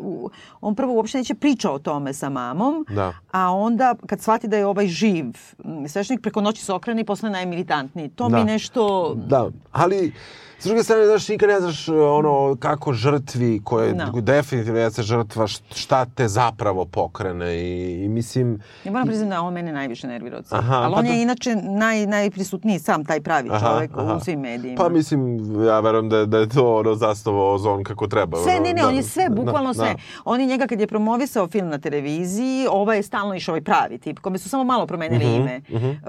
On 0.61 0.75
prvo 0.75 0.93
uopšte 0.93 1.17
neće 1.17 1.35
priča 1.35 1.71
o 1.71 1.79
tome 1.79 2.13
sa 2.13 2.29
mamom, 2.29 2.85
Da. 2.89 3.13
a 3.31 3.51
onda 3.51 3.95
kad 4.07 4.21
shvati 4.21 4.47
da 4.47 4.57
je 4.57 4.65
ovaj 4.65 4.87
živ, 4.87 5.25
m, 5.65 5.87
sveštenik 5.87 6.21
preko 6.21 6.41
noći 6.41 6.65
se 6.65 6.73
okrene 6.73 7.01
i 7.01 7.05
postane 7.05 7.31
najmilitantniji. 7.31 8.09
To 8.09 8.29
Da. 8.29 8.37
mi 8.37 8.43
nešto... 8.43 9.13
Da, 9.17 9.49
ali 9.71 10.13
s 10.57 10.65
druge 10.65 10.83
strane, 10.83 11.05
znaš, 11.05 11.29
nikad 11.29 11.49
ne 11.49 11.59
znaš 11.59 11.89
ono, 11.89 12.55
kako 12.55 12.93
žrtvi, 12.93 13.61
koje 13.63 13.93
Da. 13.93 14.11
definitivno 14.13 14.79
jeste 14.79 15.03
žrtva, 15.03 15.43
št- 15.45 15.75
šta 15.75 16.05
te 16.05 16.27
zapravo 16.27 16.85
pokrene 16.85 17.55
i, 17.57 18.03
i 18.03 18.09
mislim... 18.09 18.59
Ja 18.83 18.91
moram 18.91 19.07
priznati 19.07 19.29
da 19.29 19.41
on 19.41 19.53
mene 19.53 19.73
najviše 19.73 20.07
nervira 20.07 20.37
od. 20.37 20.45
Aha, 20.49 20.75
Ali 20.75 20.93
pa 20.93 20.99
on 20.99 21.05
da- 21.05 21.11
je 21.11 21.21
inače 21.21 21.55
naj, 21.57 22.05
najprisutniji 22.05 22.79
sam 22.79 23.05
taj 23.05 23.21
pravi 23.21 23.49
čovek 23.59 23.91
u 24.17 24.19
svim 24.19 24.39
medijima. 24.39 24.77
Pa 24.77 24.89
mislim, 24.89 25.37
ja 25.63 25.79
verujem 25.79 26.09
da, 26.09 26.25
da 26.25 26.37
je 26.37 26.49
to 26.49 26.75
ono 26.75 26.95
zasnovao 26.95 27.57
zon 27.57 27.83
kako 27.83 28.07
treba. 28.07 28.37
Sve, 28.37 28.53
ne, 28.55 28.59
ne, 28.63 28.73
da, 28.73 28.87
on 28.87 28.95
je 28.95 29.03
sve, 29.03 29.23
da, 29.25 29.35
bukvalno 29.35 29.69
da, 29.69 29.73
sve. 29.75 29.85
Da. 29.85 29.99
On 30.25 30.41
je 30.41 30.47
njega 30.47 30.67
kad 30.67 30.79
je 30.79 30.87
promovisao 30.87 31.47
film 31.47 31.67
na 31.69 31.77
televiziji, 31.77 32.35
ovaj 32.71 32.97
je 32.97 33.03
stalno 33.03 33.35
išao 33.35 33.53
ovaj 33.53 33.61
pravi 33.63 33.97
tip, 33.97 34.19
kome 34.19 34.37
su 34.37 34.49
samo 34.49 34.63
malo 34.63 34.87
promenili 34.87 35.25
ime. 35.27 35.61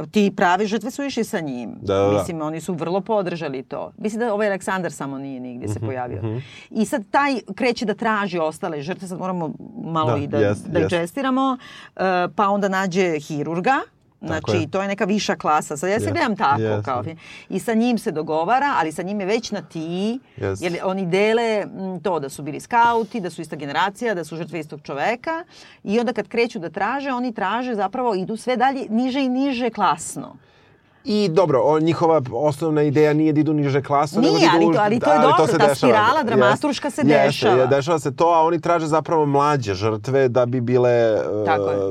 Ti 0.06 0.32
pravi 0.32 0.66
žrtve 0.66 0.90
su 0.90 1.02
išli 1.04 1.24
sa 1.24 1.40
njim. 1.40 1.70
Mhm, 1.70 1.78
Da, 1.80 1.94
da, 1.96 2.00
da. 2.02 2.12
Mislim, 2.12 2.42
oni 2.42 2.60
su 2.60 2.74
vrlo 2.74 3.00
podržali 3.00 3.62
to. 3.62 3.92
Mislim 3.98 4.20
da 4.20 4.35
ovaj 4.36 4.46
Aleksandar 4.46 4.92
samo 4.92 5.18
nije 5.18 5.40
nigdje 5.40 5.64
Mhm, 5.64 5.72
se 5.72 5.80
pojavio. 5.80 6.40
I 6.70 6.84
sad 6.86 7.02
taj 7.10 7.40
kreće 7.54 7.84
da 7.84 7.94
traži 7.94 8.38
ostale 8.40 8.82
žrtve, 8.82 9.08
sad 9.08 9.18
moramo 9.18 9.52
malo 9.76 10.10
Da, 10.10 10.16
i 10.16 10.26
da, 10.26 10.38
jest, 10.38 10.66
da 10.66 10.78
jest. 10.78 10.90
čestiramo, 10.90 11.58
pa 12.36 12.48
onda 12.48 12.68
nađe 12.70 13.20
hirurga, 13.20 13.80
Znači, 14.20 14.52
je. 14.52 14.70
to 14.70 14.82
je 14.82 14.88
neka 14.88 15.04
viša 15.04 15.36
klasa. 15.36 15.76
Sad 15.76 15.90
ja 15.90 15.98
se 15.98 16.04
Jest, 16.04 16.12
gledam 16.12 16.36
tako. 16.36 16.60
jest. 16.62 16.84
Kao. 16.84 17.04
I 17.48 17.58
sa 17.58 17.74
njim 17.74 17.98
se 17.98 18.12
dogovara, 18.12 18.74
ali 18.76 18.92
sa 18.92 19.02
njim 19.02 19.20
je 19.20 19.26
već 19.26 19.50
na 19.50 19.62
ti, 19.62 20.18
Jest. 20.36 20.62
jer 20.62 20.78
oni 20.84 21.06
dele 21.06 21.42
m, 21.58 21.68
to 22.00 22.20
da 22.20 22.28
su 22.28 22.42
bili 22.42 22.60
skauti, 22.60 23.20
da 23.20 23.30
su 23.30 23.40
ista 23.42 23.56
generacija, 23.56 24.14
da 24.14 24.24
su 24.24 24.36
žrtve 24.36 24.60
istog 24.60 24.80
čoveka 24.82 25.44
i 25.84 26.00
onda 26.00 26.12
kad 26.12 26.28
kreću 26.28 26.58
da 26.58 26.70
traže, 26.70 27.12
oni 27.12 27.34
traže 27.34 27.74
zapravo 27.74 28.14
idu 28.14 28.36
sve 28.36 28.56
dalje 28.56 28.86
niže 28.90 29.20
i 29.20 29.28
niže 29.30 29.70
klasno. 29.70 30.36
I 31.08 31.28
dobro, 31.28 31.60
o, 31.60 31.80
njihova 31.80 32.22
osnovna 32.32 32.82
ideja 32.82 33.12
nije 33.12 33.32
da 33.32 33.40
idu 33.40 33.52
niže 33.52 33.82
klasa. 33.82 34.20
Nije, 34.20 34.32
nego 34.32 34.40
da 34.40 34.56
idu, 34.58 34.66
ali 34.66 34.74
to- 34.74 34.80
ali 34.80 35.00
to 35.00 35.12
je 35.12 35.18
dobro, 35.20 35.46
se 35.46 35.52
ta 35.52 35.58
dešava. 35.58 35.74
spirala 35.74 36.22
dramaturška 36.24 36.90
se 36.90 37.02
Jeste, 37.02 37.26
dešava. 37.26 37.56
je, 37.56 37.66
dešava 37.66 37.98
se 37.98 38.16
to, 38.16 38.24
a 38.26 38.40
oni 38.40 38.60
traže 38.60 38.86
zapravo 38.86 39.26
mlađe 39.26 39.74
žrtve 39.74 40.28
da 40.28 40.46
bi 40.46 40.60
bile, 40.60 40.90
e, 40.90 41.18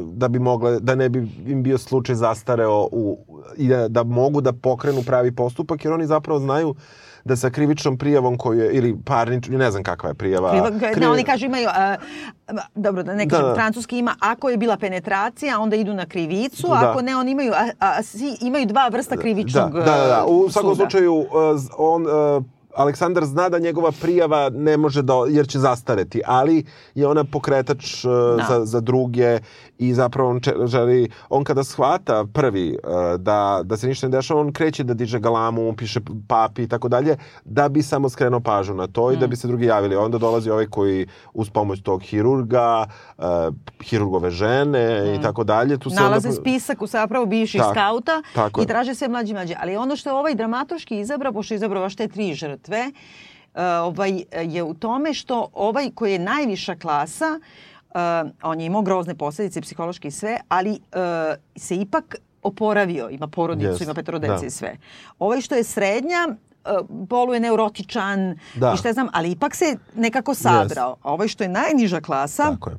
da 0.03 0.27
bi 0.27 0.39
mogle, 0.39 0.79
da 0.79 0.95
ne 0.95 1.09
bi 1.09 1.19
im 1.47 1.63
bio 1.63 1.77
slučaj 1.77 2.15
zastareo 2.15 2.89
u, 2.91 3.17
i 3.57 3.67
da, 3.67 3.87
da 3.87 4.03
mogu 4.03 4.41
da 4.41 4.53
pokrenu 4.53 5.03
pravi 5.03 5.31
postupak, 5.31 5.85
jer 5.85 5.93
oni 5.93 6.05
zapravo 6.05 6.39
znaju 6.39 6.75
da 7.25 7.35
sa 7.35 7.49
krivičnom 7.49 7.97
prijavom 7.97 8.37
koju 8.37 8.59
je, 8.59 8.71
ili 8.71 8.97
parničnom, 9.05 9.59
ne 9.59 9.71
znam 9.71 9.83
kakva 9.83 10.09
je 10.09 10.13
prijava. 10.13 10.51
Kriva, 10.51 10.69
krivi- 10.71 10.99
ne, 10.99 11.09
oni 11.09 11.23
kažu 11.23 11.45
imaju, 11.45 11.67
a, 11.69 11.95
dobro 12.75 13.03
da 13.03 13.15
ne 13.15 13.25
Da, 13.25 13.29
kažem, 13.29 13.47
da. 13.47 13.55
francuski 13.55 13.97
ima, 13.97 14.15
ako 14.21 14.49
je 14.49 14.57
bila 14.57 14.77
penetracija, 14.77 15.59
onda 15.59 15.75
idu 15.75 15.93
na 15.93 16.05
krivicu, 16.05 16.67
Da. 16.69 16.73
ako 16.83 17.01
ne, 17.01 17.15
oni 17.17 17.31
imaju, 17.31 17.53
a, 17.53 17.69
a, 17.79 18.03
svi 18.03 18.37
imaju 18.41 18.65
dva 18.65 18.87
vrsta 18.87 19.17
krivičnog 19.17 19.73
Da, 19.73 19.79
da, 19.79 19.85
da, 19.85 20.07
da. 20.07 20.25
U 20.25 20.49
svakom 20.49 20.75
slučaju, 20.75 21.15
uh, 21.15 21.27
on, 21.77 22.05
uh, 22.37 22.43
Aleksandar 22.75 23.25
zna 23.25 23.49
da 23.49 23.59
njegova 23.59 23.91
prijava 23.91 24.49
ne 24.49 24.77
može 24.77 25.01
da, 25.01 25.13
jer 25.29 25.47
će 25.47 25.59
zastareti, 25.59 26.21
ali 26.25 26.65
je 26.95 27.07
ona 27.07 27.23
pokretač 27.23 28.05
uh, 28.05 28.11
Da. 28.37 28.45
za, 28.49 28.65
za 28.65 28.79
druge 28.79 29.39
i 29.77 29.93
zapravo 29.93 30.29
on 30.29 30.39
želi, 30.65 31.09
on 31.29 31.43
kada 31.43 31.63
shvata 31.63 32.25
prvi 32.33 32.77
uh, 32.83 33.19
da, 33.19 33.61
da 33.63 33.77
se 33.77 33.87
ništa 33.87 34.07
ne 34.07 34.11
dešava, 34.11 34.41
on 34.41 34.51
kreće 34.53 34.83
da 34.83 34.93
diže 34.93 35.19
galamu, 35.19 35.73
piše 35.73 35.99
papi 36.27 36.63
i 36.63 36.67
tako 36.67 36.87
dalje, 36.87 37.17
da 37.45 37.69
bi 37.69 37.81
samo 37.81 38.09
skrenuo 38.09 38.39
pažnju 38.39 38.75
na 38.75 38.87
to 38.87 39.11
i 39.11 39.15
Mm. 39.15 39.19
da 39.19 39.27
bi 39.27 39.35
se 39.35 39.47
drugi 39.47 39.65
javili. 39.65 39.95
Onda 39.95 40.17
dolazi 40.17 40.49
ovaj 40.49 40.65
koji 40.65 41.07
uz 41.33 41.49
pomoć 41.49 41.81
tog 41.81 42.01
hirurga, 42.01 42.85
uh, 43.17 43.23
hirurgove 43.83 44.29
žene 44.31 45.15
i 45.19 45.21
tako 45.21 45.43
dalje. 45.43 45.77
Tu 45.77 45.89
se 45.89 45.95
Mm. 45.95 46.03
Nalaze 46.03 46.27
onda... 46.29 46.41
spisak 46.41 46.81
u 46.81 46.87
zapravo 46.87 47.25
bivših 47.25 47.61
Tako, 47.61 47.73
skauta 47.73 48.21
tako 48.35 48.61
i 48.61 48.63
je. 48.63 48.67
traže 48.67 48.95
sve 48.95 49.07
mlađe 49.07 49.31
i 49.31 49.33
mlađe. 49.33 49.55
Ali 49.59 49.75
ono 49.77 49.95
što 49.95 50.09
je 50.09 50.13
ovaj 50.13 50.35
dramatoški 50.35 50.99
izabrao, 50.99 51.33
pošto 51.33 51.53
je 51.53 51.55
izabrao 51.55 51.83
baš 51.83 51.95
te 51.95 52.07
tri 52.07 52.33
žrtve, 52.33 52.91
uh, 53.53 53.61
ovaj, 53.81 54.23
je 54.43 54.63
u 54.63 54.73
tome 54.73 55.13
što 55.13 55.47
ovaj 55.53 55.89
koji 55.95 56.11
je 56.11 56.19
najviša 56.19 56.75
klasa, 56.75 57.39
uh, 57.39 57.45
on 58.43 58.59
je 58.59 58.65
imao 58.65 58.81
grozne 58.81 59.15
posljedice, 59.15 59.61
psihološke 59.61 60.07
i 60.07 60.11
sve, 60.11 60.37
ali 60.49 60.69
uh, 60.71 60.77
se 61.55 61.75
ipak 61.75 62.15
oporavio, 62.43 63.09
ima 63.09 63.27
porodicu, 63.27 63.69
Jest, 63.69 63.81
ima 63.81 63.93
petoro 63.93 64.19
dece 64.19 64.39
da. 64.39 64.45
i 64.45 64.49
sve. 64.49 64.77
Ovaj 65.19 65.41
što 65.41 65.55
je 65.55 65.63
srednja, 65.63 66.27
uh, 66.27 66.71
poluje 67.09 67.39
neurotičan 67.39 68.39
Da. 68.55 68.71
i 68.73 68.77
šta 68.77 68.93
znam, 68.93 69.07
ali 69.13 69.31
ipak 69.31 69.55
se 69.55 69.77
nekako 69.95 70.33
sabrao. 70.33 70.95
A 71.01 71.13
ovaj 71.13 71.27
što 71.27 71.43
je 71.43 71.49
najniža 71.49 72.01
klasa, 72.01 72.43
Tako 72.43 72.69
je. 72.69 72.77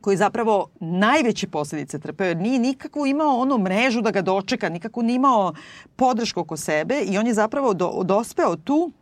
koji 0.00 0.16
zapravo 0.16 0.66
najveće 0.80 1.46
posljedice 1.48 1.98
trpeo, 1.98 2.26
jer 2.26 2.36
nije 2.36 2.58
nikakvu 2.58 3.06
imao 3.06 3.36
ono 3.36 3.58
mrežu 3.58 4.00
da 4.00 4.10
ga 4.10 4.22
dočeka, 4.22 4.68
nikakvu 4.68 5.02
nije 5.02 5.16
imao 5.16 5.52
podršku 5.96 6.40
oko 6.40 6.56
sebe 6.56 7.00
i 7.00 7.18
on 7.18 7.26
je 7.26 7.34
zapravo 7.34 7.74
do, 7.74 8.00
dospeo 8.04 8.56
tu 8.56 8.92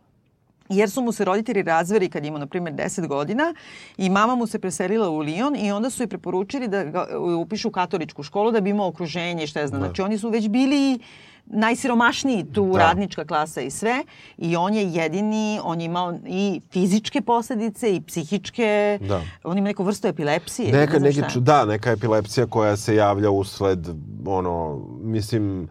jer 0.69 0.89
su 0.89 1.01
mu 1.01 1.11
se 1.11 1.25
roditelji 1.25 1.63
razveri 1.63 2.09
kad 2.09 2.25
imao, 2.25 2.39
na 2.39 2.47
primjer, 2.47 2.73
10 2.75 3.07
godina 3.07 3.53
i 3.97 4.09
mama 4.09 4.35
mu 4.35 4.47
se 4.47 4.59
preselila 4.59 5.09
u 5.09 5.19
Lion 5.19 5.55
i 5.55 5.71
onda 5.71 5.89
su 5.89 6.03
i 6.03 6.07
preporučili 6.07 6.67
da 6.67 6.83
ga 6.83 7.07
e, 7.11 7.17
upišu 7.17 7.67
u 7.67 7.71
katoličku 7.71 8.23
školu 8.23 8.51
da 8.51 8.61
bi 8.61 8.69
imao 8.69 8.87
okruženje 8.87 9.43
i 9.43 9.47
šta 9.47 9.59
je 9.59 9.67
znam. 9.67 9.81
Da. 9.81 9.87
Znači 9.87 10.01
oni 10.01 10.17
su 10.17 10.29
već 10.29 10.47
bili 10.47 10.99
najsiromašniji 11.45 12.45
tu 12.53 12.71
Da. 12.73 12.79
radnička 12.79 13.25
klasa 13.25 13.61
i 13.61 13.71
sve 13.71 14.03
i 14.37 14.55
on 14.55 14.73
je 14.73 14.83
jedini, 14.91 15.59
on 15.63 15.81
je 15.81 15.85
imao 15.85 16.13
i 16.27 16.61
fizičke 16.71 17.21
posledice 17.21 17.95
i 17.95 18.01
psihičke, 18.01 18.99
Da. 19.01 19.21
on 19.43 19.57
ima 19.57 19.65
neku 19.67 19.83
vrstu 19.83 20.07
epilepsije. 20.07 20.71
Neka, 20.71 20.99
ne 20.99 21.09
neki, 21.09 21.39
da, 21.39 21.65
neka 21.65 21.91
epilepsija 21.91 22.47
koja 22.47 22.77
se 22.77 22.95
javlja 22.95 23.29
usled, 23.29 23.87
ono, 24.25 24.81
mislim, 25.01 25.67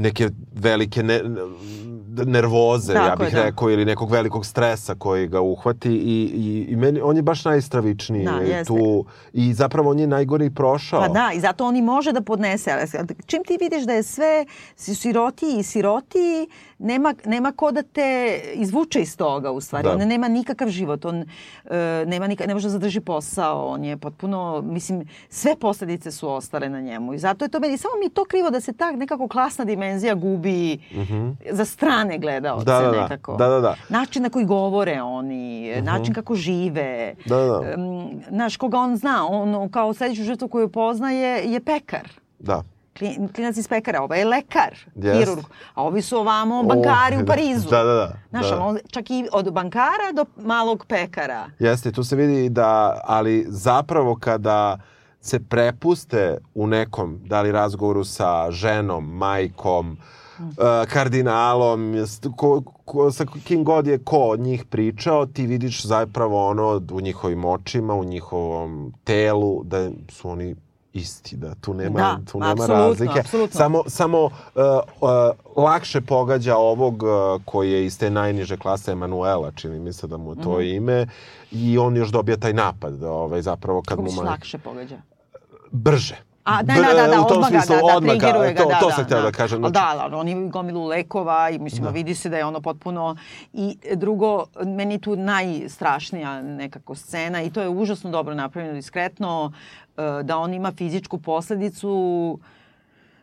neke 0.00 0.28
velike 0.54 1.02
ne, 1.02 1.20
nervoze, 2.16 2.92
ja 2.92 2.98
Tako 3.00 3.22
je, 3.22 3.26
bih 3.26 3.34
da. 3.34 3.42
rekao, 3.42 3.70
ili 3.70 3.84
nekog 3.84 4.10
velikog 4.10 4.46
stresa 4.46 4.94
koji 4.94 5.28
ga 5.28 5.40
uhvati 5.42 5.90
i, 5.90 5.94
i, 6.34 6.66
i 6.68 6.76
meni, 6.76 7.00
on 7.00 7.16
je 7.16 7.22
baš 7.22 7.44
najstravičniji 7.44 8.24
Da, 8.24 8.30
jeste. 8.32 8.64
tu 8.64 9.04
i 9.32 9.54
zapravo 9.54 9.90
on 9.90 9.98
je 9.98 10.06
najgore 10.06 10.46
i 10.46 10.50
prošao. 10.50 11.00
Pa 11.00 11.08
da, 11.08 11.30
i 11.34 11.40
zato 11.40 11.64
on 11.64 11.76
i 11.76 11.82
može 11.82 12.12
da 12.12 12.20
podnese. 12.22 12.70
Čim 13.26 13.44
ti 13.44 13.56
vidiš 13.56 13.84
da 13.84 13.92
je 13.92 14.02
sve 14.02 14.44
si- 14.76 14.94
sirotiji 14.94 15.58
i 15.58 15.62
sirotiji, 15.62 16.46
nema, 16.80 17.14
nema 17.24 17.52
ko 17.52 17.72
da 17.72 17.82
te 17.82 18.40
izvuče 18.54 19.00
iz 19.00 19.16
toga 19.16 19.50
u 19.50 19.60
stvari. 19.60 19.88
Da. 19.88 19.92
On 19.92 19.98
nema 19.98 20.28
nikakav 20.28 20.68
život, 20.68 21.04
on 21.04 21.24
e, 21.64 22.04
nema 22.06 22.26
nika, 22.26 22.46
ne 22.46 22.54
može 22.54 22.66
da 22.66 22.70
zadrži 22.70 23.00
posao, 23.00 23.66
on 23.66 23.84
je 23.84 23.96
potpuno, 23.96 24.62
mislim, 24.62 25.08
sve 25.28 25.56
posledice 25.56 26.10
su 26.10 26.28
ostale 26.28 26.68
na 26.68 26.80
njemu. 26.80 27.14
I 27.14 27.18
zato 27.18 27.44
je 27.44 27.48
to 27.48 27.60
meni, 27.60 27.78
samo 27.78 27.94
mi 28.04 28.10
to 28.10 28.24
krivo 28.24 28.50
da 28.50 28.60
se 28.60 28.72
ta 28.72 28.90
nekako 28.90 29.28
klasna 29.28 29.64
dimenzija 29.64 30.14
gubi 30.14 30.78
za 31.50 31.64
strane 31.64 32.18
gledaoce. 32.18 32.64
Da, 32.64 32.80
da, 32.80 32.90
da. 32.90 33.02
nekako. 33.02 33.36
Da, 33.36 33.48
da, 33.48 33.60
da. 33.60 33.76
Način 33.88 34.22
na 34.22 34.30
koji 34.30 34.44
govore 34.44 35.02
oni, 35.02 35.74
način 35.82 36.14
kako 36.14 36.34
žive. 36.34 37.14
Da, 37.26 37.36
da, 37.36 37.46
da. 37.46 37.72
Em, 37.72 38.20
Znaš, 38.28 38.56
koga 38.56 38.78
on 38.78 38.96
zna, 38.96 39.26
on 39.26 39.68
kao 39.68 39.94
sledeću 39.94 40.22
žrtvu 40.22 40.48
koju 40.48 40.68
poznaje 40.68 41.52
je 41.52 41.60
pekar. 41.60 42.08
Da. 42.38 42.62
Kli- 42.94 43.32
Klinac 43.32 43.56
iz 43.56 43.68
pekara, 43.68 44.02
ovaj 44.02 44.18
je 44.18 44.24
lekar, 44.26 44.76
Jest. 44.96 45.18
hirurg, 45.18 45.44
a 45.74 45.82
ovi 45.82 46.02
su 46.02 46.16
ovamo 46.18 46.62
bankari 46.64 47.16
O, 47.16 47.20
u 47.20 47.26
Parizu. 47.26 47.68
Da, 47.68 47.82
da, 47.84 47.94
da. 47.94 48.12
Znaš, 48.30 48.50
da. 48.50 48.60
on, 48.60 48.78
čak 48.88 49.10
i 49.10 49.28
od 49.32 49.52
bankara 49.52 50.12
do 50.14 50.24
malog 50.38 50.86
pekara. 50.86 51.46
Jeste, 51.58 51.92
tu 51.92 52.04
se 52.04 52.16
vidi 52.16 52.48
da, 52.48 53.00
ali 53.04 53.46
zapravo 53.48 54.16
kada 54.16 54.78
se 55.20 55.40
prepuste 55.40 56.38
u 56.54 56.66
nekom, 56.66 57.20
da 57.24 57.42
li 57.42 57.52
razgovoru 57.52 58.04
sa 58.04 58.50
ženom, 58.50 59.04
majkom, 59.06 59.96
uh, 60.40 60.46
kardinalom, 60.88 61.94
jest- 61.94 62.28
ko, 62.36 62.62
ko, 62.84 63.10
sa 63.10 63.24
kim 63.44 63.64
god 63.64 63.86
je 63.86 63.98
ko 63.98 64.18
od 64.18 64.40
njih 64.40 64.64
pričao, 64.64 65.26
ti 65.26 65.46
vidiš 65.46 65.82
zapravo 65.82 66.48
ono 66.48 66.80
u 66.92 67.00
njihovim 67.00 67.44
očima, 67.44 67.94
u 67.94 68.04
njihovom 68.04 68.94
telu, 69.04 69.64
da 69.64 69.90
su 70.08 70.30
oni 70.30 70.54
isti, 70.92 71.36
da 71.36 71.54
tu 71.54 71.74
nema, 71.74 71.98
Da, 71.98 72.18
tu 72.24 72.38
nema 72.38 72.52
apsolutno, 72.52 72.74
razlike. 72.76 73.20
apsolutno. 73.20 73.58
Samo, 73.58 73.82
samo 73.86 74.24
uh, 74.24 74.30
uh, 75.00 75.08
lakše 75.56 76.00
pogađa 76.00 76.56
ovog 76.56 77.02
uh, 77.02 77.08
koji 77.44 77.72
je 77.72 77.86
iz 77.86 77.98
te 77.98 78.10
najniže 78.10 78.56
klase 78.56 78.92
Emanuela, 78.92 79.50
čini 79.50 79.78
mi 79.78 79.92
se 79.92 80.06
da 80.06 80.16
mu 80.16 80.32
je 80.32 80.36
to 80.36 80.52
Mhm. 80.52 80.60
ime, 80.62 81.06
i 81.52 81.78
on 81.78 81.96
još 81.96 82.08
dobija 82.08 82.36
taj 82.36 82.52
napad, 82.52 82.92
da, 82.92 83.10
ovaj, 83.10 83.42
zapravo 83.42 83.82
kad 83.82 83.88
Kako 83.88 84.02
mu 84.02 84.12
maj... 84.12 84.24
lakše 84.26 84.58
pogađa? 84.58 84.96
brže. 85.70 86.16
A, 86.50 86.62
da, 86.62 86.74
da, 86.74 86.94
da, 86.94 87.06
da, 87.06 87.20
odmah 87.20 87.50
ga, 87.50 87.62
da, 87.68 87.76
da, 87.76 87.96
odmah 87.96 88.10
triggeruje 88.10 88.52
ga, 88.52 88.62
to, 88.62 88.68
da, 88.68 88.78
to 88.78 88.86
da, 88.86 88.92
sam 88.92 89.04
htio 89.04 89.16
da, 89.16 89.22
da 89.22 89.32
kažem. 89.32 89.58
Znači, 89.58 89.72
da, 89.72 89.96
ali 90.00 90.14
on 90.14 90.28
ima 90.28 90.48
gomilu 90.48 90.86
lekova 90.86 91.50
i 91.50 91.58
mislim, 91.58 91.84
Da. 91.84 91.90
vidi 91.90 92.14
se 92.14 92.28
da 92.28 92.36
je 92.36 92.44
ono 92.44 92.60
potpuno... 92.60 93.16
I 93.52 93.76
drugo, 93.94 94.44
meni 94.66 94.94
je 94.94 94.98
tu 94.98 95.16
najstrašnija 95.16 96.42
nekako 96.42 96.94
scena 96.94 97.42
i 97.42 97.50
to 97.50 97.60
je 97.60 97.68
užasno 97.68 98.10
dobro 98.10 98.34
napravljeno 98.34 98.74
diskretno, 98.74 99.52
e, 99.96 100.22
da 100.22 100.38
on 100.38 100.54
ima 100.54 100.72
fizičku 100.72 101.18
posledicu 101.18 102.38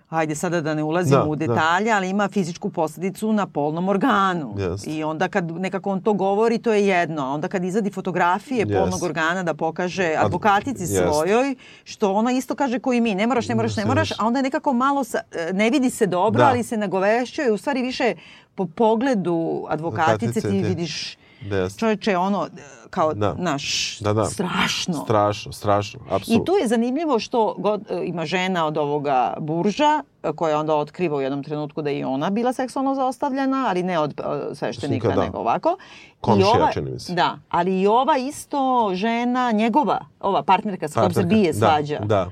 Ajde 0.09 0.35
sada 0.35 0.61
da 0.61 0.73
ne 0.73 0.83
ulazimo 0.83 1.17
Da, 1.17 1.25
u 1.25 1.35
da. 1.35 1.47
detalje, 1.47 1.91
ali 1.91 2.09
ima 2.09 2.27
fizičku 2.29 2.69
posledicu 2.69 3.33
na 3.33 3.47
polnom 3.47 3.89
organu. 3.89 4.55
Jest. 4.59 4.87
I 4.87 5.03
onda 5.03 5.27
kad 5.27 5.51
nekako 5.51 5.91
on 5.91 6.01
to 6.01 6.13
govori, 6.15 6.57
to 6.57 6.73
je 6.73 6.87
jedno. 6.87 7.21
A 7.21 7.27
onda 7.27 7.47
kad 7.47 7.63
izadi 7.63 7.91
fotografije 7.91 8.59
Jest. 8.59 8.71
polnog 8.73 9.03
organa 9.03 9.43
da 9.43 9.53
pokaže 9.53 10.13
advokatici 10.17 10.83
jest. 10.83 10.93
svojoj, 11.03 11.55
što 11.83 12.13
ona 12.13 12.31
isto 12.31 12.55
kaže 12.55 12.79
koji 12.79 13.01
mi, 13.01 13.15
ne 13.15 13.27
moraš, 13.27 13.47
ne 13.47 13.55
moraš, 13.55 13.75
ne 13.75 13.85
moraš, 13.85 14.11
a 14.11 14.15
onda 14.21 14.39
je 14.39 14.43
nekako 14.43 14.73
malo, 14.73 15.03
sa, 15.03 15.19
e, 15.31 15.53
ne 15.53 15.69
vidi 15.69 15.89
se 15.89 16.05
dobro, 16.07 16.39
Da. 16.39 16.47
ali 16.47 16.63
se 16.63 16.77
nagovešćuje, 16.77 17.51
u 17.51 17.57
stvari 17.57 17.81
više 17.81 18.15
po 18.55 18.65
pogledu 18.67 19.65
advokatice 19.69 20.07
ti 20.31 20.39
Advokatice 20.39 20.49
ti- 20.63 20.69
vidiš 20.69 21.17
Jest. 21.41 21.79
čoveče 21.79 22.17
ono, 22.17 22.47
kao 22.89 23.13
Da. 23.13 23.33
naš, 23.33 23.97
Da, 23.99 24.13
da. 24.13 24.25
strašno. 24.25 24.93
Strašno, 24.93 25.51
strašno, 25.51 25.99
I 26.01 26.07
apsolutno. 26.09 26.45
tu 26.45 26.53
je 26.53 26.67
zanimljivo 26.67 27.19
što 27.19 27.55
god, 27.57 27.91
e, 27.91 28.01
ima 28.05 28.25
žena 28.25 28.65
od 28.65 28.77
ovoga 28.77 29.33
burža, 29.39 30.03
e, 30.23 30.31
koja 30.33 30.59
onda 30.59 30.75
otkriva 30.75 31.17
u 31.17 31.21
jednom 31.21 31.43
trenutku 31.43 31.81
da 31.81 31.89
je 31.89 31.99
i 31.99 32.03
ona 32.03 32.29
bila 32.29 32.53
seksualno 32.53 32.95
zaostavljena, 32.95 33.65
ali 33.67 33.83
ne 33.83 33.99
od 33.99 34.19
e, 34.19 34.55
sveštenika, 34.55 35.07
Da. 35.07 35.23
nego 35.23 35.37
ovako. 35.37 35.77
Komšija, 36.21 36.47
I 36.47 36.57
ova, 36.57 36.71
čini 36.71 36.91
mi 36.91 36.99
se. 36.99 37.13
Da, 37.13 37.37
ali 37.49 37.81
i 37.81 37.87
ova 37.87 38.17
isto 38.17 38.57
žena, 38.93 39.51
njegova, 39.51 39.99
ova 40.19 40.43
partnerka 40.43 40.87
sa 40.87 40.99
kojom 40.99 41.13
se 41.13 41.23
bije 41.23 41.53
da, 41.53 41.57
svađa. 41.59 41.99
Da, 41.99 42.29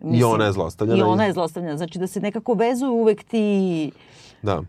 I 0.00 0.04
Mislim, 0.04 0.32
ona 0.32 0.44
je 0.44 0.52
zlostavljana. 0.52 0.98
I 0.98 1.02
ona 1.02 1.24
je 1.24 1.32
zlostavljena. 1.32 1.76
Znači 1.76 1.98
da 1.98 2.06
se 2.06 2.20
nekako 2.20 2.54
vezuju 2.54 2.92
uvek 2.92 3.24
ti... 3.24 3.90
Da. 4.42 4.62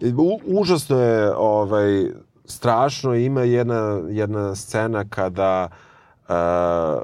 I 0.00 0.12
U, 0.12 0.38
užasno 0.48 0.98
je 0.98 1.36
ovaj, 1.36 2.04
strašno 2.52 3.14
ima 3.14 3.42
jedna, 3.42 4.00
jedna 4.08 4.54
scena 4.54 5.04
kada 5.10 5.68
uh, 6.28 6.34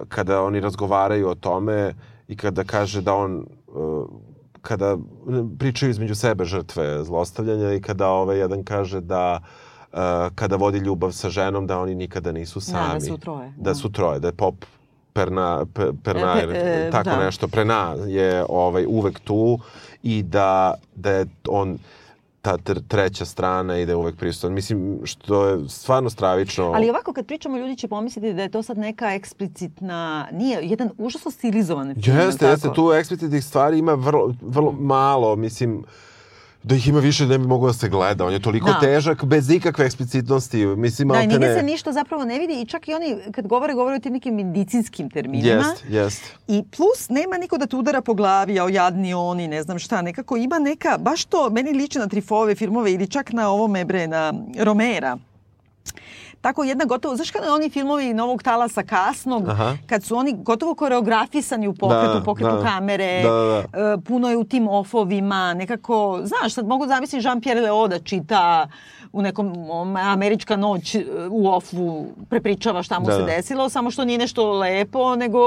kada 0.08 0.42
oni 0.42 0.60
razgovaraju 0.60 1.28
o 1.28 1.34
tome 1.34 1.94
i 2.28 2.36
kada 2.36 2.64
kaže 2.64 3.00
da 3.00 3.14
on 3.14 3.46
uh, 3.66 4.06
kada 4.62 4.96
pričaju 5.58 5.90
između 5.90 6.14
sebe 6.14 6.44
žrtve 6.44 7.04
zlostavljanja 7.04 7.72
i 7.72 7.80
kada 7.80 8.08
ovaj 8.08 8.38
jedan 8.38 8.64
kaže 8.64 9.00
da 9.00 9.40
uh, 9.92 9.98
kada 10.34 10.56
vodi 10.56 10.78
ljubav 10.78 11.12
sa 11.12 11.30
ženom 11.30 11.66
da 11.66 11.80
oni 11.80 11.94
nikada 11.94 12.32
nisu 12.32 12.60
sami. 12.60 12.88
Da, 12.88 12.94
da 12.94 13.00
su 13.00 13.18
troje. 13.18 13.52
Da 13.56 13.74
su 13.74 13.92
troje, 13.92 14.20
da 14.20 14.28
je 14.28 14.32
pop 14.32 14.54
Perna, 15.12 15.66
pe, 15.74 15.92
Pernajer, 16.04 16.50
E, 16.54 16.86
e, 16.86 16.90
tako 16.90 17.10
da. 17.10 17.24
nešto, 17.24 17.48
Prena 17.48 17.94
je 18.06 18.44
ovaj, 18.48 18.84
uvek 18.88 19.20
tu 19.20 19.58
i 20.02 20.22
da, 20.22 20.74
da 20.94 21.10
je 21.10 21.26
on 21.48 21.78
ta 22.48 22.56
tr- 22.56 22.82
treća 22.88 23.24
strana 23.24 23.78
i 23.78 23.86
da 23.86 23.92
je 23.92 23.96
uvek 23.96 24.16
prisutan. 24.16 24.52
Mislim, 24.52 25.00
što 25.04 25.46
je 25.46 25.68
stvarno 25.68 26.10
stravično. 26.10 26.64
Ali 26.64 26.90
ovako 26.90 27.12
kad 27.12 27.26
pričamo 27.26 27.58
ljudi 27.58 27.76
će 27.76 27.88
pomisliti 27.88 28.32
da 28.32 28.42
je 28.42 28.48
to 28.48 28.62
sad 28.62 28.78
neka 28.78 29.14
eksplicitna, 29.14 30.28
nije, 30.32 30.58
jedan 30.62 30.90
užasno 30.98 31.30
stilizovan 31.30 31.94
film. 32.04 32.16
Jeste, 32.16 32.46
jeste, 32.46 32.68
tu 32.74 32.92
eksplicitnih 32.92 33.44
stvari 33.44 33.78
ima 33.78 33.94
vrlo, 33.94 34.34
vrlo 34.42 34.72
malo, 34.72 35.36
mislim, 35.36 35.84
da 36.62 36.74
ih 36.74 36.88
ima 36.88 37.00
više 37.00 37.26
ne 37.26 37.38
bi 37.38 37.46
moglo 37.46 37.66
da 37.66 37.72
se 37.72 37.88
gleda. 37.88 38.26
On 38.26 38.32
je 38.32 38.40
toliko 38.42 38.66
Da. 38.66 38.80
težak, 38.80 39.24
bez 39.24 39.50
ikakve 39.50 39.86
eksplicitnosti. 39.86 40.66
Mislim, 40.66 41.08
Da, 41.08 41.20
nigde 41.20 41.54
se 41.54 41.62
ništa 41.62 41.92
zapravo 41.92 42.24
ne 42.24 42.38
vidi 42.38 42.60
i 42.62 42.66
čak 42.66 42.88
i 42.88 42.94
oni 42.94 43.16
kad 43.32 43.46
govore, 43.46 43.74
govore 43.74 43.96
o 43.96 43.98
tim 43.98 44.12
nekim 44.12 44.34
medicinskim 44.34 45.10
terminima. 45.10 45.48
Jest, 45.48 45.84
jest. 45.88 46.22
I 46.48 46.62
plus 46.76 47.08
nema 47.08 47.36
niko 47.36 47.58
da 47.58 47.66
te 47.66 47.76
udara 47.76 48.00
po 48.00 48.14
glavi, 48.14 48.58
a 48.58 48.64
o 48.64 48.68
jadni 48.68 49.14
oni, 49.14 49.48
ne 49.48 49.62
znam 49.62 49.78
šta, 49.78 50.02
nekako 50.02 50.36
ima 50.36 50.58
neka, 50.58 50.98
baš 50.98 51.24
to 51.24 51.50
meni 51.50 51.72
liči 51.72 51.98
na 51.98 52.06
Trifove 52.06 52.54
filmove 52.54 52.92
ili 52.92 53.08
čak 53.08 53.32
na 53.32 53.50
ovome 53.50 53.84
bre, 53.84 54.06
na 54.06 54.34
Romera. 54.58 55.18
Tako 56.40 56.64
jedna 56.64 56.84
gotovo, 56.84 57.16
znaš 57.16 57.30
kada 57.30 57.54
oni 57.54 57.70
filmovi 57.70 58.14
Novog 58.14 58.42
talasa 58.42 58.82
kasnog, 58.82 59.48
Aha. 59.48 59.76
kad 59.86 60.04
su 60.04 60.16
oni 60.16 60.34
gotovo 60.34 60.74
koreografisani 60.74 61.68
u 61.68 61.74
pokretu, 61.74 62.14
Da, 62.14 62.22
pokretu 62.22 62.56
da. 62.56 62.62
kamere, 62.64 63.22
Da, 63.22 63.30
da, 63.30 63.58
e, 63.92 63.98
puno 63.98 64.30
je 64.30 64.36
u 64.36 64.44
tim 64.44 64.68
ofovima, 64.68 65.54
nekako, 65.54 66.20
znaš, 66.24 66.54
sad 66.54 66.66
mogu 66.66 66.86
zamisliti 66.86 67.26
Jean-Pierre 67.26 67.62
Leo 67.62 67.88
da 67.88 67.98
čita 67.98 68.68
u 69.12 69.22
nekom 69.22 69.70
om, 69.70 69.96
američka 69.96 70.56
noć 70.56 70.94
e, 70.94 71.04
u 71.30 71.48
ofu 71.48 72.06
prepričava 72.30 72.82
šta 72.82 72.98
mu 73.00 73.06
Da, 73.06 73.12
se 73.12 73.18
da. 73.18 73.26
desilo, 73.26 73.68
samo 73.68 73.90
što 73.90 74.04
nije 74.04 74.18
nešto 74.18 74.52
lepo, 74.52 75.16
nego 75.16 75.38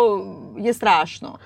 je 0.57 0.73
strašno. 0.73 1.37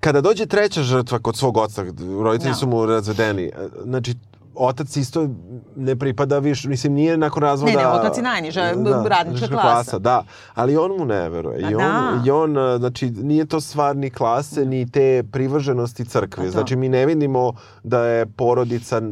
Kada 0.00 0.20
dođe 0.20 0.46
treća 0.46 0.82
žrtva 0.82 1.18
kod 1.18 1.36
svog 1.36 1.56
oca, 1.56 1.84
roditelji 2.22 2.50
Da. 2.50 2.54
su 2.54 2.66
mu 2.66 2.86
razvedeni, 2.86 3.50
znači 3.82 4.14
otac 4.54 4.96
isto 4.96 5.28
ne 5.76 5.96
pripada 5.96 6.38
više, 6.38 6.68
mislim 6.68 6.92
nije 6.92 7.16
nakon 7.16 7.42
razvoda... 7.42 7.72
Ne, 7.72 7.78
ne, 7.78 7.86
otac 7.88 8.16
je 8.16 8.22
najniža 8.22 8.72
radnička 9.06 9.46
klasa. 9.46 9.98
Da, 9.98 10.24
ali 10.54 10.76
on 10.76 10.90
mu 10.98 11.04
ne 11.04 11.28
veruje. 11.28 11.60
Pa 11.62 11.70
I 11.70 11.74
on, 11.74 11.80
da. 11.80 12.22
I 12.26 12.30
on, 12.30 12.78
znači, 12.78 13.10
nije 13.10 13.46
to 13.46 13.60
stvar 13.60 13.96
ni 13.96 14.10
klase, 14.10 14.64
ni 14.64 14.90
te 14.90 15.22
privrženosti 15.32 16.04
Pa 16.04 16.10
crkvi. 16.10 16.44
to. 16.44 16.50
Znači, 16.50 16.76
mi 16.76 16.88
ne 16.88 17.06
vidimo 17.06 17.52
da 17.82 18.04
je 18.04 18.26
porodica 18.26 19.02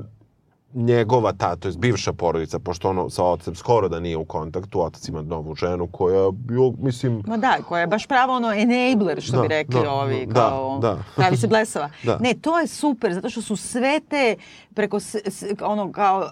njegova 0.74 1.32
ta, 1.32 1.56
to 1.56 1.68
je 1.68 1.74
bivša 1.78 2.12
porodica, 2.12 2.58
pošto 2.58 2.90
ono 2.90 3.10
sa 3.10 3.24
ocem 3.24 3.54
skoro 3.54 3.88
da 3.88 4.00
nije 4.00 4.16
u 4.16 4.24
kontaktu, 4.24 4.82
otac 4.82 5.08
ima 5.08 5.22
novu 5.22 5.54
ženu 5.54 5.86
koja, 5.86 6.20
jo, 6.50 6.72
mislim... 6.78 7.22
Ma 7.26 7.36
da, 7.36 7.58
koja 7.68 7.80
je 7.80 7.86
baš 7.86 8.06
pravo 8.06 8.36
ono 8.36 8.52
enabler, 8.52 9.22
što 9.22 9.36
Da, 9.36 9.42
bi 9.42 9.48
rekli 9.48 9.80
da, 9.82 9.92
ovi, 9.92 10.26
da, 10.26 10.34
kao 10.34 10.78
da. 10.82 10.98
pravi 11.16 11.36
se 11.36 11.46
blesava. 11.46 11.90
Da. 12.02 12.18
Ne, 12.18 12.34
to 12.34 12.58
je 12.58 12.66
super, 12.66 13.14
zato 13.14 13.30
što 13.30 13.42
su 13.42 13.56
sve 13.56 14.00
te 14.08 14.36
preko 14.74 15.00
s, 15.00 15.14
s, 15.14 15.44
ono 15.60 15.92
kao 15.92 16.30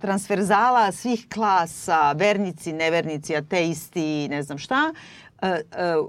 transverzala 0.00 0.92
svih 0.92 1.26
klasa, 1.34 2.12
vernici, 2.12 2.72
nevernici, 2.72 3.36
ateisti, 3.36 4.28
ne 4.28 4.42
znam 4.42 4.58
šta, 4.58 4.92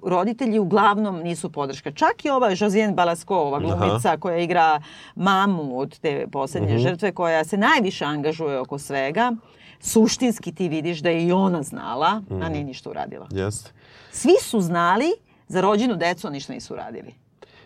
roditelji 0.03 0.59
uglavnom 0.59 1.17
nisu 1.17 1.51
podrška. 1.51 1.91
Čak 1.91 2.25
i 2.25 2.29
ova 2.29 2.49
Josiane 2.49 2.93
Balasco, 2.93 3.36
ova 3.36 3.59
glumica 3.59 4.17
koja 4.17 4.38
igra 4.38 4.82
mamu 5.15 5.79
od 5.79 5.99
te 5.99 6.27
poslednje 6.27 6.69
Mhm. 6.69 6.77
žrtve, 6.79 7.11
koja 7.11 7.43
se 7.43 7.57
najviše 7.57 8.05
angažuje 8.05 8.59
oko 8.59 8.77
svega, 8.77 9.32
suštinski 9.79 10.51
ti 10.51 10.69
vidiš 10.69 10.99
da 10.99 11.09
je 11.09 11.23
i 11.23 11.32
ona 11.32 11.63
znala, 11.63 12.07
a 12.07 12.21
Mhm. 12.32 12.51
nije 12.51 12.63
ništa 12.63 12.89
uradila. 12.89 13.27
Jeste. 13.32 13.71
Svi 14.11 14.34
su 14.41 14.61
znali 14.61 15.11
za 15.47 15.61
rođenu 15.61 15.95
decu, 15.95 16.29
ništa 16.29 16.53
nisu 16.53 16.73
uradili. 16.73 17.13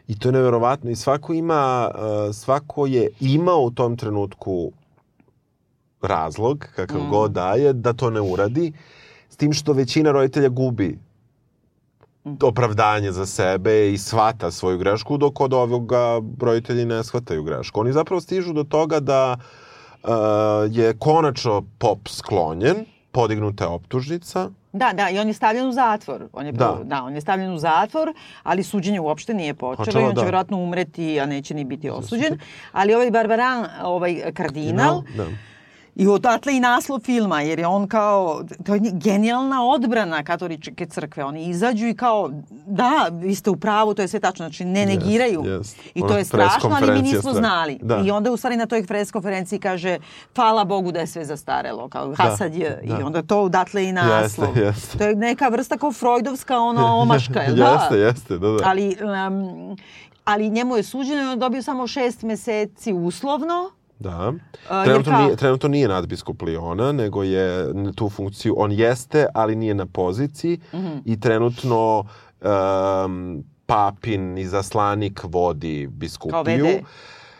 I 0.07 0.19
to 0.19 0.27
je 0.27 0.33
neverovatno. 0.33 0.89
I 0.91 0.95
svako 0.95 1.33
ima, 1.33 1.91
uh, 1.91 2.01
svako 2.35 2.85
je 2.85 3.09
imao 3.19 3.59
u 3.59 3.71
tom 3.71 3.97
trenutku 3.97 4.71
razlog, 6.01 6.65
kakav 6.75 6.97
Mm. 6.97 7.09
god 7.09 7.31
daje, 7.31 7.73
da 7.73 7.93
to 7.93 8.09
ne 8.09 8.21
uradi. 8.21 8.73
S 9.29 9.37
tim 9.37 9.53
što 9.53 9.73
većina 9.73 10.11
roditelja 10.11 10.49
gubi 10.49 10.87
Mm. 10.87 11.04
Opravdanje 12.43 13.11
za 13.11 13.25
sebe 13.25 13.93
i 13.93 13.97
shvata 13.97 14.51
svoju 14.51 14.77
grešku, 14.77 15.17
dok 15.17 15.41
od 15.41 15.53
ovoga 15.53 16.21
roditelji 16.41 16.85
ne 16.85 17.03
shvataju 17.03 17.43
grešku. 17.43 17.79
Oni 17.79 17.91
zapravo 17.91 18.21
stižu 18.21 18.53
do 18.53 18.63
toga 18.63 18.99
da 18.99 19.37
uh, 20.03 20.09
je 20.69 20.97
konačno 20.97 21.63
pop 21.77 22.07
sklonjen, 22.07 22.85
podignuta 23.11 23.63
je 23.63 23.69
optužnica, 23.69 24.49
Da, 24.75 24.93
da, 24.93 25.09
i 25.09 25.19
on 25.19 25.27
je 25.27 25.33
stavljen 25.33 25.67
u 25.67 25.71
zatvor. 25.71 26.27
On 26.33 26.45
je, 26.45 26.51
Da. 26.51 26.79
da. 26.83 27.03
on 27.03 27.15
je 27.15 27.21
stavljen 27.21 27.53
u 27.53 27.57
zatvor, 27.57 28.13
ali 28.43 28.63
suđenje 28.63 28.99
uopšte 28.99 29.33
nije 29.33 29.53
počelo 29.53 29.85
Počelo, 29.85 30.01
i 30.01 30.03
on 30.03 30.11
će 30.11 30.15
da. 30.15 30.21
vjerojatno 30.21 30.57
umreti, 30.57 31.19
a 31.19 31.25
neće 31.25 31.53
ni 31.53 31.63
biti 31.63 31.89
osuđen. 31.89 32.39
Ali 32.71 32.93
ovaj 32.93 33.11
Barbaran, 33.11 33.65
ovaj 33.83 34.31
kardinal, 34.33 35.01
Da. 35.17 35.25
I 35.95 36.07
odatle 36.07 36.57
i 36.57 36.59
naslov 36.59 36.99
filma, 36.99 37.41
jer 37.41 37.59
je 37.59 37.67
on 37.67 37.87
kao, 37.87 38.43
to 38.65 38.73
je 38.73 38.79
genijalna 38.93 39.65
odbrana 39.65 40.23
katoličke 40.23 40.85
crkve. 40.85 41.23
Oni 41.23 41.45
izađu 41.45 41.87
i 41.87 41.95
kao, 41.95 42.31
da, 42.65 43.09
vi 43.11 43.35
ste 43.35 43.49
u 43.49 43.55
pravu, 43.55 43.93
to 43.93 44.01
je 44.01 44.07
sve 44.07 44.19
tačno, 44.19 44.45
znači 44.45 44.65
ne 44.65 44.85
negiraju. 44.85 45.43
jest. 45.45 45.77
I 45.95 46.01
Ona 46.01 46.11
to 46.11 46.17
je 46.17 46.25
strašno, 46.25 46.69
ali 46.81 46.91
mi 46.91 47.01
nismo 47.01 47.33
znali. 47.33 47.79
Da. 47.81 48.01
I 48.05 48.11
onda 48.11 48.31
u 48.31 48.37
stvari 48.37 48.57
na 48.57 48.65
toj 48.65 48.85
preskonferenciji 48.85 49.59
kaže, 49.59 49.97
hvala 50.35 50.63
Bogu 50.63 50.91
da 50.91 50.99
je 50.99 51.07
sve 51.07 51.25
zastarelo, 51.25 51.89
kao 51.89 52.13
Hasad 52.17 52.55
je. 52.55 52.81
da. 52.83 52.99
I 52.99 53.03
onda 53.03 53.21
to 53.23 53.41
odatle 53.41 53.83
i 53.83 53.91
naslov. 53.91 54.57
Jeste, 54.57 54.61
jeste. 54.61 54.97
To 54.97 55.03
je 55.03 55.15
neka 55.15 55.47
vrsta 55.47 55.77
kao 55.77 55.91
freudovska 55.91 56.59
ono 56.59 56.95
omaška, 57.01 57.41
jel 57.41 57.55
da? 57.55 57.71
jeste, 57.71 57.97
jeste, 57.97 58.37
da, 58.37 58.49
da. 58.49 58.63
Ali, 58.65 58.97
um, 59.27 59.77
ali 60.25 60.49
njemu 60.49 60.77
je 60.77 60.83
suđeno 60.83 61.23
i 61.23 61.27
on 61.27 61.39
dobio 61.39 61.61
samo 61.61 61.87
šest 61.87 62.21
meseci 62.21 62.93
uslovno. 62.93 63.71
Da. 63.99 64.33
Trenutno, 64.83 65.11
kao- 65.11 65.21
nije, 65.21 65.35
trenutno 65.35 65.69
nije 65.69 65.87
nadbiskup 65.87 66.41
Liona, 66.41 66.91
nego 66.91 67.23
je 67.23 67.65
tu 67.93 68.09
funkciju, 68.09 68.55
on 68.57 68.71
jeste, 68.71 69.25
ali 69.33 69.55
nije 69.55 69.73
na 69.73 69.85
poziciji 69.85 70.59
Mhm. 70.73 70.97
i 71.05 71.19
trenutno 71.19 72.03
um, 72.41 73.43
papin 73.65 74.37
izaslanik 74.37 75.21
vodi 75.23 75.85
Kao 75.85 75.91
biskupiju. 75.91 76.65
vede. 76.65 76.83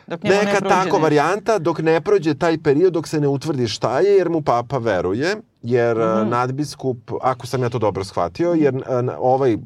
Dok 0.08 0.24
ne 0.24 0.30
Neka 0.30 0.44
prođe 0.52 0.70
tako 0.70 0.98
varijanta 0.98 1.60
dok 1.60 1.80
ne 1.80 2.02
prođe 2.02 2.34
taj 2.34 2.58
period 2.58 2.94
dok 2.94 3.08
se 3.08 3.20
ne 3.20 3.28
utvrdi 3.28 3.68
šta 3.68 4.00
je 4.00 4.14
jer 4.14 4.30
mu 4.30 4.42
papa 4.42 4.78
veruje 4.78 5.36
jer 5.66 5.98
mm 5.98 6.26
nadbiskup, 6.26 6.98
ako 7.22 7.48
sam 7.48 7.64
ja 7.64 7.70
to 7.70 7.80
dobro 7.80 8.04
shvatio, 8.04 8.52
jer 8.52 8.74
na- 8.74 9.18
ovaj 9.20 9.56
mm, 9.56 9.64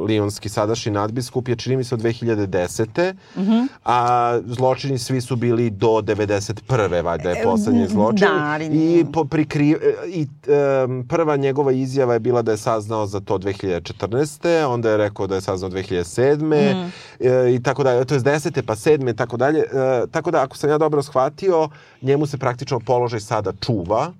lionski 0.00 0.48
sadašnji 0.48 0.92
nadbiskup 0.92 1.48
je 1.48 1.56
čini 1.56 1.76
mi 1.76 1.84
se 1.84 1.94
od 1.94 2.00
2010. 2.00 3.14
a 3.84 3.98
zločini 4.46 4.98
svi 4.98 5.20
su 5.20 5.36
bili 5.36 5.70
do 5.70 5.86
91. 5.88 6.62
valjda 7.02 7.30
je 7.30 7.42
poslednji 7.44 7.82
m, 7.82 7.88
zločin. 7.88 8.28
da, 8.28 8.44
ali 8.44 8.66
I, 8.66 9.04
po 9.04 9.24
prikri, 9.24 9.76
i 10.06 10.26
em, 10.48 11.06
prva 11.08 11.36
njegova 11.36 11.72
izjava 11.72 12.12
je 12.14 12.20
bila 12.20 12.42
da 12.42 12.50
je 12.50 12.56
saznao 12.58 13.06
za 13.06 13.20
to 13.20 13.38
2014. 13.38 14.32
Onda 14.64 14.90
je 14.90 14.96
rekao 14.96 15.26
da 15.26 15.34
je 15.34 15.40
saznao 15.40 15.70
2007. 15.70 16.36
Mhm. 16.70 16.88
E, 17.20 17.54
i 17.54 17.62
tako 17.62 17.82
dalje. 17.82 18.04
To 18.04 18.14
je 18.14 18.20
10. 18.20 18.62
pa 18.62 18.74
7. 18.74 19.10
i 19.10 19.16
tako 19.16 19.36
dalje. 19.36 19.58
E, 19.60 19.64
tako 20.06 20.30
da 20.30 20.42
ako 20.42 20.56
sam 20.56 20.70
ja 20.70 20.78
dobro 20.78 21.02
shvatio, 21.02 21.68
njemu 22.02 22.26
se 22.26 22.38
praktično 22.38 22.80
položaj 22.80 23.20
sada 23.20 23.52
čuva. 23.60 24.12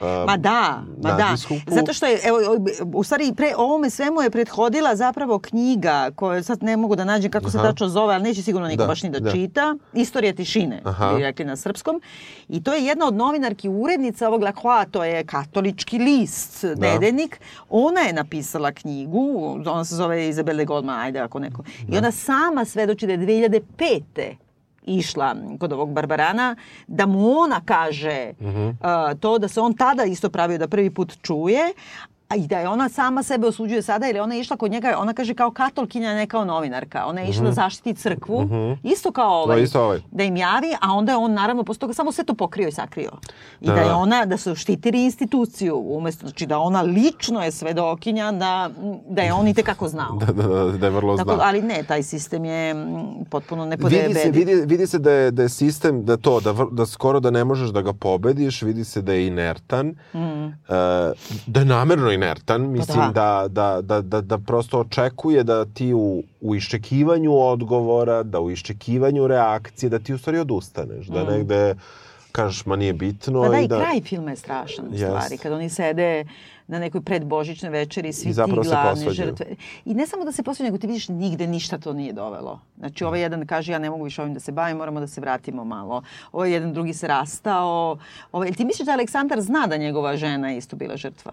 Ma 0.00 0.36
da, 0.36 0.82
ma 1.02 1.12
da. 1.12 1.34
Zato 1.66 1.92
što 1.92 2.06
je, 2.06 2.20
evo, 2.24 2.38
u 2.94 3.04
stvari, 3.04 3.32
pre, 3.36 3.52
ovome 3.56 3.90
svemu 3.90 4.22
je 4.22 4.30
prethodila 4.30 4.96
zapravo 4.96 5.38
knjiga 5.38 6.10
koju 6.16 6.44
sad 6.44 6.62
ne 6.62 6.76
mogu 6.76 6.96
da 6.96 7.04
nađem 7.04 7.30
kako 7.30 7.50
se 7.50 7.58
Aha. 7.58 7.66
tačno 7.68 7.88
zove, 7.88 8.14
ali 8.14 8.22
neće 8.22 8.42
sigurno 8.42 8.68
niko 8.68 8.82
Da, 8.82 8.86
baš 8.86 9.02
ni 9.02 9.10
da, 9.10 9.20
da. 9.20 9.30
čita. 9.32 9.76
Istorija 9.92 10.32
tišine, 10.32 10.82
Aha. 10.84 11.14
bi 11.14 11.22
rekli 11.22 11.44
na 11.44 11.56
srpskom. 11.56 12.00
I 12.48 12.62
to 12.62 12.74
je 12.74 12.84
jedna 12.84 13.06
od 13.06 13.14
novinarki 13.14 13.68
urednica 13.68 14.28
ovog 14.28 14.42
La 14.42 14.52
Croix, 14.52 14.90
to 14.90 15.04
je 15.04 15.24
katolički 15.24 15.98
list, 15.98 16.64
nedeljnik. 16.76 17.40
Ona 17.70 18.00
je 18.00 18.12
napisala 18.12 18.72
knjigu, 18.72 19.42
ona 19.66 19.84
se 19.84 19.94
zove 19.94 20.28
Izabele 20.28 20.64
Goldman, 20.64 21.00
ajde 21.00 21.18
ako 21.18 21.38
neko. 21.38 21.62
I 21.88 21.98
ona 21.98 22.10
sama 22.10 22.64
svedoči 22.64 23.06
da 23.06 23.12
je 23.12 23.18
2005 23.18 24.02
išla 24.86 25.36
kod 25.60 25.72
ovog 25.72 25.92
Barbarana, 25.92 26.56
da 26.86 27.06
mu 27.06 27.38
ona 27.38 27.60
kaže 27.64 28.32
a, 28.80 29.14
to 29.14 29.38
da 29.38 29.48
se 29.48 29.60
on 29.60 29.74
tada 29.74 30.04
isto 30.04 30.30
pravio 30.30 30.58
da 30.58 30.68
prvi 30.68 30.90
put 30.90 31.18
čuje, 31.22 31.72
a 32.28 32.36
i 32.36 32.46
da 32.46 32.58
je 32.58 32.68
ona 32.68 32.88
sama 32.88 33.22
sebe 33.22 33.46
osuđuje 33.46 33.82
sada, 33.82 34.06
jer 34.06 34.16
je 34.16 34.22
ona 34.22 34.36
išla 34.36 34.56
kod 34.56 34.70
njega, 34.70 34.96
ona 34.98 35.12
kaže 35.12 35.34
kao 35.34 35.50
katolkinja, 35.50 36.14
ne 36.14 36.26
kao 36.26 36.44
novinarka. 36.44 37.06
Ona 37.06 37.20
je 37.20 37.28
išla 37.28 37.44
da 37.44 37.52
zaštiti 37.52 37.94
crkvu, 37.94 38.48
isto 38.82 39.12
kao 39.12 39.32
ovaj, 39.32 39.62
isto 39.62 39.82
ovaj. 39.82 40.00
da 40.10 40.24
im 40.24 40.36
javi, 40.36 40.74
a 40.80 40.92
onda 40.92 41.12
je 41.12 41.18
on 41.18 41.32
naravno 41.32 41.64
posle 41.64 41.78
toga 41.78 41.92
samo 41.92 42.12
sve 42.12 42.24
to 42.24 42.34
pokrio 42.34 42.68
i 42.68 42.72
sakrio. 42.72 43.10
I 43.60 43.66
Da, 43.66 43.74
da, 43.74 43.80
je 43.80 43.86
da. 43.86 43.96
ona, 43.96 44.24
da 44.24 44.36
su 44.36 44.54
štitili 44.54 45.04
instituciju, 45.04 45.76
umesto, 45.86 46.26
znači 46.26 46.46
da 46.46 46.58
ona 46.58 46.82
lično 46.82 47.42
je 47.42 47.52
svedokinja 47.52 48.32
da, 48.32 48.70
da 49.08 49.22
je 49.22 49.32
on 49.32 49.48
i 49.48 49.54
tekako 49.54 49.88
znao. 49.88 50.18
Da, 50.26 50.32
da, 50.32 50.42
da, 50.44 50.72
da 50.72 50.86
je 50.86 50.90
vrlo 50.92 51.16
Tako, 51.16 51.34
zna. 51.34 51.42
ali 51.42 51.62
ne, 51.62 51.82
taj 51.82 52.02
sistem 52.02 52.44
je 52.44 52.74
mm, 52.74 52.96
potpuno 53.30 53.64
Vidi 53.64 53.76
se, 53.80 53.90
nepodebedi. 53.98 54.38
vidi, 54.38 54.66
vidi 54.66 54.86
se 54.86 54.98
da 54.98 55.10
je, 55.12 55.30
da 55.30 55.42
je 55.42 55.48
sistem, 55.48 56.04
da 56.04 56.16
to, 56.16 56.40
da, 56.40 56.54
da 56.72 56.86
skoro 56.86 57.20
da 57.20 57.30
ne 57.30 57.44
možeš 57.44 57.68
da 57.68 57.82
ga 57.82 57.92
pobediš, 57.92 58.62
vidi 58.62 58.84
se 58.84 59.02
da 59.02 59.12
je 59.12 59.26
inertan, 59.26 59.94
Mm. 60.14 60.18
e, 60.18 60.52
da 61.46 61.60
je 61.60 61.66
namerno 61.66 62.12
inertan, 62.16 62.70
mislim 62.70 63.12
da. 63.12 63.12
da, 63.12 63.48
da, 63.48 63.82
da, 63.82 64.00
da, 64.00 64.20
da 64.20 64.38
prosto 64.38 64.80
očekuje 64.80 65.44
da 65.44 65.64
ti 65.64 65.92
u, 65.94 66.22
u 66.40 66.54
iščekivanju 66.54 67.38
odgovora, 67.38 68.22
da 68.22 68.40
u 68.40 68.50
iščekivanju 68.50 69.26
reakcije, 69.26 69.90
da 69.90 69.98
ti 69.98 70.14
u 70.14 70.18
stvari 70.18 70.38
odustaneš, 70.38 71.06
da 71.06 71.24
negde 71.24 71.74
kažeš 72.36 72.66
ma 72.66 72.76
nije 72.76 72.92
bitno. 72.92 73.40
Mm. 73.40 73.44
Pa 73.44 73.50
da, 73.50 73.60
i 73.60 73.68
da, 73.68 73.80
kraj 73.80 74.00
filma 74.00 74.30
je 74.30 74.36
strašan 74.36 74.88
u 74.88 74.92
Jest. 74.92 75.04
stvari. 75.04 75.38
Kad 75.38 75.52
oni 75.52 75.68
sede 75.68 76.24
na 76.66 76.78
nekoj 76.78 77.00
predbožićnoj 77.00 77.70
večeri, 77.70 78.12
svi 78.12 78.30
I 78.30 78.34
ti 78.34 78.52
glavne 78.62 79.10
žrtve. 79.10 79.46
I 79.84 79.94
ne 79.94 80.06
samo 80.06 80.24
da 80.24 80.32
se 80.32 80.42
posvađaju, 80.42 80.72
nego 80.72 80.80
ti 80.80 80.86
vidiš 80.86 81.08
nigde 81.08 81.46
ništa 81.46 81.78
to 81.78 81.92
nije 81.92 82.12
dovelo. 82.12 82.60
Znači, 82.78 83.04
ovaj 83.04 83.20
jedan 83.20 83.46
kaže, 83.46 83.72
ja 83.72 83.78
ne 83.78 83.90
mogu 83.90 84.04
više 84.04 84.22
ovim 84.22 84.34
da 84.34 84.40
se 84.40 84.52
bavim, 84.52 84.76
moramo 84.76 85.00
da 85.00 85.06
se 85.06 85.20
vratimo 85.20 85.64
malo. 85.64 86.02
Ovaj 86.32 86.52
jedan 86.52 86.72
drugi 86.72 86.94
se 86.94 87.08
rastao. 87.08 87.98
Ovaj, 88.32 88.52
ti 88.52 88.64
misliš 88.64 88.86
da 88.86 88.92
Aleksandar 88.92 89.40
zna 89.40 89.66
da 89.66 89.76
njegova 89.76 90.16
žena 90.16 90.52
isto 90.52 90.76
bila 90.76 90.96
žrtva? 90.96 91.32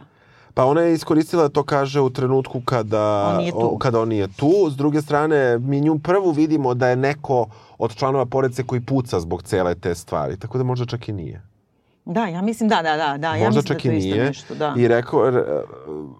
Pa 0.53 0.65
ona 0.65 0.81
je 0.81 0.93
iskoristila 0.93 1.43
da 1.43 1.49
to 1.49 1.63
kaže 1.63 2.01
u 2.01 2.09
trenutku 2.09 2.61
kada 2.61 3.37
On 3.55 3.65
o- 3.65 3.77
kada 3.77 3.99
on 3.99 4.09
nije 4.09 4.27
tu. 4.27 4.51
S 4.69 4.75
druge 4.75 5.01
strane, 5.01 5.57
mi 5.59 5.81
nju 5.81 5.99
prvu 5.99 6.31
vidimo 6.31 6.73
da 6.73 6.87
je 6.87 6.95
neko 6.95 7.47
od 7.77 7.95
članova 7.95 8.25
porodice 8.25 8.63
koji 8.63 8.81
puca 8.81 9.19
zbog 9.19 9.43
cele 9.43 9.75
te 9.75 9.95
stvari. 9.95 10.37
Tako 10.37 10.57
da 10.57 10.63
možda 10.63 10.85
čak 10.85 11.09
i 11.09 11.13
nije. 11.13 11.41
Da, 12.05 12.25
ja 12.25 12.41
mislim, 12.41 12.69
da, 12.69 12.75
da, 12.75 12.97
da. 12.97 13.17
da 13.17 13.35
ja 13.35 13.45
možda 13.45 13.59
mislim 13.59 13.63
čak 13.69 13.83
da 13.83 13.91
i 13.91 13.95
je 13.95 14.01
to 14.01 14.07
isto 14.07 14.15
nije. 14.15 14.25
nešto, 14.25 14.55
da. 14.55 14.73
I 14.77 14.87
rekao, 14.87 15.31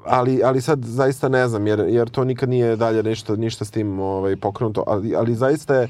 ali, 0.06 0.44
ali 0.44 0.62
sad 0.62 0.80
zaista 0.82 1.30
ne 1.30 1.48
znam, 1.48 1.68
jer, 1.68 1.80
jer 1.80 2.10
to 2.10 2.24
nikad 2.24 2.50
nije 2.50 2.76
dalje 2.76 3.04
ništa, 3.04 3.36
ništa 3.36 3.66
s 3.66 3.72
tim 3.72 4.00
ovaj, 4.00 4.36
pokrenuto. 4.36 4.84
Ali, 4.88 5.16
ali 5.16 5.36
zaista 5.36 5.76
je, 5.76 5.88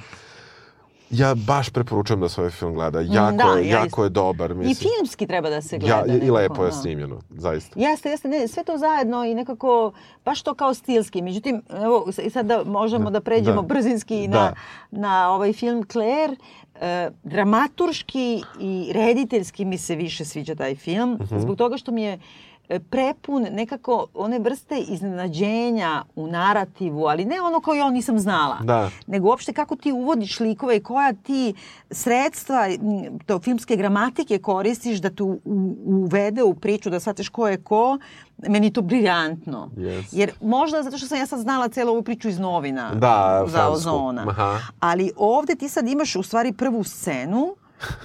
ja 1.13 1.35
baš 1.37 1.69
preporučujem 1.69 2.21
da 2.21 2.29
se 2.29 2.41
ovaj 2.41 2.51
film 2.51 2.73
gleda. 2.73 3.01
Jako, 3.01 3.37
da, 3.37 3.43
je, 3.43 3.67
ja 3.67 3.71
jako 3.71 3.85
isto. 3.87 4.03
je 4.03 4.09
dobar. 4.09 4.51
I 4.51 4.55
Mislim. 4.55 4.89
filmski 4.91 5.27
treba 5.27 5.49
da 5.49 5.61
se 5.61 5.77
gleda. 5.77 5.95
Ja, 5.95 6.05
I 6.05 6.11
nekako, 6.11 6.33
lepo 6.33 6.63
je 6.63 6.69
da. 6.69 6.75
snimljeno, 6.75 7.21
zaista. 7.29 7.79
Jeste, 7.79 8.09
jeste, 8.09 8.27
ne, 8.27 8.47
sve 8.47 8.63
to 8.63 8.77
zajedno 8.77 9.25
i 9.25 9.33
nekako 9.33 9.91
baš 10.25 10.41
to 10.41 10.53
kao 10.53 10.73
stilski. 10.73 11.21
Međutim, 11.21 11.61
evo, 11.71 12.05
i 12.19 12.29
sad 12.29 12.45
da 12.45 12.63
možemo 12.63 13.09
da, 13.09 13.21
pređemo 13.21 13.61
da, 13.61 13.67
brzinski 13.67 14.27
da. 14.27 14.37
na, 14.37 14.53
na 14.91 15.29
ovaj 15.29 15.53
film 15.53 15.83
Claire. 15.83 16.35
E, 16.75 17.09
dramaturški 17.23 18.43
i 18.59 18.91
rediteljski 18.93 19.65
mi 19.65 19.77
se 19.77 19.95
više 19.95 20.25
sviđa 20.25 20.55
taj 20.55 20.75
film, 20.75 21.13
Mhm. 21.13 21.39
zbog 21.39 21.57
toga 21.57 21.77
što 21.77 21.91
mi 21.91 22.03
je 22.03 22.13
e, 22.13 22.19
prepun 22.81 23.43
nekako 23.43 23.83
one 24.13 24.39
vrste 24.39 24.77
iznenađenja 24.79 26.03
u 26.15 26.27
narativu, 26.27 27.03
ali 27.03 27.25
ne 27.25 27.41
ono 27.41 27.59
kao 27.59 27.73
ja 27.73 27.89
nisam 27.89 28.19
znala. 28.19 28.57
Da. 28.57 28.89
Nego 29.07 29.27
uopšte 29.27 29.53
kako 29.53 29.75
ti 29.75 29.91
uvodiš 29.91 30.39
likove 30.39 30.77
i 30.77 30.83
koja 30.83 31.13
ti 31.13 31.53
sredstva 31.91 32.67
to 33.25 33.39
filmske 33.39 33.75
gramatike 33.75 34.37
koristiš 34.39 34.97
da 34.97 35.09
tu 35.09 35.25
u- 35.45 35.75
uvede 35.85 36.43
u 36.43 36.53
priču, 36.55 36.89
da 36.89 36.99
shvatiš 36.99 37.29
ko 37.29 37.47
je 37.47 37.57
ko, 37.57 37.97
meni 38.39 38.71
to 38.71 38.81
briljantno. 38.81 39.69
Yes. 39.75 40.03
Jer 40.11 40.31
možda 40.41 40.83
zato 40.83 40.97
što 40.97 41.07
sam 41.07 41.17
ja 41.17 41.25
sad 41.25 41.39
znala 41.39 41.67
celu 41.67 41.91
ovu 41.91 42.01
priču 42.03 42.29
iz 42.29 42.39
novina 42.39 42.91
Da, 42.91 43.43
za 43.47 43.69
ozona. 43.69 44.25
Aha. 44.29 44.59
Ali 44.79 45.11
ovde 45.17 45.55
ti 45.55 45.69
sad 45.69 45.87
imaš 45.87 46.15
u 46.15 46.23
stvari 46.23 46.53
prvu 46.53 46.83
scenu 46.83 47.55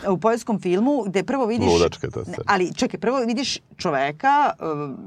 u 0.08 0.18
poljskom 0.18 0.60
filmu 0.60 1.02
gde 1.02 1.22
prvo 1.22 1.46
vidiš... 1.46 1.68
Ludačka 1.68 2.10
ta 2.10 2.22
scena. 2.22 2.36
Ali 2.46 2.74
čekaj, 2.74 3.00
prvo 3.00 3.18
vidiš 3.18 3.58
čoveka, 3.76 4.50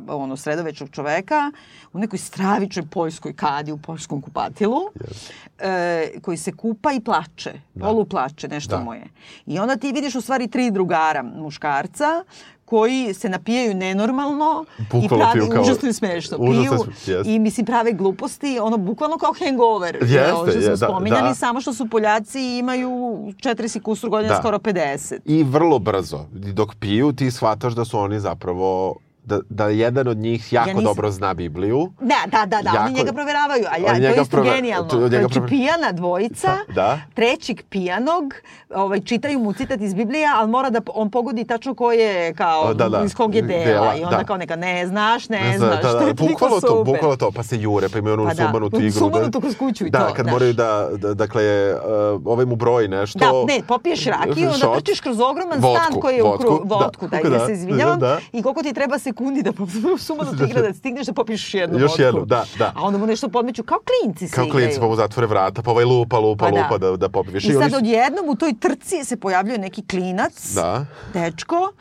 uh, 0.07 0.21
ono 0.21 0.37
sredovečnog 0.37 0.89
čoveka 0.89 1.51
u 1.93 1.99
nekoj 1.99 2.19
stravičnoj 2.19 2.85
poljskoj 2.85 3.33
kadi, 3.33 3.71
u 3.71 3.77
poljskom 3.77 4.21
kupatilu, 4.21 4.79
Yes. 4.95 5.31
e, 5.59 6.19
koji 6.21 6.37
se 6.37 6.51
kupa 6.51 6.91
i 6.91 6.99
plače, 6.99 7.53
Da. 7.73 7.85
polu 7.85 8.05
plače, 8.05 8.47
nešto 8.47 8.77
Da. 8.77 8.83
mu 8.83 8.93
je. 8.93 9.07
I 9.45 9.59
onda 9.59 9.75
ti 9.75 9.91
vidiš 9.91 10.15
u 10.15 10.21
stvari 10.21 10.47
tri 10.47 10.71
drugara 10.71 11.23
muškarca 11.23 12.23
koji 12.71 13.13
se 13.13 13.29
napijaju 13.29 13.73
nenormalno 13.75 14.65
i 14.79 14.83
Bukvalno 14.91 15.31
piju 15.33 15.47
kao- 15.47 15.61
užasno 15.61 15.89
i 15.89 15.93
smešno. 15.93 16.37
Piju 16.39 16.71
jest. 17.07 17.27
i 17.27 17.39
mislim 17.39 17.65
prave 17.65 17.93
gluposti, 17.93 18.59
ono 18.59 18.77
bukvalno 18.79 19.17
kao 19.17 19.33
hangover. 19.39 19.97
Jeste, 20.01 20.33
ono 20.33 20.43
što 20.43 20.51
smo 20.51 20.61
je, 20.61 20.69
da, 20.69 20.77
spominjali, 20.77 21.29
da. 21.29 21.35
samo 21.35 21.61
što 21.61 21.73
su 21.73 21.87
Poljaci 21.87 22.39
i 22.41 22.57
imaju 22.57 22.89
40 23.35 23.81
kusur 23.81 24.09
godina, 24.09 24.33
Da. 24.33 24.39
skoro 24.39 24.59
50. 24.59 25.19
I 25.25 25.43
vrlo 25.43 25.79
brzo, 25.79 26.25
dok 26.31 26.75
piju, 26.75 27.13
ti 27.13 27.31
shvataš 27.31 27.73
da 27.73 27.85
su 27.85 27.99
oni 27.99 28.19
zapravo 28.19 28.95
da, 29.23 29.39
da 29.49 29.65
jedan 29.67 30.07
od 30.07 30.17
njih 30.17 30.53
jako 30.53 30.67
nisam- 30.67 30.83
dobro 30.83 31.11
zna 31.11 31.33
Bibliju. 31.33 31.91
Da, 32.01 32.15
da, 32.27 32.45
da, 32.47 32.61
da, 32.61 32.69
Jako- 32.69 32.83
oni 32.83 32.93
njega 32.93 33.13
proveravaju, 33.13 33.63
a 33.65 33.77
ja, 33.77 33.85
to 33.87 34.01
je 34.09 34.11
isto 34.13 34.25
prove- 34.27 34.49
genijalno. 34.51 34.89
to- 34.89 34.99
njega 34.99 35.17
Znači, 35.19 35.33
prove- 35.33 35.47
pijana 35.49 35.91
dvojica, 35.91 36.57
Da. 36.69 36.99
trećeg 37.13 37.61
pijanog, 37.63 38.33
ovaj, 38.71 38.99
čitaju 39.01 39.39
mu 39.39 39.53
citat 39.53 39.81
iz 39.81 39.93
Biblije, 39.93 40.27
ali 40.35 40.49
mora 40.49 40.69
da 40.69 40.81
on 40.87 41.11
pogodi 41.11 41.45
tačno 41.45 41.73
ko 41.73 41.91
je, 41.91 42.33
kao, 42.33 42.73
Da, 42.73 42.89
da. 42.89 43.03
iz 43.03 43.15
kog 43.15 43.35
je 43.35 43.41
dela. 43.41 43.63
Dela, 43.65 43.95
I 43.95 44.03
onda 44.03 44.17
da. 44.17 44.23
kao 44.23 44.37
neka, 44.37 44.55
ne 44.55 44.87
znaš, 44.87 45.29
ne, 45.29 45.39
Ne 45.41 45.57
znaš, 45.57 45.81
da, 45.81 45.91
to 45.91 46.07
je 46.07 46.15
toliko 46.15 46.23
bukvalno 46.25 46.55
to, 46.57 46.67
super. 46.69 46.83
bukvalno 46.85 47.15
to, 47.17 47.31
pa 47.31 47.43
se 47.43 47.57
jure, 47.57 47.89
pa 47.89 47.97
imaju 47.97 48.13
onu 48.13 48.25
Pa 48.25 48.33
da, 48.33 48.43
sumanutu 48.43 48.77
igru. 48.77 48.91
sumanutu 48.91 49.41
kroz 49.41 49.55
kuću 49.55 49.85
i 49.85 49.89
da, 49.89 49.99
to, 49.99 50.13
kad 50.13 50.23
znaš. 50.23 50.31
moraju 50.31 50.53
da, 50.53 50.89
da, 50.93 51.13
dakle, 51.15 51.43
uh, 51.73 51.81
ovaj 52.25 52.45
mu 52.45 52.55
broji 52.55 52.87
nešto. 52.89 53.19
Da, 53.19 53.31
ne, 53.47 53.61
popiješ 53.63 54.05
rakiju, 54.05 54.49
onda 54.51 54.75
trčiš 54.75 54.99
kroz 54.99 55.19
ogroman 55.21 55.59
stan 55.59 56.01
koji 56.01 56.15
je 56.15 56.23
u 56.23 56.27
vodku, 56.63 57.07
da, 57.07 57.19
da, 57.23 57.29
da, 57.29 57.45
se 57.47 57.53
izvinjavam, 57.53 57.99
da. 57.99 58.19
i 58.31 58.41
koliko 58.41 58.63
ti 58.63 58.73
treba 58.73 58.99
sekundi 59.11 59.43
da 59.43 59.51
sumanuta 59.99 60.45
igra 60.45 60.61
da 60.61 60.73
stigneš 60.73 61.07
da 61.07 61.13
popiješ 61.13 61.41
još 61.43 61.53
jednu 61.53 61.79
Još 61.79 61.91
vodku. 61.91 62.01
jednu, 62.01 62.25
da, 62.25 62.45
da. 62.57 62.71
A 62.75 62.81
onda 62.81 62.97
mu 62.97 63.05
nešto 63.05 63.29
podmeću, 63.29 63.63
kao 63.63 63.77
klinci 63.81 64.27
se 64.27 64.35
Kao 64.35 64.45
igraju. 64.45 64.59
klinci 64.59 64.79
pa 64.79 64.87
mu 64.87 64.95
zatvore 64.95 65.27
vrata, 65.27 65.61
pa 65.61 65.71
ovaj 65.71 65.85
lupa, 65.85 66.19
lupa, 66.19 66.45
Pa 66.45 66.51
da. 66.51 66.57
lupa 66.57 66.77
da, 66.79 66.97
da 66.97 67.09
popiviš. 67.09 67.43
I 67.43 67.55
oni 67.55 67.59
sad 67.61 67.73
odjednom 67.75 68.29
u 68.29 68.35
toj 68.35 68.53
trci 68.55 69.03
se 69.03 69.17
pojavljuje 69.17 69.57
neki 69.59 69.83
klinac, 69.83 70.53
Da. 70.53 70.85
dečko, 71.13 71.71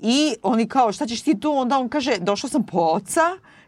i 0.00 0.36
oni 0.42 0.68
kao, 0.68 0.92
šta 0.92 1.06
ćeš 1.06 1.22
ti 1.22 1.40
tu? 1.40 1.52
Onda 1.52 1.78
on 1.78 1.88
kaže, 1.88 2.18
došao 2.18 2.50
sam 2.50 2.62
po 2.62 2.78
oca, 2.78 3.20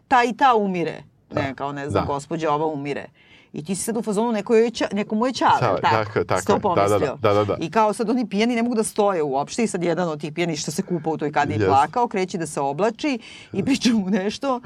ta 0.07 0.23
i 0.23 0.33
ta 0.33 0.55
umire. 0.55 1.03
Ne, 1.31 1.53
kao 1.55 1.71
ne 1.71 1.89
znam, 1.89 2.03
Da. 2.03 2.07
gospođa 2.07 2.51
ova 2.51 2.65
umire. 2.65 3.05
I 3.53 3.63
ti 3.63 3.75
si 3.75 3.83
sad 3.83 3.97
u 3.97 4.01
fazonu 4.01 4.31
neko, 4.31 4.55
je, 4.55 4.71
ča, 4.71 4.87
neko 4.91 5.15
mu 5.15 5.27
je 5.27 5.33
čale, 5.33 5.59
tako? 5.59 5.81
tako 5.81 6.19
je, 6.19 6.25
tako 6.25 6.53
je. 6.53 6.59
Da, 6.75 6.87
da, 6.87 6.99
da, 6.99 7.15
da, 7.21 7.33
da, 7.33 7.43
da. 7.43 7.57
I 7.59 7.71
kao 7.71 7.93
sad 7.93 8.09
oni 8.09 8.27
pijani 8.29 8.55
ne 8.55 8.63
mogu 8.63 8.75
da 8.75 8.83
stoje 8.83 9.23
uopšte 9.23 9.63
i 9.63 9.67
sad 9.67 9.83
jedan 9.83 10.09
od 10.09 10.21
tih 10.21 10.33
pijani 10.33 10.57
što 10.57 10.71
se 10.71 10.81
kupa 10.81 11.09
u 11.09 11.17
toj 11.17 11.31
kadi 11.31 11.53
Jest. 11.53 11.65
plakao, 11.65 12.07
kreće 12.07 12.37
da 12.37 12.47
se 12.47 12.61
oblači 12.61 13.19
i 13.53 13.63
priča 13.65 13.89
mu 13.93 14.09
nešto 14.09 14.61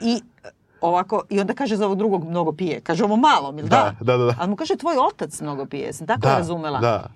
i 0.00 0.20
ovako, 0.80 1.22
i 1.30 1.40
onda 1.40 1.54
kaže 1.54 1.76
za 1.76 1.86
ovog 1.86 1.98
drugog 1.98 2.24
mnogo 2.28 2.52
pije. 2.52 2.80
Kaže 2.80 3.04
ovo 3.04 3.16
malo, 3.16 3.52
mi 3.52 3.62
da? 3.62 3.68
Da, 3.68 3.94
da, 4.00 4.16
da, 4.16 4.24
da. 4.24 4.34
Ali 4.38 4.50
mu 4.50 4.56
kaže 4.56 4.76
tvoj 4.76 4.96
otac 5.12 5.40
mnogo 5.40 5.66
pije, 5.66 5.92
sam 5.92 6.06
tako 6.06 6.20
Da, 6.20 6.38
razumela. 6.38 6.78
da. 6.78 7.06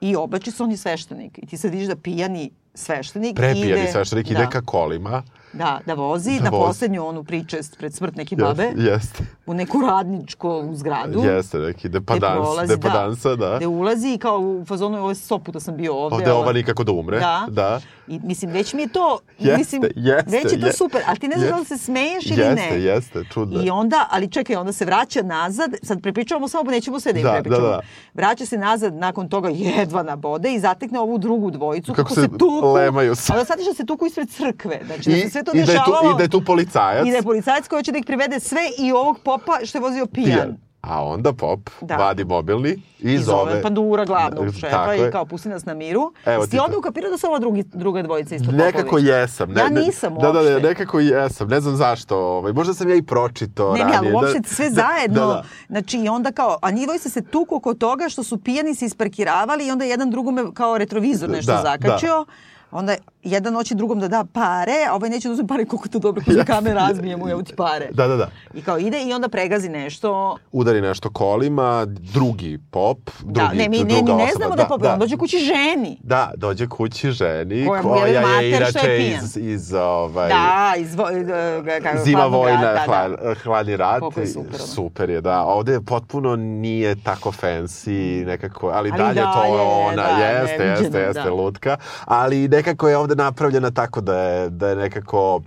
I 0.00 0.16
oblači 0.16 0.50
se 0.50 0.62
on 0.62 0.70
je 0.70 0.76
sveštenik. 0.76 1.38
I 1.38 1.46
ti 1.46 1.56
sad 1.56 1.70
vidiš 1.70 1.88
da 1.88 1.96
pijani 1.96 2.50
sveštenik 2.74 3.36
Prepijani 3.36 3.82
ide... 3.82 3.92
sveštenik 3.92 4.30
ide 4.30 4.46
ka 4.52 4.60
kolima. 4.60 5.22
Da, 5.52 5.80
da 5.86 5.94
vozi 5.94 6.30
Da 6.32 6.44
na 6.44 6.50
vozi. 6.50 6.62
poslednju 6.62 7.04
onu 7.04 7.24
pričest 7.24 7.78
pred 7.78 7.94
smrt 7.94 8.16
neke 8.16 8.36
babe 8.36 8.62
Jeste, 8.64 8.82
jeste. 8.82 9.24
u 9.46 9.54
neku 9.54 9.80
radničku 9.80 10.48
zgradu. 10.72 11.20
Jeste, 11.20 11.58
neki 11.58 11.88
depadans, 11.90 12.34
prolazi, 12.36 12.68
depadansa, 12.68 13.36
da. 13.36 13.56
Gde 13.56 13.66
ulazi 13.66 14.08
i 14.08 14.18
kao 14.18 14.38
u 14.38 14.64
fazonu 14.64 14.98
ovo 14.98 15.08
je 15.08 15.14
sto 15.14 15.38
puta 15.38 15.60
sam 15.60 15.76
bio 15.76 15.94
ovde. 15.94 16.14
Ovde 16.16 16.32
ova- 16.32 16.52
nikako 16.52 16.84
da 16.84 16.92
umre. 16.92 17.18
Da. 17.18 17.46
da. 17.48 17.80
I 18.08 18.20
mislim, 18.20 18.50
već 18.50 18.74
mi 18.74 18.82
je 18.82 18.88
to, 18.88 19.18
Jeste, 19.38 19.58
mislim, 19.58 19.82
jeste, 19.96 20.30
već 20.32 20.52
je 20.52 20.60
to 20.60 20.66
je- 20.66 20.72
super, 20.72 21.02
ali 21.06 21.18
ti 21.18 21.28
ne 21.28 21.36
znaš 21.36 21.50
da 21.50 21.56
li 21.56 21.64
se 21.64 21.78
smeješ 21.78 22.26
ili 22.26 22.40
Jeste, 22.40 22.54
ne. 22.70 22.80
jeste, 22.80 23.24
čudno 23.24 23.60
je. 23.60 23.66
I 23.66 23.70
onda, 23.70 24.06
ali 24.10 24.28
čekaj, 24.28 24.56
onda 24.56 24.72
se 24.72 24.84
vraća 24.84 25.22
nazad, 25.22 25.70
sad 25.82 26.02
prepričavamo 26.02 26.48
samo, 26.48 26.70
nećemo 26.70 27.00
sve 27.00 27.12
da 27.12 27.18
im 27.18 27.24
Da, 27.24 27.32
prepričamo. 27.32 27.62
da, 27.62 27.68
da. 27.68 27.80
Vraća 28.14 28.46
se 28.46 28.58
nazad, 28.58 28.94
nakon 28.94 29.28
toga 29.28 29.48
jedva 29.48 30.02
na 30.02 30.16
bode 30.16 30.54
i 30.54 30.60
zatekne 30.60 31.00
ovu 31.00 31.18
drugu 31.18 31.50
dvojicu 31.50 31.94
Kako 31.94 32.14
se 32.14 32.28
tuku. 32.30 32.72
lemaju 32.72 33.14
se. 33.14 33.32
A 33.32 33.36
da 33.36 33.44
shvatiš 33.44 33.66
da 33.66 33.74
se 33.74 33.86
tuku 33.86 34.06
ispred 34.06 34.30
crkve. 34.30 34.80
Znači, 34.86 35.10
da 35.10 35.16
I, 35.16 35.20
se 35.20 35.37
sve 35.38 35.44
to 35.44 35.52
i, 35.52 35.64
da 35.66 35.72
je 35.72 35.78
tu. 35.78 35.92
I 36.06 36.16
da 36.16 36.22
je 36.22 36.28
tu 36.28 36.44
policajac. 36.44 37.06
I 37.06 37.10
da 37.10 37.16
je 37.16 37.22
policajac 37.22 37.68
koji 37.68 37.78
hoće 37.78 37.92
da 37.92 37.98
ih 37.98 38.04
privede 38.06 38.40
sve 38.40 38.60
i 38.78 38.92
ovog 38.92 39.18
popa 39.18 39.52
što 39.64 39.78
je 39.78 39.82
vozio 39.82 40.06
pijan. 40.06 40.56
A 40.80 41.04
onda 41.04 41.32
pop 41.32 41.70
Da. 41.80 41.96
vadi 41.96 42.24
mobilni 42.24 42.68
i, 43.00 43.12
I 43.12 43.18
zove 43.18 43.24
zove... 43.44 43.62
Pandura, 43.62 44.04
glavnog 44.04 44.46
Da, 44.46 44.52
šefa 44.52 44.94
i 44.96 45.10
kao 45.12 45.24
pusti 45.24 45.48
nas 45.48 45.64
na 45.64 45.74
miru. 45.74 46.12
Evo 46.26 46.36
Jesi 46.36 46.46
ti 46.46 46.56
ti 46.56 46.60
onda 46.60 46.78
ukapirao 46.78 47.10
da 47.10 47.18
su 47.18 47.26
ova 47.26 47.38
drugi, 47.38 47.64
druga 47.64 48.02
dvojica 48.02 48.34
isto 48.34 48.50
Nekako 48.52 48.82
popovi? 48.84 49.04
jesam. 49.04 49.50
Ne, 49.50 49.60
Ja 49.60 49.68
ne- 49.68 49.80
nisam 49.80 50.14
Da, 50.14 50.20
da, 50.22 50.32
da, 50.32 50.38
uopšte. 50.40 50.60
nekako 50.60 51.00
jesam. 51.00 51.48
Ne 51.48 51.60
znam 51.60 51.76
zašto. 51.76 52.16
Ovaj, 52.18 52.52
možda 52.52 52.74
sam 52.74 52.88
ja 52.88 52.94
i 52.94 53.02
pročito 53.02 53.68
Ne, 53.68 53.78
ne, 53.78 53.84
ali 53.84 53.92
ranije. 53.94 54.14
uopšte 54.14 54.38
da, 54.38 54.48
sve 54.48 54.70
da, 54.70 54.74
zajedno. 54.76 55.20
Da, 55.20 55.26
da. 55.26 55.44
Znači, 55.68 55.98
i 55.98 56.08
onda 56.08 56.32
kao, 56.32 56.58
a 56.62 56.70
njih 56.70 56.84
dvojica 56.84 57.08
se 57.08 57.22
tuku 57.22 57.56
oko 57.56 57.74
toga 57.74 58.08
što 58.08 58.22
su 58.22 58.38
pijani 58.38 58.74
se 58.74 58.86
isparkiravali 58.86 59.66
i 59.66 59.70
onda 59.70 59.84
jedan 59.84 60.10
drugome 60.10 60.44
kao 60.54 60.78
retrovizor 60.78 61.30
nešto 61.30 61.52
Da, 61.52 61.62
zakačio. 61.62 62.26
Onda 62.70 62.94
jedan 63.22 63.54
hoće 63.54 63.74
drugom 63.74 64.00
da 64.00 64.08
da 64.08 64.24
pare, 64.32 64.72
a 64.90 64.94
ovaj 64.94 65.10
neće 65.10 65.28
da 65.28 65.32
uzme 65.32 65.46
pare 65.46 65.64
koliko 65.64 65.88
to 65.88 65.98
dobro, 65.98 66.22
kada 66.26 66.44
kamer 66.44 66.74
razbije 66.74 67.16
mu, 67.16 67.28
evo 67.28 67.42
ti 67.42 67.54
pare. 67.56 67.88
Da, 67.92 68.06
da, 68.06 68.16
da. 68.16 68.28
I 68.54 68.62
kao 68.62 68.78
ide 68.78 69.02
i 69.02 69.12
onda 69.12 69.28
pregazi 69.28 69.68
nešto. 69.68 70.36
Udari 70.52 70.80
nešto 70.80 71.10
kolima, 71.10 71.84
drugi 71.86 72.58
pop, 72.70 72.98
drugi, 73.20 73.40
da, 73.40 73.48
ne, 73.48 73.68
mi, 73.68 73.78
ne, 73.78 73.84
druga 73.84 74.16
mi 74.16 74.22
ne 74.22 74.32
znamo 74.36 74.56
da, 74.56 74.62
je 74.62 74.68
pop, 74.68 74.82
da. 74.82 74.96
dođe 74.96 75.16
kući 75.16 75.38
ženi. 75.38 75.98
Da, 76.02 76.32
dođe 76.36 76.66
kući 76.68 77.10
ženi, 77.10 77.66
Koja 77.66 77.78
je 77.78 77.82
koja 77.82 78.06
je 78.06 78.50
je 78.50 78.56
inače 78.56 78.78
pijan. 78.98 79.24
iz, 79.24 79.36
iz 79.36 79.72
ovaj, 79.72 80.28
Da, 80.28 80.74
iz 80.78 80.94
vo, 80.94 81.10
e, 81.10 81.80
kako, 81.82 81.98
Zima 82.04 82.18
hladnog 82.18 82.40
vojna, 82.40 82.72
rata, 82.72 82.84
hla, 82.84 83.08
da. 83.08 83.34
hladni 83.34 83.76
rat. 83.76 84.00
Koliko 84.00 84.20
je 84.20 84.26
super, 84.26 84.54
ono. 84.54 84.66
Super 84.66 85.10
je, 85.10 85.20
da. 85.20 85.42
Ovde 85.44 85.80
potpuno 85.80 86.36
nije 86.36 87.02
tako 87.02 87.32
fancy, 87.32 88.24
nekako, 88.26 88.68
ali, 88.68 88.90
Ali 88.90 88.98
dalje, 88.98 89.20
to 89.20 89.40
dalje, 89.40 89.52
je 89.52 89.60
ona, 89.60 89.96
da, 89.96 90.26
jeste, 90.26 90.64
jeste, 90.64 90.98
jeste, 91.00 91.22
da. 91.22 91.30
lutka. 91.30 91.76
Ali 92.04 92.48
nekako 92.48 92.88
je 92.88 92.96
ovde 92.96 93.07
napravljena 93.14 93.70
tako 93.70 94.00
da 94.00 94.18
je, 94.18 94.50
da 94.50 94.68
je 94.68 94.76
nekako 94.76 95.40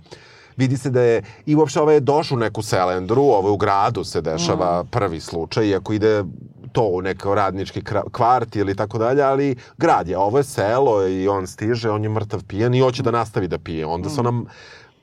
vidi 0.56 0.76
se 0.76 0.90
da 0.90 1.00
je, 1.00 1.22
i 1.46 1.56
uopšte 1.56 1.80
ovaj 1.80 1.94
je 1.94 2.00
došao 2.00 2.36
u 2.36 2.38
neku 2.38 2.62
selendru, 2.62 3.22
ovo 3.22 3.48
je 3.48 3.52
u 3.52 3.56
gradu 3.56 4.04
se 4.04 4.20
dešava 4.20 4.82
Mm. 4.82 4.86
prvi 4.86 5.20
slučaj, 5.20 5.66
iako 5.66 5.92
ide 5.92 6.24
to 6.72 6.82
u 6.82 7.02
neko 7.02 7.34
radnički 7.34 7.82
kvart 8.12 8.56
ili 8.56 8.76
tako 8.76 8.98
dalje, 8.98 9.22
ali 9.22 9.56
grad 9.78 10.08
je, 10.08 10.18
ovo 10.18 10.38
je 10.38 10.44
selo 10.44 11.08
i 11.08 11.28
on 11.28 11.46
stiže, 11.46 11.90
on 11.90 12.02
je 12.02 12.08
mrtav 12.08 12.44
pijan 12.44 12.74
i 12.74 12.80
hoće 12.80 13.02
da 13.02 13.10
nastavi 13.10 13.48
da 13.48 13.58
pije. 13.58 13.86
Onda 13.86 14.08
se 14.08 14.22
nam 14.22 14.44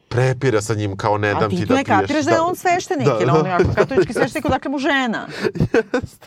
prepira 0.10 0.62
sa 0.62 0.74
njim 0.74 0.98
kao 0.98 1.18
ne 1.18 1.34
dam 1.34 1.50
ti 1.50 1.56
ti 1.56 1.62
da 1.62 1.68
tu 1.68 1.74
ne 1.74 1.84
piješ. 1.84 1.98
kapiraš 1.98 2.26
da 2.26 2.32
je 2.32 2.42
on 2.42 2.56
sveštenik, 2.56 3.06
Da, 3.06 3.14
jer 3.14 3.30
on 3.30 3.42
da. 3.44 3.48
je 3.48 3.56
ako 3.56 3.74
katolički 3.76 4.14
sveštenik, 4.14 4.46
odakle 4.46 4.72
mu 4.72 4.80
žena. 4.80 5.28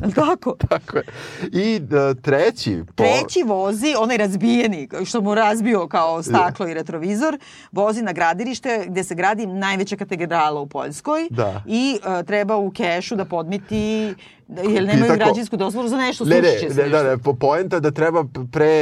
Jel 0.01 0.13
tako? 0.13 0.57
Tako 0.61 0.97
je. 0.97 1.05
I 1.45 1.77
e, 1.77 2.15
treći, 2.17 2.83
po, 2.87 2.93
Treći 2.95 3.43
vozi, 3.43 3.95
onaj 3.99 4.17
razbijeni, 4.17 4.89
što 5.05 5.21
mu 5.21 5.35
razbio 5.35 5.89
kao 5.89 6.23
staklo 6.23 6.69
i 6.69 6.75
retrovizor, 6.75 7.39
vozi 7.73 8.03
na 8.03 8.13
gradilište 8.13 8.85
gde 8.87 9.05
se 9.05 9.15
gradi 9.15 9.47
najveća 9.47 9.97
katedrala 9.97 10.61
u 10.61 10.67
Poljskoj 10.67 11.29
Da. 11.31 11.63
i 11.67 11.99
e, 12.21 12.25
treba 12.25 12.57
u 12.57 12.71
kešu 12.71 13.17
da 13.17 13.25
podmiti, 13.25 14.15
da- 14.49 14.63
jer 14.63 14.83
I 14.83 14.87
nemaju 14.87 15.05
tako- 15.09 15.17
građansku 15.17 15.57
dozvolu 15.57 15.89
za 15.89 15.97
nešto, 15.97 16.25
Ne, 16.25 16.41
ne, 16.41 16.49
se 16.71 16.83
ne, 16.83 16.89
da, 16.89 17.03
ne, 17.03 17.19
po 17.19 17.35
poenta 17.35 17.81
da 17.81 17.91
treba 17.91 18.25
pre, 18.53 18.73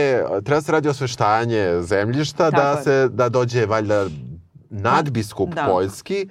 treba 0.41 0.61
se 0.61 0.73
radi 0.73 0.89
osveštanje 0.89 1.81
zemljišta, 1.83 2.51
Tako 2.51 2.63
da 2.63 2.71
je. 2.71 2.85
se, 2.85 3.09
da 3.09 3.29
dođe 3.29 3.67
valjda 3.67 4.07
nadbiskup 4.71 5.55
Da. 5.55 5.67
poljski 5.67 6.29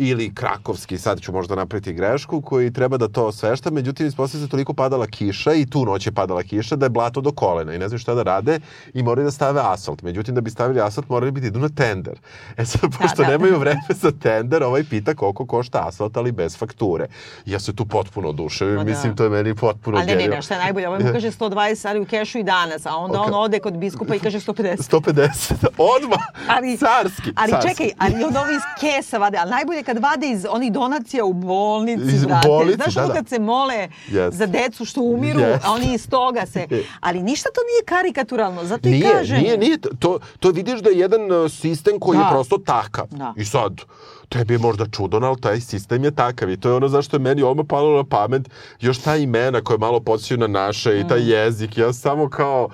ili 0.00 0.34
krakovski, 0.34 0.98
sad 0.98 1.20
ću 1.20 1.32
možda 1.32 1.54
napraviti 1.54 1.92
grešku, 1.92 2.40
koji 2.40 2.72
treba 2.72 2.96
da 2.96 3.08
to 3.08 3.26
osvešta, 3.26 3.70
međutim 3.70 4.06
ispostavlja 4.06 4.46
se 4.46 4.50
toliko 4.50 4.74
padala 4.74 5.06
kiša 5.06 5.52
i 5.54 5.66
tu 5.66 5.84
noć 5.84 6.06
je 6.06 6.12
padala 6.12 6.42
kiša 6.42 6.76
da 6.76 6.86
je 6.86 6.90
blato 6.90 7.20
do 7.20 7.32
kolena 7.32 7.74
i 7.74 7.78
ne 7.78 7.88
znaju 7.88 7.98
šta 7.98 8.14
da 8.14 8.22
rade 8.22 8.60
i 8.94 9.02
moraju 9.02 9.24
da 9.24 9.30
stave 9.30 9.60
asfalt. 9.64 10.02
Međutim, 10.02 10.34
da 10.34 10.40
bi 10.40 10.50
stavili 10.50 10.80
asfalt 10.80 11.08
morali 11.08 11.32
bi 11.32 11.40
da 11.40 11.46
idu 11.46 11.58
na 11.58 11.68
tender. 11.68 12.18
E 12.56 12.64
sad, 12.64 12.80
pošto 12.98 13.22
da. 13.22 13.28
nemaju 13.28 13.58
vreme 13.58 13.80
za 14.02 14.10
tender, 14.22 14.62
ovaj 14.62 14.84
pita 14.84 15.14
koliko 15.14 15.46
košta 15.46 15.88
asfalt, 15.88 16.16
ali 16.16 16.32
bez 16.32 16.56
fakture. 16.58 17.06
Ja 17.46 17.60
se 17.60 17.74
tu 17.76 17.86
potpuno 17.86 18.28
oduševim, 18.28 18.74
Ma 18.74 18.84
da. 18.84 18.90
mislim, 18.90 19.16
to 19.16 19.24
je 19.24 19.30
meni 19.30 19.54
potpuno 19.54 19.98
Ali 19.98 20.06
ne, 20.06 20.16
ne, 20.16 20.28
ne, 20.28 20.42
šta 20.42 20.54
je 20.54 20.60
najbolje, 20.60 20.88
ovaj 20.88 21.04
mu 21.04 21.12
kaže 21.12 21.30
120, 21.30 21.88
ali 21.88 22.00
u 22.00 22.04
kešu 22.04 22.38
i 22.38 22.42
danas, 22.42 22.86
a 22.86 22.96
onda 22.96 23.20
Ok. 23.20 23.26
on 23.26 23.34
ode 23.34 23.58
kod 23.58 23.76
biskupa 23.76 24.14
i 24.14 24.18
kaže 24.18 24.40
150. 24.40 24.76
150, 24.90 25.54
odmah, 25.96 26.18
Ali, 26.48 26.76
carski, 26.76 27.32
ali 27.36 27.52
carski. 27.52 27.68
čekaj, 27.68 27.90
ali 27.98 28.24
onda 28.24 28.40
ovi 28.40 28.54
iz 28.54 28.62
kesa 28.80 29.18
vade, 29.18 29.38
ali 29.40 29.50
najbolje 29.50 29.82
kad 29.88 29.98
vade 30.00 30.28
iz 30.28 30.46
onih 30.50 30.72
donacija 30.72 31.24
u 31.24 31.32
bolnici, 31.32 32.02
Iz 32.06 32.24
brate. 32.24 32.48
bolnici, 32.48 32.76
Znaš 32.76 32.94
da, 32.94 33.00
ono 33.00 33.08
da. 33.08 33.14
kad 33.14 33.28
se 33.28 33.38
mole 33.40 33.88
Jeste. 34.08 34.30
za 34.32 34.46
decu 34.48 34.84
što 34.84 35.00
umiru, 35.02 35.40
Jeste. 35.40 35.66
a 35.66 35.72
oni 35.72 35.94
iz 35.94 36.08
toga 36.08 36.46
se... 36.46 36.66
Ali 37.00 37.22
ništa 37.22 37.48
to 37.48 37.60
nije 37.62 37.84
karikaturalno, 37.86 38.64
zato 38.64 38.88
i 38.88 38.92
Nije, 38.92 39.12
kažem. 39.12 39.38
nije, 39.38 39.58
nije. 39.58 39.78
To, 39.98 40.18
to 40.40 40.50
vidiš 40.50 40.80
da 40.80 40.90
je 40.90 40.98
jedan 40.98 41.32
uh, 41.34 41.50
sistem 41.52 41.98
koji 42.00 42.18
Da. 42.18 42.24
je 42.24 42.30
prosto 42.30 42.58
takav. 42.58 43.06
Da. 43.10 43.34
I 43.36 43.44
sad, 43.44 43.72
tebi 44.28 44.54
je 44.54 44.58
možda 44.58 44.86
čudan, 44.88 45.24
ali 45.24 45.40
taj 45.40 45.60
sistem 45.60 46.04
je 46.04 46.10
takav. 46.12 46.50
I 46.50 46.56
to 46.56 46.68
je 46.68 46.74
ono 46.74 46.88
zašto 46.88 47.16
je 47.16 47.20
meni 47.20 47.42
odmah 47.42 47.66
palo 47.68 47.96
na 47.96 48.04
pamet 48.06 48.42
još 48.80 48.98
ta 48.98 49.16
imena 49.16 49.60
koje 49.60 49.78
malo 49.78 50.00
podsjećaju 50.00 50.38
na 50.38 50.46
naše 50.46 50.90
i 50.92 51.04
Mm. 51.04 51.08
taj 51.08 51.32
jezik. 51.34 51.78
Ja 51.78 51.92
samo 51.92 52.28
kao, 52.28 52.68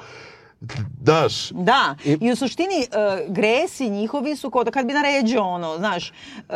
daš, 0.95 1.51
Da, 1.51 1.95
I- 2.05 2.19
i, 2.21 2.33
u 2.33 2.37
suštini 2.37 2.87
uh, 2.89 2.97
gresi 3.29 3.91
njihovi 3.91 4.37
su 4.37 4.51
kao 4.51 4.65
da 4.65 4.71
kad 4.71 4.87
bi 4.87 4.93
naređio 4.93 5.43
ono, 5.45 5.79
znaš, 5.79 6.13
uh, 6.39 6.55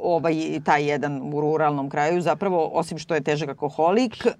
ovaj, 0.00 0.34
taj 0.60 0.84
jedan 0.84 1.20
u 1.24 1.40
ruralnom 1.40 1.90
kraju 1.90 2.22
zapravo, 2.22 2.70
osim 2.72 2.98
što 2.98 3.14
je 3.14 3.20
težak 3.22 3.48
alkoholik, 3.50 4.12
uh, 4.26 4.30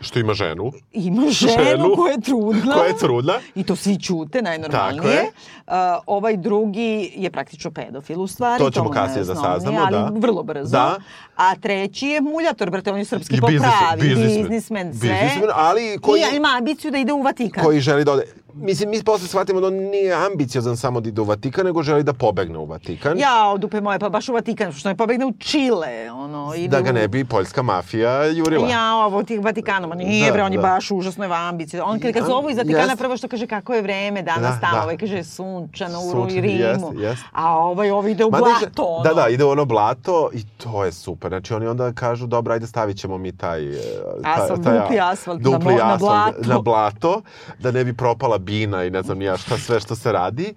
što 0.00 0.18
ima 0.18 0.34
ženu, 0.34 0.72
ima 0.92 1.22
ženu, 1.40 1.64
Ženu. 1.64 1.94
koja 1.96 2.12
je 2.12 2.20
trudna. 2.20 2.74
koja 2.74 2.86
je 2.86 2.98
trudna. 2.98 3.32
I 3.54 3.64
to 3.64 3.76
svi 3.76 3.96
ćute, 3.96 4.42
najnormalnije. 4.42 4.96
Tako 4.96 5.08
je. 5.08 5.22
Uh, 5.22 5.72
ovaj 6.06 6.36
drugi 6.36 6.82
je 7.14 7.30
praktično 7.30 7.70
pedofil 7.70 8.20
u 8.20 8.26
stvari. 8.26 8.58
To 8.58 8.70
ćemo 8.70 8.90
kasnije 8.90 9.24
da 9.24 9.34
saznamo, 9.34 9.78
ali 9.80 9.92
da. 9.92 10.10
vrlo 10.16 10.42
brzo. 10.42 10.70
Da. 10.72 10.96
A 11.36 11.54
treći 11.56 12.06
je 12.06 12.20
muljator, 12.22 12.70
brate, 12.70 12.92
on 12.92 12.98
je 12.98 13.04
srpski 13.04 13.36
I 13.36 13.40
po 13.40 13.46
biznis- 13.46 13.78
pravi, 13.80 14.00
biznismen. 14.00 14.36
biznismen, 14.38 14.94
sve. 14.94 15.08
Biznismen, 15.12 15.50
ali 15.54 15.98
koji- 15.98 16.22
I 16.22 16.36
ima 16.36 16.48
ambiciju 16.50 16.90
da 16.90 16.98
ide 16.98 17.12
u 17.12 17.22
Vatikan. 17.22 17.64
koji 17.64 17.80
želi 17.80 18.01
da 18.04 18.12
ode. 18.12 18.41
Mislim, 18.54 18.90
mi 18.90 19.02
posle 19.02 19.28
shvatimo 19.28 19.60
da 19.60 19.66
on 19.66 19.74
nije 19.74 20.12
ambiciozan 20.26 20.76
samo 20.76 21.00
da 21.00 21.08
ide 21.08 21.20
u 21.20 21.24
Vatikan, 21.24 21.66
nego 21.66 21.82
želi 21.82 22.02
da 22.02 22.12
pobegne 22.12 22.58
u 22.58 22.64
Vatikan. 22.64 23.18
Ja, 23.18 23.54
dupe 23.58 23.80
moje, 23.80 23.98
pa 23.98 24.08
baš 24.08 24.28
u 24.28 24.32
Vatikan, 24.32 24.72
što 24.72 24.88
ne 24.88 24.96
pobegne 24.96 25.26
u 25.26 25.32
Čile, 25.32 26.10
ono, 26.12 26.54
ide 26.54 26.68
da 26.68 26.80
ga 26.80 26.92
ne 26.92 27.08
bi 27.08 27.24
poljska 27.24 27.62
mafija 27.62 28.24
jurila. 28.26 28.68
Ja, 28.68 28.94
ovo 28.96 29.22
tih 29.22 29.40
Vatikanoma, 29.40 29.94
nije 29.94 30.26
Da, 30.26 30.32
bre, 30.32 30.42
on 30.42 30.52
je 30.52 30.58
da. 30.58 30.62
baš 30.62 30.90
užasno 30.90 31.24
je 31.24 31.30
ambicije. 31.32 31.82
On 31.82 32.00
kad, 32.00 32.16
I- 32.16 32.20
zovu 32.20 32.50
iz 32.50 32.56
Vatikana, 32.56 32.82
jest. 32.82 32.98
prvo 32.98 33.16
što 33.16 33.28
kaže 33.28 33.46
kako 33.46 33.74
je 33.74 33.82
vreme 33.82 34.22
danas 34.22 34.54
Da, 34.54 34.60
tamo, 34.60 34.76
da. 34.76 34.82
ovaj 34.82 34.96
kaže 34.96 35.24
sunčano 35.24 35.98
u 36.00 36.26
Rimu. 36.26 36.46
jest, 36.48 36.84
jest. 36.96 37.22
A 37.32 37.58
ovaj, 37.58 37.90
ovaj 37.90 38.10
ide 38.10 38.24
u 38.24 38.28
je- 38.28 38.30
blato, 38.30 38.82
ono. 38.84 39.02
Da, 39.04 39.14
da, 39.14 39.28
ide 39.28 39.44
u 39.44 39.48
ono 39.48 39.64
blato 39.64 40.30
i 40.32 40.44
to 40.56 40.84
je 40.84 40.92
super. 40.92 41.30
Znači 41.30 41.54
oni 41.54 41.66
onda 41.66 41.92
kažu, 41.92 42.26
dobro, 42.26 42.54
ajde 42.54 42.66
stavit 42.66 42.96
ćemo 42.96 43.18
mi 43.18 43.32
taj... 43.32 43.64
e, 43.66 43.78
taj, 44.22 44.32
Asfalt, 44.34 44.60
dupli 44.60 45.00
asfalt 45.02 45.40
na 45.40 45.50
dupli 45.50 45.74
na 45.74 45.94
asfalt 45.94 46.00
blato. 46.00 46.48
na 46.48 46.58
blato, 46.60 47.22
da 47.58 47.70
ne 47.70 47.84
bi 47.84 47.92
propala 47.94 48.38
bina 48.42 48.84
i 48.84 48.90
ne 48.90 49.02
znam 49.02 49.22
ja 49.22 49.36
šta 49.36 49.58
sve 49.58 49.80
što 49.80 49.96
se 49.96 50.12
radi. 50.12 50.54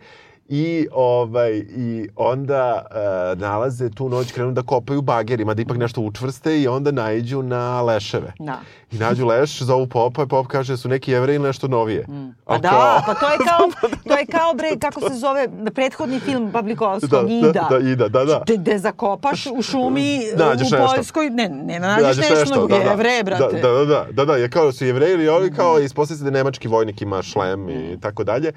I, 0.49 0.87
ovaj, 0.91 1.57
I 1.57 2.09
onda 2.15 2.85
e, 2.91 3.35
nalaze 3.35 3.89
tu 3.89 4.09
noć, 4.09 4.31
krenu 4.31 4.51
da 4.51 4.61
kopaju 4.61 5.01
bagerima, 5.01 5.53
da 5.53 5.61
ipak 5.61 5.77
nešto 5.77 6.01
učvrste 6.01 6.61
i 6.61 6.67
onda 6.67 6.91
naiđu 6.91 7.41
na 7.41 7.81
leševe. 7.81 8.33
Da. 8.39 8.59
I 8.95 8.99
nađu 8.99 9.25
leš, 9.25 9.61
zovu 9.61 9.87
popa 9.87 10.23
i 10.23 10.27
pop 10.27 10.47
kaže 10.47 10.77
su 10.77 10.89
neki 10.89 11.11
jevreji 11.11 11.39
nešto 11.39 11.67
novije. 11.67 12.05
Pa 12.45 12.53
A 12.53 12.57
da, 12.57 12.69
kao- 12.69 13.01
pa 13.05 13.13
to 13.13 13.29
je 13.29 13.37
kao, 13.37 13.89
to 14.09 14.17
je 14.17 14.25
kao 14.25 14.53
bre, 14.53 14.69
kako 14.79 15.01
se 15.01 15.15
zove, 15.15 15.47
prethodni 15.75 16.19
film 16.19 16.51
Pavlikovskog, 16.51 17.09
Da, 17.09 17.21
da, 17.21 17.33
Ida. 17.49 17.67
da, 17.69 17.89
Ida, 17.89 18.07
da, 18.07 18.25
da. 18.25 18.41
Gde, 18.45 18.57
gde 18.57 18.77
zakopaš 18.79 19.45
u 19.47 19.61
šumi 19.61 20.19
Nađeš 20.37 20.67
u. 20.71 20.75
Poljskoj, 20.87 21.29
ne, 21.29 21.49
ne 21.49 21.79
nađeš 21.79 22.29
nešto, 22.29 22.61
nego 22.61 22.75
jevreje, 22.75 23.23
brate. 23.23 23.61
Da, 23.61 23.69
da, 23.69 23.85
da, 23.85 24.05
da, 24.11 24.25
da, 24.25 24.35
je 24.35 24.49
kao 24.49 24.65
da 24.65 24.71
su 24.71 24.85
jevreji 24.85 25.13
ili 25.13 25.27
ovi 25.27 25.51
kao 25.51 25.79
ispostavlja 25.79 26.17
se 26.17 26.23
da 26.23 26.29
nemački 26.31 26.67
vojnik 26.67 27.01
ima 27.01 27.21
šlem 27.21 27.69
i 27.69 27.97
tako 28.01 28.23
dalje. 28.23 28.51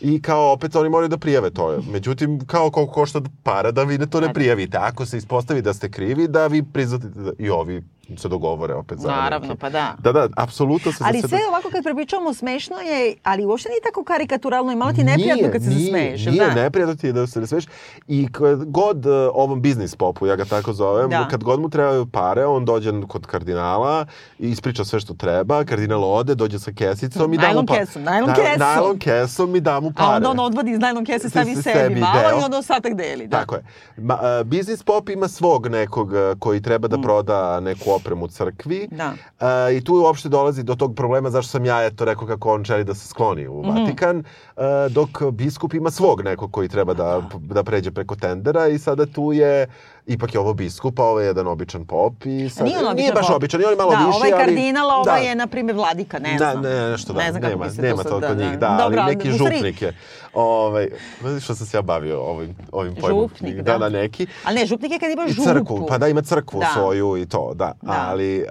I 0.00 0.22
kao 0.22 0.52
opet 0.52 0.76
oni 0.76 0.88
moraju 0.88 1.08
da 1.08 1.18
prijave 1.18 1.50
to. 1.50 1.78
Međutim, 1.92 2.46
kao 2.46 2.70
koliko 2.70 2.92
košta 2.92 3.20
para 3.42 3.70
da 3.70 3.82
vi 3.82 3.98
ne 3.98 4.06
to 4.06 4.20
ne 4.20 4.32
prijavite. 4.32 4.78
Ako 4.78 5.06
se 5.06 5.18
ispostavi 5.18 5.62
da 5.62 5.74
ste 5.74 5.90
krivi, 5.90 6.28
da 6.28 6.46
vi 6.46 6.62
priznate 6.72 7.06
da 7.08 7.32
i 7.38 7.50
ovi 7.50 7.82
se 8.16 8.28
dogovore 8.28 8.74
opet 8.74 8.98
za 8.98 9.08
Naravno, 9.08 9.48
neki- 9.48 9.60
pa 9.60 9.70
da. 9.70 9.94
Da, 9.98 10.12
da, 10.12 10.28
apsolutno 10.36 10.92
se 10.92 11.04
Ali 11.04 11.20
sve 11.20 11.38
ovako 11.48 11.68
kad 11.70 11.84
prepričavamo 11.84 12.34
smešno 12.34 12.76
je, 12.76 13.14
ali 13.22 13.46
uopšte 13.46 13.68
nije 13.68 13.80
tako 13.82 14.04
karikaturalno 14.04 14.72
i 14.72 14.76
malo 14.76 14.92
ti 14.92 15.00
je 15.00 15.04
neprijatno 15.04 15.48
kad 15.52 15.62
se 15.62 15.68
nije, 15.68 15.80
zasmeješ. 15.82 16.26
Nije, 16.26 16.46
da? 16.46 16.54
neprijatno 16.54 16.94
ti 16.94 17.06
je 17.06 17.12
da 17.12 17.26
se 17.26 17.40
ne 17.40 17.46
smeješ. 17.46 17.64
I 18.08 18.28
kad 18.28 18.64
god 18.64 19.06
uh, 19.06 19.12
ovom 19.34 19.62
biznis 19.62 19.96
popu, 19.96 20.26
ja 20.26 20.36
ga 20.36 20.44
tako 20.44 20.72
zovem, 20.72 21.10
Da. 21.10 21.28
kad 21.28 21.44
god 21.44 21.60
mu 21.60 21.68
trebaju 21.70 22.06
pare, 22.06 22.44
on 22.46 22.64
dođe 22.64 22.84
kod 23.08 23.26
kardinala 23.26 24.06
i 24.38 24.50
ispriča 24.50 24.84
sve 24.84 25.00
što 25.00 25.14
treba, 25.14 25.64
kardinal 25.64 26.04
ode, 26.06 26.34
dođe 26.34 26.58
sa 26.58 26.72
kesicom 26.72 27.34
i 27.34 27.36
da 27.36 27.42
mu 27.42 27.46
Najlon 27.46 27.66
pa... 27.66 27.74
kesom, 27.74 28.02
najlon 28.02 28.28
Na- 28.28 28.34
kesom. 28.36 28.58
Najlon 28.58 28.98
kesom 28.98 29.56
i 29.56 29.60
da 29.60 29.80
mu 29.80 29.92
pare. 29.92 30.08
A 30.08 30.16
onda 30.16 30.30
on 30.30 30.40
odvodi 30.40 30.70
iz 30.70 30.78
najlon 30.78 31.04
kese, 31.04 31.28
stavi 31.30 31.54
Se- 31.54 31.62
sebi, 31.62 31.78
sebi 31.78 32.00
malo 32.00 32.20
deo. 32.20 32.30
i 32.32 32.44
onda 32.44 32.58
ostatak 32.58 32.94
deli. 32.94 33.26
Da. 33.26 33.38
Tako 33.38 33.54
je. 33.54 33.62
Ma, 33.98 34.14
uh, 34.14 34.46
biznis 34.46 34.82
pop 34.82 35.08
ima 35.08 35.28
svog 35.28 35.66
nekog 35.68 36.08
uh, 36.08 36.18
koji 36.38 36.62
treba 36.62 36.88
da 36.88 36.98
proda 36.98 37.60
neku 37.60 37.90
opremu 37.94 38.28
crkvi. 38.28 38.88
Mm. 38.92 38.96
Da. 38.96 39.12
Uh, 39.40 39.76
I 39.76 39.84
tu 39.84 39.94
uopšte 39.94 40.28
dolazi 40.28 40.62
do 40.62 40.74
tog 40.74 40.94
problema 40.94 41.30
zašto 41.30 41.50
sam 41.50 41.64
ja 41.64 41.84
eto 41.84 42.04
rekao 42.04 42.26
kako 42.26 42.54
on 42.54 42.64
želi 42.64 42.84
da 42.84 42.94
se 42.94 43.08
skloni 43.08 43.48
u 43.48 43.62
Mhm. 43.62 43.70
Vatikan, 43.70 44.18
uh, 44.18 44.62
dok 44.90 45.22
biskup 45.32 45.74
ima 45.74 45.90
svog 45.90 46.22
nekog 46.24 46.50
koji 46.50 46.68
treba 46.68 46.94
da, 46.94 47.22
da 47.38 47.62
pređe 47.62 47.90
preko 47.90 48.16
tendera 48.16 48.68
i 48.68 48.78
sada 48.78 49.06
tu 49.06 49.32
je 49.32 49.66
ipak 50.06 50.34
je 50.34 50.40
ovo 50.40 50.54
biskup, 50.54 50.98
a 50.98 51.04
ovo 51.04 51.20
je 51.20 51.26
jedan 51.26 51.46
običan 51.46 51.86
pop 51.86 52.26
i 52.26 52.48
sad, 52.48 52.66
Nije 52.66 52.78
on 52.80 52.96
nije 52.96 53.12
baš 53.12 53.26
pop. 53.26 53.36
običan, 53.36 53.60
on 53.64 53.70
je 53.70 53.76
malo 53.76 53.90
da, 53.90 53.98
ovaj 53.98 54.32
ali... 54.32 54.44
kardinal, 54.44 54.90
a 54.90 54.94
ovaj 54.94 55.20
da. 55.20 55.28
je, 55.28 55.34
na 55.34 55.46
primjer, 55.46 55.76
vladika, 55.76 56.18
ne 56.18 56.32
Da, 56.32 56.50
znam. 56.50 56.62
ne, 56.62 56.90
nešto 56.90 57.12
da, 57.12 57.18
ne 57.18 57.30
znam 57.30 57.42
kako 57.42 57.50
nema, 57.52 57.70
se 57.70 57.82
nema 57.82 58.02
to 58.02 58.08
toliko 58.08 58.28
sad, 58.28 58.38
da, 58.38 58.44
njih, 58.44 58.52
da. 58.52 58.68
da, 58.68 58.76
Dobro, 58.78 59.00
ali 59.00 59.16
neki 59.16 59.30
župnik 59.30 59.82
je. 59.82 59.96
Ovaj, 60.34 60.88
znaš 61.20 61.44
što 61.44 61.54
sam 61.54 61.66
se 61.66 61.76
ja 61.76 61.82
bavio 61.82 62.20
ovim, 62.20 62.56
ovim 62.72 62.94
pojmom? 62.94 63.22
Župnik, 63.22 63.56
da. 63.56 63.62
da. 63.62 63.78
Da, 63.78 63.88
neki. 63.90 64.26
Ali 64.44 64.54
ne, 64.56 64.66
župnik 64.66 64.92
je 64.92 64.98
kad 64.98 65.10
imaš 65.10 65.30
I 65.30 65.32
župu. 65.32 65.48
crkvu, 65.48 65.86
pa 65.88 65.98
da 65.98 66.08
ima 66.08 66.22
crkvu 66.22 66.60
Da. 66.60 66.66
svoju 66.74 67.16
i 67.16 67.26
to, 67.26 67.52
da. 67.54 67.72
Da. 67.82 68.06
Ali 68.08 68.44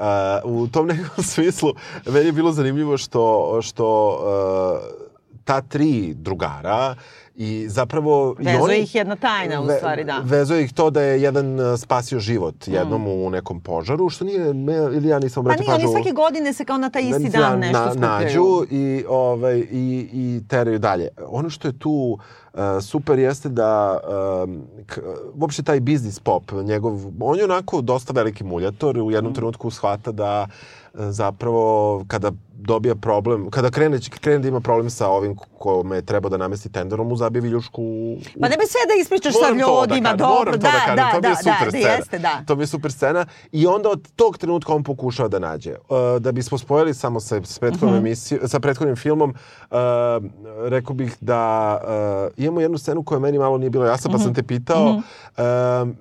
uh, 0.44 0.58
u 0.58 0.68
tom 0.68 0.88
nekom 0.88 1.24
smislu 1.34 1.74
meni 2.06 2.26
je 2.26 2.32
bilo 2.32 2.52
zanimljivo 2.52 2.98
što, 2.98 3.24
što 3.62 4.10
uh, 4.10 5.04
ta 5.44 5.62
tri 5.62 6.14
drugara 6.14 6.96
i 7.36 7.66
zapravo... 7.70 8.36
i 8.40 8.44
Vezuje 8.44 8.64
oni, 8.64 8.78
ih 8.78 8.96
jedna 8.96 9.16
tajna, 9.16 9.62
u 9.62 9.68
stvari, 9.78 10.04
da. 10.04 10.20
Vezuje 10.24 10.64
ih 10.64 10.74
to 10.74 10.90
da 10.90 11.02
je 11.02 11.22
jedan 11.22 11.60
uh, 11.60 11.80
spasio 11.80 12.20
život 12.20 12.68
jednom 12.68 13.08
u 13.08 13.30
nekom 13.30 13.62
požaru, 13.62 14.10
što 14.10 14.26
nije, 14.26 14.54
me, 14.54 14.74
ili 14.74 15.08
ja 15.08 15.20
nisam 15.20 15.44
Pa 15.44 15.48
brate 15.48 15.62
nije, 15.62 15.74
oni 15.74 15.84
pažnju- 15.84 15.92
svake 15.92 16.12
godine 16.12 16.54
se 16.54 16.66
kao 16.66 16.78
na 16.78 16.90
taj 16.90 17.02
isti 17.02 17.30
dan 17.30 17.60
nešto 17.60 17.80
na, 17.80 17.92
skupljaju. 17.92 18.24
nađu 18.24 18.66
i, 18.72 19.06
ovaj, 19.10 19.58
i, 19.58 20.10
i 20.14 20.42
teraju 20.48 20.80
dalje. 20.80 21.08
Ono 21.28 21.50
što 21.50 21.68
je 21.68 21.80
tu 21.80 21.92
uh, 21.92 22.43
super 22.82 23.20
jeste 23.20 23.50
da 23.50 24.00
k, 24.86 25.00
uopšte 25.36 25.64
taj 25.64 25.80
biznis 25.80 26.20
pop, 26.20 26.52
njegov, 26.54 26.94
on 27.20 27.38
je 27.38 27.44
onako 27.44 27.82
dosta 27.82 28.14
veliki 28.14 28.44
muljator, 28.44 28.98
u 28.98 29.06
Mm. 29.06 29.12
jednom 29.12 29.34
trenutku 29.34 29.72
shvata 29.72 30.12
da 30.12 30.48
uh, 30.94 31.00
zapravo 31.02 31.64
kada 32.08 32.32
dobija 32.56 32.96
problem, 32.96 33.50
kada 33.50 33.70
krene, 33.70 34.00
krene 34.12 34.40
da 34.40 34.48
ima 34.48 34.60
problem 34.60 34.90
sa 34.90 35.08
ovim 35.10 35.36
kome 35.54 36.02
treba 36.02 36.30
da 36.30 36.38
namesti 36.38 36.70
tenderom, 36.70 37.08
mu 37.08 37.16
zabije 37.16 37.42
viljušku 37.42 37.84
u, 37.84 38.18
Pa 38.42 38.48
nemoj 38.50 38.66
sve 38.66 38.80
da 38.88 39.02
ispričaš 39.02 39.34
sa 39.34 39.40
Moram 39.42 39.58
da 39.58 39.64
ljudima, 39.64 40.04
kažem, 40.04 40.18
dobro, 40.20 40.38
moram 40.38 40.54
to 40.54 40.58
da, 40.58 40.64
da 40.64 40.80
kažem, 40.80 40.96
da, 40.96 41.12
to 41.12 41.18
mi 41.18 41.22
da, 41.22 41.28
je 41.28 41.36
super 41.36 41.64
da, 41.64 41.70
scena. 41.72 41.90
jeste, 41.90 42.20
da. 42.20 42.44
To 42.48 42.56
mi 42.56 42.64
je 42.64 42.68
super 42.68 42.92
scena. 42.92 43.26
I 43.52 43.68
onda 43.68 43.90
od 43.90 44.12
tog 44.12 44.38
trenutka 44.38 44.74
on 44.74 44.84
pokušava 44.84 45.30
da 45.30 45.40
nađe. 45.40 45.72
Uh, 45.72 45.78
da 46.20 46.32
bismo 46.32 46.58
spojili 46.58 46.94
samo 46.94 47.20
sa, 47.20 47.42
s 47.44 47.60
prethodnom 47.60 47.90
Mhm. 47.92 48.06
emisijom, 48.06 48.48
sa 48.48 48.60
prethodnim 48.60 48.96
filmom, 48.96 49.30
uh, 49.30 49.78
rekao 50.62 50.94
bih 50.94 51.18
da 51.22 51.78
uh, 52.28 52.43
imamo 52.44 52.62
jednu 52.62 52.78
scenu 52.78 53.04
koja 53.04 53.20
meni 53.20 53.40
malo 53.40 53.58
nije 53.58 53.70
bila 53.70 53.88
jasna, 53.88 54.12
pa 54.12 54.18
Mhm. 54.18 54.24
sam 54.24 54.34
te 54.34 54.44
pitao. 54.44 54.86
Uh, 54.94 55.44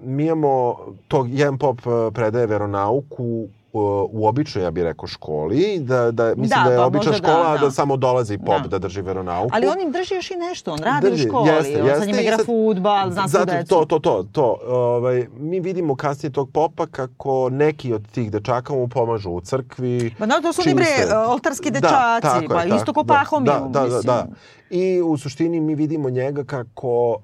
mi 0.03 0.25
imamo, 0.25 0.77
to, 1.09 1.27
jedan 1.31 1.59
pop 1.59 1.87
uh, 1.87 1.93
predaje 2.15 2.47
veronauku 2.47 3.47
u, 3.73 4.27
običnoj, 4.27 4.65
ja 4.65 4.71
bih 4.71 4.85
rekao, 4.85 5.07
školi, 5.07 5.79
da, 5.81 6.11
da 6.11 6.35
mislim 6.37 6.49
Da, 6.49 6.65
da, 6.65 6.71
je 6.71 6.77
pa 6.77 6.85
obična 6.87 7.11
da, 7.11 7.19
škola, 7.19 7.53
da, 7.53 7.65
da. 7.65 7.71
samo 7.71 7.97
dolazi 7.97 8.39
pop 8.39 8.63
Da. 8.63 8.69
da, 8.69 8.79
drži 8.79 9.03
veronauku. 9.03 9.51
Ali 9.53 9.67
on 9.67 9.81
im 9.81 9.93
drži 9.93 10.15
još 10.15 10.31
i 10.31 10.37
nešto, 10.37 10.73
on 10.73 10.79
radi 10.79 11.11
Drži, 11.11 11.25
u 11.25 11.29
školi, 11.29 11.49
jeste, 11.49 11.83
on 11.83 11.89
sa 11.89 11.93
jeste, 11.93 12.07
njima 12.07 12.21
i 12.21 12.25
igra 12.25 12.39
futbal, 12.45 13.11
zna 13.11 13.29
Zato, 13.29 13.45
decu. 13.45 13.69
to, 13.69 13.85
to, 13.85 13.99
to, 13.99 14.25
to. 14.33 14.59
Ovaj, 14.67 15.27
mi 15.37 15.61
vidimo 15.61 15.97
kasnije 15.97 16.33
tog 16.33 16.51
popa 16.53 16.87
kako 16.87 17.49
neki 17.51 17.93
od 17.93 18.09
tih 18.11 18.31
dečaka 18.31 18.75
mu 18.75 18.89
pomažu 18.89 19.31
u 19.31 19.41
crkvi. 19.41 20.15
Pa 20.19 20.27
da, 20.27 20.41
to 20.41 20.53
su 20.53 20.63
oni 20.67 20.75
bre 20.75 20.85
čiste. 20.85 21.17
oltarski 21.17 21.71
Da, 21.71 21.81
dečaci, 21.81 22.43
je, 22.43 22.49
pa 22.49 22.63
tako, 22.63 22.77
isto 22.77 22.93
ko 22.93 23.03
da, 23.03 23.15
Pahomil, 23.15 23.53
da, 23.53 23.59
da, 23.59 23.69
da, 23.69 23.85
mislim. 23.85 24.03
da. 24.03 24.27
I 24.71 25.03
u 25.03 25.17
suštini 25.17 25.61
mi 25.61 25.75
vidimo 25.75 26.11
njega 26.11 26.45
kako 26.45 27.11
uh, 27.11 27.17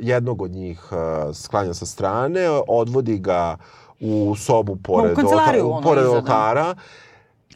jednog 0.00 0.42
od 0.42 0.50
njih 0.50 0.88
uh, 0.92 1.36
sklanja 1.36 1.74
sa 1.74 1.86
strane, 1.86 2.40
odvodi 2.68 3.18
ga 3.18 3.56
u 4.00 4.34
sobu 4.36 4.76
pored, 4.76 5.12
u 5.12 5.20
olta- 5.20 5.64
ono, 5.66 5.82
pored 5.82 5.98
iza, 6.00 6.10
da. 6.10 6.16
oltara. 6.16 6.62
A 6.62 6.74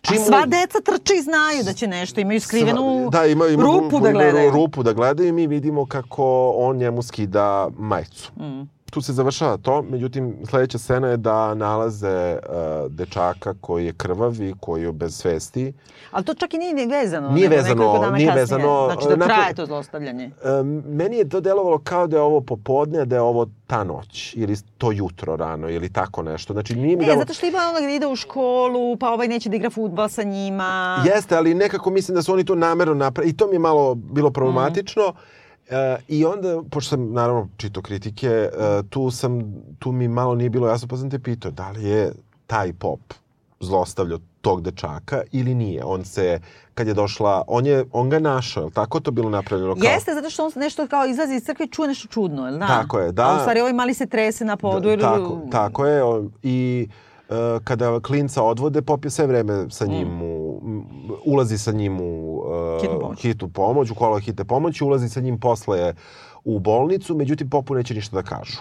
Čim 0.02 0.16
mu- 0.16 0.26
sva 0.26 0.46
deca 0.46 0.80
trče 0.80 1.14
i 1.14 1.22
znaju 1.22 1.62
da 1.64 1.72
će 1.72 1.86
nešto, 1.86 2.20
imaju 2.20 2.40
skrivenu 2.40 2.80
Sva- 2.80 3.10
da, 3.10 3.26
ima, 3.26 3.46
ima, 3.46 3.62
rupu 3.62 4.00
da 4.00 4.12
gledaju. 4.12 4.50
Rupu 4.50 4.82
da 4.82 4.92
gledaju 4.92 5.28
i 5.28 5.32
mi 5.32 5.46
vidimo 5.46 5.86
kako 5.86 6.24
on 6.50 6.76
njemu 6.76 7.02
skida 7.02 7.68
majicu. 7.70 8.32
Mm. 8.36 8.77
Tu 8.88 9.00
se 9.02 9.12
završava 9.12 9.56
to, 9.56 9.82
međutim 9.82 10.36
sledeća 10.44 10.78
scena 10.78 11.08
je 11.08 11.16
da 11.16 11.54
nalaze 11.54 12.38
uh, 12.38 12.54
dečaka 12.88 13.54
koji 13.54 13.86
je 13.86 13.92
krvav 13.92 14.34
i 14.34 14.54
koji 14.60 14.82
je 14.82 14.92
bez 14.92 15.14
svesti. 15.14 15.72
Ali 16.10 16.24
to 16.24 16.34
čak 16.34 16.54
i 16.54 16.58
nije 16.58 16.74
ni 16.74 16.86
vezano. 16.88 17.28
Nije 17.30 17.48
vezano, 17.48 17.92
dana 17.92 18.10
nije 18.10 18.26
kasnije. 18.26 18.40
vezano, 18.42 18.84
Znači 18.86 19.08
da 19.08 19.16
nakon- 19.16 19.26
traje 19.28 19.54
to 19.54 19.66
zlostavljanje. 19.66 20.30
Um, 20.60 20.82
meni 20.86 21.16
je 21.16 21.28
to 21.28 21.40
delovalo 21.40 21.78
kao 21.78 22.06
da 22.06 22.16
je 22.16 22.22
ovo 22.22 22.40
popodne, 22.40 23.04
da 23.04 23.16
je 23.16 23.22
ovo 23.22 23.46
ta 23.66 23.84
noć 23.84 24.34
ili 24.36 24.56
to 24.78 24.92
jutro 24.92 25.36
rano 25.36 25.68
ili 25.70 25.88
tako 25.90 26.22
nešto. 26.22 26.52
Znači 26.52 26.74
nije 26.74 26.96
mi 26.96 26.96
Ne, 26.96 27.06
delo... 27.06 27.18
zato 27.18 27.34
što 27.34 27.46
ima 27.46 27.58
ono 27.70 27.78
gde 27.78 27.96
ide 27.96 28.06
u 28.06 28.16
školu, 28.16 28.96
pa 28.96 29.08
ovaj 29.08 29.28
neće 29.28 29.48
da 29.48 29.56
igra 29.56 29.70
futbal 29.70 30.08
sa 30.08 30.22
njima. 30.22 31.02
Jeste, 31.06 31.36
ali 31.36 31.54
nekako 31.54 31.90
mislim 31.90 32.14
da 32.14 32.22
su 32.22 32.32
oni 32.32 32.44
to 32.44 32.54
namerno 32.54 32.94
napravili. 32.94 33.30
I 33.30 33.36
to 33.36 33.46
mi 33.46 33.54
je 33.54 33.58
malo 33.58 33.94
bilo 33.94 34.30
problematično. 34.30 35.02
Mhm. 35.04 35.18
E, 35.70 35.96
I 36.08 36.24
onda, 36.24 36.62
pošto 36.70 36.88
sam 36.88 37.12
naravno 37.12 37.48
čitao 37.56 37.82
kritike, 37.82 38.26
e, 38.28 38.50
tu, 38.90 39.10
sam, 39.10 39.40
tu 39.78 39.92
mi 39.92 40.08
malo 40.08 40.34
nije 40.34 40.50
bilo 40.50 40.68
jasno, 40.68 40.88
pa 40.88 40.96
sam 40.96 41.10
te 41.10 41.18
pitao 41.18 41.50
da 41.50 41.70
li 41.70 41.84
je 41.84 42.12
taj 42.46 42.72
pop 42.72 43.00
zlostavljao 43.60 44.18
tog 44.40 44.62
dečaka 44.62 45.22
ili 45.32 45.54
nije. 45.54 45.84
On 45.84 46.04
se, 46.04 46.40
kad 46.74 46.86
je 46.86 46.94
došla, 46.94 47.44
on, 47.46 47.66
je, 47.66 47.84
on 47.92 48.10
ga 48.10 48.18
našao, 48.18 48.60
je 48.60 48.66
li 48.66 48.72
tako 48.72 49.00
to 49.00 49.10
bilo 49.10 49.30
napravljeno? 49.30 49.74
Kao, 49.74 49.82
Jeste, 49.84 50.14
zato 50.14 50.30
što 50.30 50.44
on 50.44 50.52
nešto 50.56 50.86
kao 50.86 51.06
izlazi 51.06 51.34
iz 51.34 51.42
crkve 51.42 51.64
i 51.66 51.70
čuje 51.70 51.88
nešto 51.88 52.08
čudno, 52.08 52.46
jel 52.46 52.58
da? 52.58 52.66
Tako 52.66 52.98
je, 52.98 53.12
da. 53.12 53.22
A 53.24 53.36
u 53.36 53.40
stvari 53.40 53.60
ovaj 53.60 53.72
mali 53.72 53.94
se 53.94 54.06
trese 54.06 54.44
na 54.44 54.56
podu. 54.56 54.88
jer- 54.88 55.00
Tako, 55.00 55.40
tako 55.52 55.86
je. 55.86 56.02
I 56.42 56.88
kada 57.64 58.00
klinca 58.00 58.42
odvode, 58.42 58.82
Pop 58.82 59.04
je 59.04 59.10
sve 59.10 59.26
vreme 59.26 59.66
sa 59.70 59.86
njim 59.86 60.22
u, 60.22 60.60
m, 60.64 60.84
ulazi 61.24 61.58
sa 61.58 61.72
njim 61.72 62.00
u 62.00 62.42
e, 62.76 62.80
Hitnu 62.80 62.98
pomoć. 63.00 63.22
hitnu 63.22 63.48
pomoć, 63.48 63.90
u 63.90 63.94
kolo 63.94 64.18
hitne 64.18 64.44
pomoći, 64.44 64.84
ulazi 64.84 65.08
sa 65.08 65.20
njim 65.20 65.40
posle 65.40 65.94
u 66.44 66.58
bolnicu, 66.58 67.14
međutim 67.14 67.50
Popu 67.50 67.74
neće 67.74 67.94
ništa 67.94 68.16
da 68.16 68.22
kažu. 68.22 68.58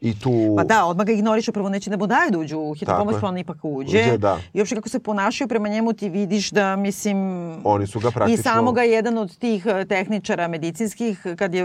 I 0.00 0.18
tu... 0.20 0.54
Pa 0.56 0.64
da, 0.64 0.84
odmah 0.84 1.06
ga 1.06 1.12
ignorišu, 1.12 1.52
prvo 1.52 1.68
neće 1.68 1.90
da 1.90 1.96
mu 1.96 2.06
daju 2.06 2.30
da 2.30 2.38
uđu 2.38 2.58
u 2.58 2.74
hitnu 2.74 2.86
Tako 2.86 3.04
pomoć, 3.04 3.20
pa 3.20 3.26
on 3.26 3.38
ipak 3.38 3.56
uđe. 3.62 3.98
Uđe, 3.98 4.18
da. 4.18 4.38
I 4.52 4.60
uopšte 4.60 4.74
kako 4.76 4.88
se 4.88 4.98
ponašaju 4.98 5.48
prema 5.48 5.68
njemu 5.68 5.92
ti 5.92 6.08
vidiš 6.08 6.50
da, 6.50 6.76
mislim... 6.76 7.16
Oni 7.64 7.86
su 7.86 8.00
ga 8.00 8.10
praktično... 8.10 8.40
I 8.40 8.42
samo 8.42 8.72
ga 8.72 8.82
jedan 8.82 9.18
od 9.18 9.38
tih 9.38 9.66
eh, 9.66 9.84
tehničara 9.84 10.48
medicinskih, 10.48 11.26
kad 11.38 11.54
je 11.54 11.64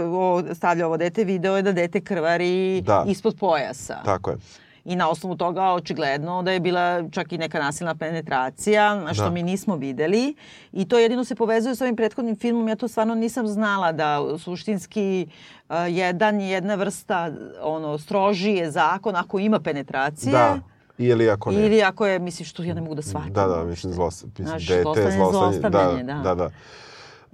stavljao 0.54 0.86
ovo 0.86 0.96
dete, 0.96 1.24
video 1.24 1.56
je 1.56 1.62
da 1.62 1.72
dete 1.72 2.00
krvari 2.00 2.80
Da. 2.80 3.04
ispod 3.08 3.36
pojasa. 3.40 3.96
Tako 4.04 4.30
je. 4.30 4.36
I 4.84 4.96
na 4.96 5.08
osnovu 5.08 5.36
toga 5.36 5.62
očigledno 5.62 6.42
da 6.42 6.52
je 6.52 6.60
bila 6.60 7.08
čak 7.10 7.32
i 7.32 7.38
neka 7.38 7.58
nasilna 7.58 7.94
penetracija, 7.94 9.06
što 9.12 9.24
Da. 9.24 9.30
mi 9.30 9.42
nismo 9.42 9.76
videli. 9.76 10.34
I 10.72 10.88
to 10.88 10.98
jedino 10.98 11.24
se 11.24 11.34
povezuje 11.34 11.74
sa 11.74 11.84
ovim 11.84 11.96
prethodnim 11.96 12.36
filmom. 12.36 12.68
Ja 12.68 12.76
to 12.76 12.88
stvarno 12.88 13.14
nisam 13.14 13.46
znala 13.46 13.92
da 13.92 14.20
suštinski 14.38 15.26
uh, 15.68 15.76
jedan 15.88 16.40
jedna 16.40 16.74
vrsta 16.74 17.30
ono 17.62 17.98
strožije 17.98 18.70
zakon 18.70 19.16
ako 19.16 19.38
ima 19.38 19.60
penetracije. 19.60 20.32
Da. 20.32 20.58
Ili 20.98 21.30
ako 21.30 21.50
ne. 21.50 21.66
Ili 21.66 21.82
ako 21.82 22.06
je, 22.06 22.18
misliš, 22.18 22.50
što 22.50 22.62
ja 22.62 22.74
ne 22.74 22.80
mogu 22.80 22.94
da 22.94 23.02
shvatim. 23.02 23.32
Da, 23.32 23.46
da, 23.46 23.64
mislim, 23.64 23.92
zlo, 23.92 24.06
mislim 24.06 24.32
Znaš, 24.48 24.66
dete, 24.68 24.82
zlostavljanje, 24.82 25.16
zlostavljanje, 25.16 25.60
zlostavljanje, 25.60 26.02
da, 26.04 26.14
da. 26.14 26.22
da, 26.22 26.34
da. 26.34 26.50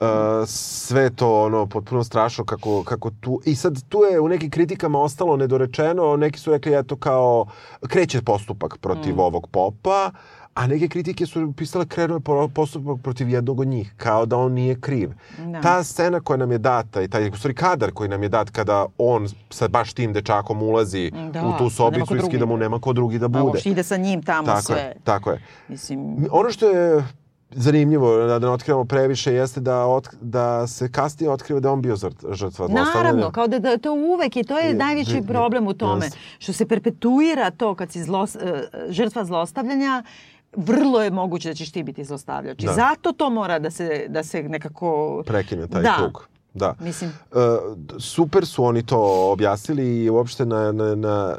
Uh, 0.02 0.06
sve 0.46 1.10
to 1.10 1.42
ono 1.42 1.66
potpuno 1.66 2.04
strašno 2.04 2.44
kako, 2.44 2.84
kako 2.84 3.10
tu 3.12 3.40
i 3.44 3.54
sad 3.54 3.82
tu 3.84 3.98
je 4.02 4.20
u 4.20 4.28
nekim 4.28 4.50
kritikama 4.50 4.98
ostalo 5.00 5.36
nedorečeno 5.36 6.16
neki 6.16 6.38
su 6.38 6.50
rekli 6.50 6.74
eto 6.74 6.96
kao 6.96 7.46
kreće 7.82 8.22
postupak 8.22 8.78
protiv 8.78 9.14
Mm. 9.14 9.20
ovog 9.20 9.46
popa 9.46 10.10
a 10.54 10.66
neke 10.66 10.88
kritike 10.88 11.26
su 11.26 11.52
pisale 11.52 11.86
krenuo 11.86 12.16
je 12.16 12.20
po- 12.20 12.48
postupak 12.48 13.02
protiv 13.02 13.28
jednog 13.28 13.60
od 13.60 13.68
njih 13.68 13.94
kao 13.96 14.26
da 14.26 14.36
on 14.36 14.52
nije 14.52 14.80
kriv 14.80 15.10
Da. 15.40 15.60
ta 15.60 15.82
scena 15.82 16.20
koja 16.20 16.36
nam 16.36 16.52
je 16.52 16.58
data 16.58 17.02
i 17.02 17.08
taj 17.08 17.28
u 17.28 17.34
stvari 17.34 17.54
kadar 17.54 17.92
koji 17.92 18.08
nam 18.08 18.22
je 18.22 18.28
dat 18.28 18.50
kada 18.50 18.86
on 18.98 19.28
sa 19.50 19.68
baš 19.68 19.92
tim 19.92 20.12
dečakom 20.12 20.62
ulazi 20.62 21.10
Da, 21.32 21.46
u 21.46 21.58
tu 21.58 21.70
sobicu 21.70 22.16
i 22.16 22.20
skida 22.20 22.46
mu 22.46 22.56
nema 22.56 22.78
ko 22.78 22.92
drugi 22.92 23.18
da 23.18 23.24
A 23.24 23.28
bude 23.28 23.42
uopšte 23.42 23.70
ide 23.70 23.82
sa 23.82 23.96
njim 23.96 24.22
tamo 24.22 24.46
tako 24.46 24.62
sve. 24.62 24.76
je 24.76 24.96
tako 25.04 25.30
je 25.30 25.42
Mislim, 25.68 26.00
ono 26.30 26.50
što 26.50 26.68
je 26.68 27.04
zanimljivo, 27.52 28.16
da 28.18 28.38
ne 28.38 28.48
otkrivamo 28.48 28.84
previše, 28.84 29.32
jeste 29.32 29.60
da, 29.60 29.86
ot, 29.86 30.08
da 30.12 30.66
se 30.66 30.90
kasnije 30.90 31.30
otkriva 31.30 31.60
da 31.60 31.72
on 31.72 31.82
bio 31.82 31.96
žrt- 31.96 32.32
žrtva 32.32 32.66
zlostavljanja. 32.66 32.90
Naravno, 32.94 33.30
kao 33.30 33.46
da, 33.46 33.58
da 33.58 33.78
to 33.78 33.92
uvek 33.92 34.36
i 34.36 34.44
to 34.44 34.58
je 34.58 34.66
Je, 34.66 34.74
najveći 34.74 35.14
je, 35.14 35.22
problem 35.22 35.66
u 35.66 35.74
tome. 35.74 36.06
jeste. 36.06 36.18
Što 36.38 36.52
se 36.52 36.66
perpetuira 36.66 37.50
to 37.50 37.74
kad 37.74 37.92
si 37.92 38.02
zlo, 38.02 38.26
e, 38.34 38.60
žrtva 38.88 39.24
zlostavljanja, 39.24 40.02
vrlo 40.52 41.02
je 41.02 41.10
moguće 41.10 41.48
da 41.48 41.54
ćeš 41.54 41.72
ti 41.72 41.82
biti 41.82 42.04
zlostavljač. 42.04 42.62
I 42.62 42.66
Da. 42.66 42.72
zato 42.72 43.12
to 43.12 43.30
mora 43.30 43.58
da 43.58 43.70
se, 43.70 44.06
da 44.08 44.24
se 44.24 44.42
nekako... 44.42 45.22
Prekine 45.26 45.66
taj 45.66 45.82
Da. 45.82 45.94
krug. 45.98 46.26
Da. 46.54 46.74
Mislim, 46.80 47.10
E, 47.10 47.34
super 47.98 48.46
su 48.46 48.64
oni 48.64 48.82
to 48.82 48.98
objasnili 49.32 49.96
i 49.96 50.10
uopšte 50.10 50.44
na, 50.44 50.72
na, 50.72 50.94
na 50.94 51.36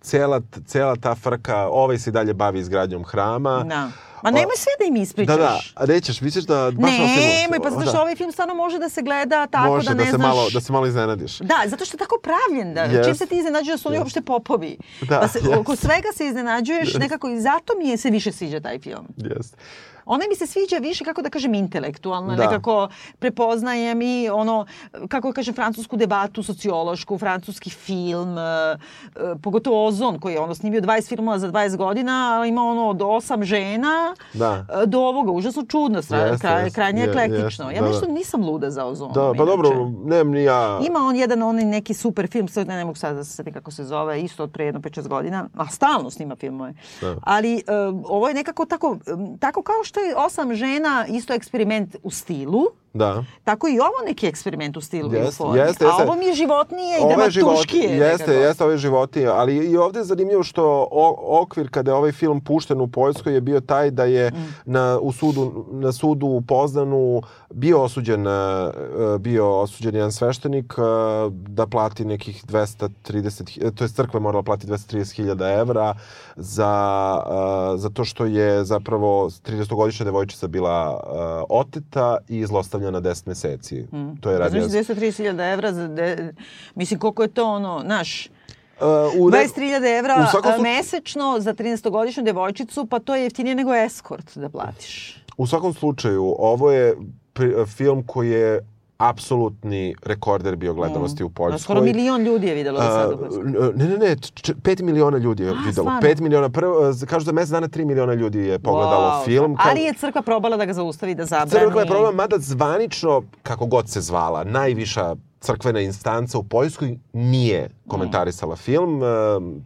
cela, 0.00 0.40
cela 0.66 0.96
ta 0.96 1.14
frka, 1.14 1.68
ovaj 1.68 1.98
se 1.98 2.10
i 2.10 2.12
dalje 2.12 2.34
bavi 2.34 2.58
izgradnjom 2.58 3.04
hrama. 3.04 3.64
da. 3.64 3.88
Ma 4.22 4.30
nemoj 4.30 4.56
sve 4.56 4.72
da 4.78 4.84
im 4.86 4.96
ispričaš. 4.96 5.26
Da, 5.28 5.42
da, 5.42 5.60
a 5.74 5.86
nećeš, 5.86 6.20
misliš 6.20 6.44
da 6.44 6.70
baš 6.72 6.90
osim- 6.92 7.06
Nemoj, 7.18 7.58
pa 7.60 7.70
zato 7.70 7.82
što 7.82 7.92
da. 7.92 8.00
ovaj 8.00 8.16
film 8.16 8.32
stvarno 8.32 8.54
može 8.54 8.78
da 8.78 8.88
se 8.88 9.02
gleda 9.02 9.46
tako 9.46 9.66
Može 9.68 9.88
da 9.88 9.94
ne 9.94 10.04
se 10.04 10.10
znaš... 10.10 10.20
malo, 10.20 10.50
da 10.50 10.60
se 10.60 10.72
malo 10.72 10.86
iznenadiš. 10.86 11.38
Da, 11.38 11.62
zato 11.66 11.84
što 11.84 11.94
je 11.94 11.98
tako 11.98 12.18
pravljen. 12.20 12.74
Da, 12.74 12.82
Jest. 12.82 13.04
Čim 13.04 13.14
se 13.14 13.26
ti 13.26 13.36
iznenađuješ 13.36 13.72
da 13.72 13.78
su 13.78 13.88
oni 13.88 13.96
Jest. 13.96 14.04
uopšte 14.04 14.20
popovi. 14.22 14.78
Da, 15.02 15.20
pa 15.20 15.28
se, 15.28 15.38
jest. 15.38 15.52
oko 15.52 15.76
svega 15.76 16.08
se 16.16 16.26
iznenađuješ 16.26 16.94
nekako 16.94 17.28
i 17.28 17.40
zato 17.40 17.72
mi 17.78 17.88
je 17.88 17.96
se 17.96 18.10
više 18.10 18.32
sviđa 18.32 18.60
taj 18.60 18.78
film. 18.78 19.06
Jeste. 19.16 19.56
Ona 20.10 20.24
mi 20.28 20.36
se 20.36 20.46
sviđa 20.46 20.76
više, 20.78 21.04
kako 21.04 21.22
da 21.22 21.30
kažem, 21.30 21.54
intelektualno. 21.54 22.36
Da. 22.36 22.42
Nekako 22.42 22.88
prepoznajem 23.20 24.02
i 24.02 24.28
ono, 24.30 24.66
kako 25.08 25.28
da 25.28 25.34
kažem, 25.34 25.54
francusku 25.54 25.96
debatu, 25.96 26.42
sociološku, 26.42 27.18
francuski 27.18 27.70
film, 27.70 28.38
e, 28.38 28.42
e, 28.42 28.76
pogotovo 29.42 29.86
Ozon 29.86 30.18
koji 30.18 30.32
je 30.32 30.40
ono 30.40 30.54
snimio 30.54 30.80
20 30.80 31.08
filmova 31.08 31.38
za 31.38 31.48
20 31.48 31.76
godina, 31.76 32.10
a 32.34 32.46
ima 32.46 32.62
ono 32.62 32.88
od 32.88 33.02
osam 33.02 33.44
žena 33.44 34.14
Da. 34.34 34.66
e, 34.74 34.86
do 34.86 34.98
ovoga. 35.00 35.32
Užasno 35.32 35.64
čudno, 35.64 36.02
stra, 36.02 36.18
Jeste, 36.18 36.38
kraj, 36.40 36.62
jeste, 36.62 36.74
krajnje 36.74 37.00
je- 37.00 37.08
eklektično. 37.08 37.40
jeste, 37.64 37.74
ja 37.74 37.82
da, 37.82 37.88
nešto 37.88 38.06
da. 38.06 38.12
nisam 38.12 38.44
luda 38.44 38.70
za 38.70 38.86
Ozon. 38.86 39.12
Da, 39.12 39.32
pa 39.36 39.44
dobro, 39.44 39.70
nemam 40.04 40.28
ni 40.28 40.42
ja... 40.42 40.80
Ima 40.82 40.98
on 41.00 41.16
jedan 41.16 41.42
onaj 41.42 41.64
neki 41.66 41.94
super 41.94 42.28
film, 42.28 42.48
sad 42.48 42.66
ne, 42.68 42.76
ne 42.76 42.84
mogu 42.84 42.96
sad 42.96 43.16
da 43.16 43.24
se 43.24 43.32
setim 43.32 43.52
kako 43.52 43.70
se 43.70 43.84
zove, 43.84 44.20
isto 44.20 44.42
od 44.42 44.50
pre 44.50 44.64
jedno 44.64 44.80
5-6 44.80 45.08
godina, 45.08 45.48
a 45.56 45.66
stalno 45.68 46.10
snima 46.10 46.36
filmove. 46.36 46.74
Da. 47.00 47.16
Ali 47.22 47.54
e, 47.56 47.60
ovo 48.04 48.28
je 48.28 48.34
nekako 48.34 48.64
tako, 48.66 48.96
tako 49.40 49.62
kao 49.62 49.84
što 49.84 49.99
je 50.08 50.16
osam 50.16 50.54
žena 50.54 51.06
isto 51.08 51.34
eksperiment 51.34 51.96
u 52.02 52.10
stilu, 52.10 52.66
Da. 52.92 53.24
tako 53.44 53.68
i 53.68 53.78
ovo 53.78 54.06
neki 54.06 54.26
eksperiment 54.26 54.76
u 54.76 54.80
stilu 54.80 55.06
i 55.06 55.12
u 55.12 55.18
Jeste, 55.18 55.44
jeste, 55.56 55.84
A 55.86 55.96
ovo 55.98 56.14
mi 56.14 56.24
je 56.24 56.34
životnije 56.34 56.98
i 56.98 57.02
dramatuškije. 57.08 57.82
jeste, 57.90 58.00
nekako. 58.24 58.32
jeste 58.38 58.64
ove 58.64 58.78
životinje, 58.78 59.26
ali 59.26 59.56
i 59.56 59.76
ovde 59.76 59.98
je 59.98 60.04
zanimljivo 60.04 60.42
što 60.42 60.64
o, 60.90 61.14
okvir 61.38 61.70
kada 61.70 61.90
je 61.90 61.94
ovaj 61.94 62.12
film 62.12 62.40
pušten 62.40 62.80
u 62.80 62.88
Poljskoj 62.88 63.34
je 63.34 63.40
bio 63.40 63.60
taj 63.60 63.90
da 63.90 64.04
je 64.04 64.30
Mm. 64.30 64.54
na, 64.66 64.98
u 64.98 65.12
sudu, 65.12 65.40
na 65.70 65.92
sudu 65.92 66.26
u 66.26 66.42
Poznanu 66.42 67.22
bio 67.50 67.82
osuđen, 67.82 68.26
e, 68.26 68.30
bio 69.18 69.50
osuđen 69.52 69.94
jedan 69.94 70.12
sveštenik 70.12 70.72
e, 70.72 70.80
da 71.30 71.66
plati 71.66 72.04
nekih 72.04 72.44
230, 72.44 72.88
hi- 73.50 73.70
to 73.70 73.84
je 73.84 73.90
crkva 73.90 74.20
morala 74.20 74.42
plati 74.42 74.66
230.000 74.66 75.24
evra 75.52 75.94
za, 76.36 76.72
e, 77.74 77.78
za 77.78 77.90
to 77.90 78.04
što 78.04 78.24
je 78.24 78.64
zapravo 78.64 79.26
30-godišnja 79.26 80.04
devojčica 80.04 80.46
bila 80.48 81.00
oteta 81.50 82.18
i 82.28 82.42
zlostavljana 82.80 83.00
10 83.00 83.26
meseci. 83.26 83.86
To 84.20 84.30
je 84.30 84.38
radio... 84.38 84.68
Znači 84.68 84.92
230.000 84.92 85.52
evra, 85.52 85.72
za 85.72 85.88
de, 85.88 86.32
mislim 86.74 87.00
koliko 87.00 87.22
je 87.22 87.28
to 87.28 87.44
ono, 87.44 87.82
naš, 87.84 88.28
Uh, 88.80 88.86
u 89.20 89.30
ne- 89.30 89.38
23.000 89.38 89.98
evra 89.98 90.24
u 90.24 90.30
svakom 90.30 90.62
mesečno 90.62 91.36
za 91.40 91.54
13-godišnju 91.54 92.24
devojčicu, 92.24 92.86
pa 92.86 92.98
to 92.98 93.14
je 93.14 93.22
jeftinije 93.22 93.54
nego 93.54 93.74
eskort 93.74 94.38
da 94.38 94.48
platiš. 94.48 95.24
U 95.36 95.46
svakom 95.46 95.74
slučaju, 95.74 96.34
ovo 96.38 96.70
je 96.72 96.96
film 97.66 98.06
koji 98.06 98.30
je 98.30 98.66
apsolutni 99.00 99.94
rekorder 100.02 100.56
bio 100.56 100.74
gledanosti 100.74 101.22
mm. 101.22 101.26
u 101.26 101.30
Poljskoj. 101.30 101.58
Skoro 101.58 101.80
milion 101.80 102.22
ljudi 102.22 102.46
je 102.46 102.54
videlo 102.54 102.80
do 102.80 102.86
sada. 102.86 103.16
Ne, 103.76 103.88
ne, 103.88 103.98
ne, 103.98 104.16
č, 104.16 104.54
pet 104.62 104.80
miliona 104.80 105.18
ljudi 105.18 105.42
je 105.42 105.50
A, 105.50 105.52
videlo. 105.52 105.72
Stvarno? 105.72 106.00
Pet 106.00 106.20
miliona, 106.20 106.48
prvo, 106.48 106.92
kažu 107.06 107.26
da 107.26 107.32
mesec 107.32 107.50
dana 107.50 107.68
tri 107.68 107.84
miliona 107.84 108.14
ljudi 108.14 108.38
je 108.38 108.58
pogledalo 108.58 109.08
wow. 109.08 109.24
film. 109.24 109.56
Kao... 109.56 109.70
Ali 109.70 109.80
je 109.80 109.94
crkva 109.94 110.22
probala 110.22 110.56
da 110.56 110.64
ga 110.64 110.72
zaustavi, 110.72 111.14
da 111.14 111.24
zabrani. 111.24 111.66
Crkva 111.66 111.80
je 111.80 111.86
probala, 111.86 112.12
mada 112.12 112.36
zvanično, 112.38 113.22
kako 113.42 113.66
god 113.66 113.88
se 113.88 114.00
zvala, 114.00 114.44
najviša 114.44 115.16
crkvena 115.40 115.80
instanca 115.80 116.38
u 116.38 116.42
Poljskoj 116.42 116.98
nije 117.12 117.68
komentarisala 117.88 118.54
mm. 118.54 118.56
film. 118.56 119.02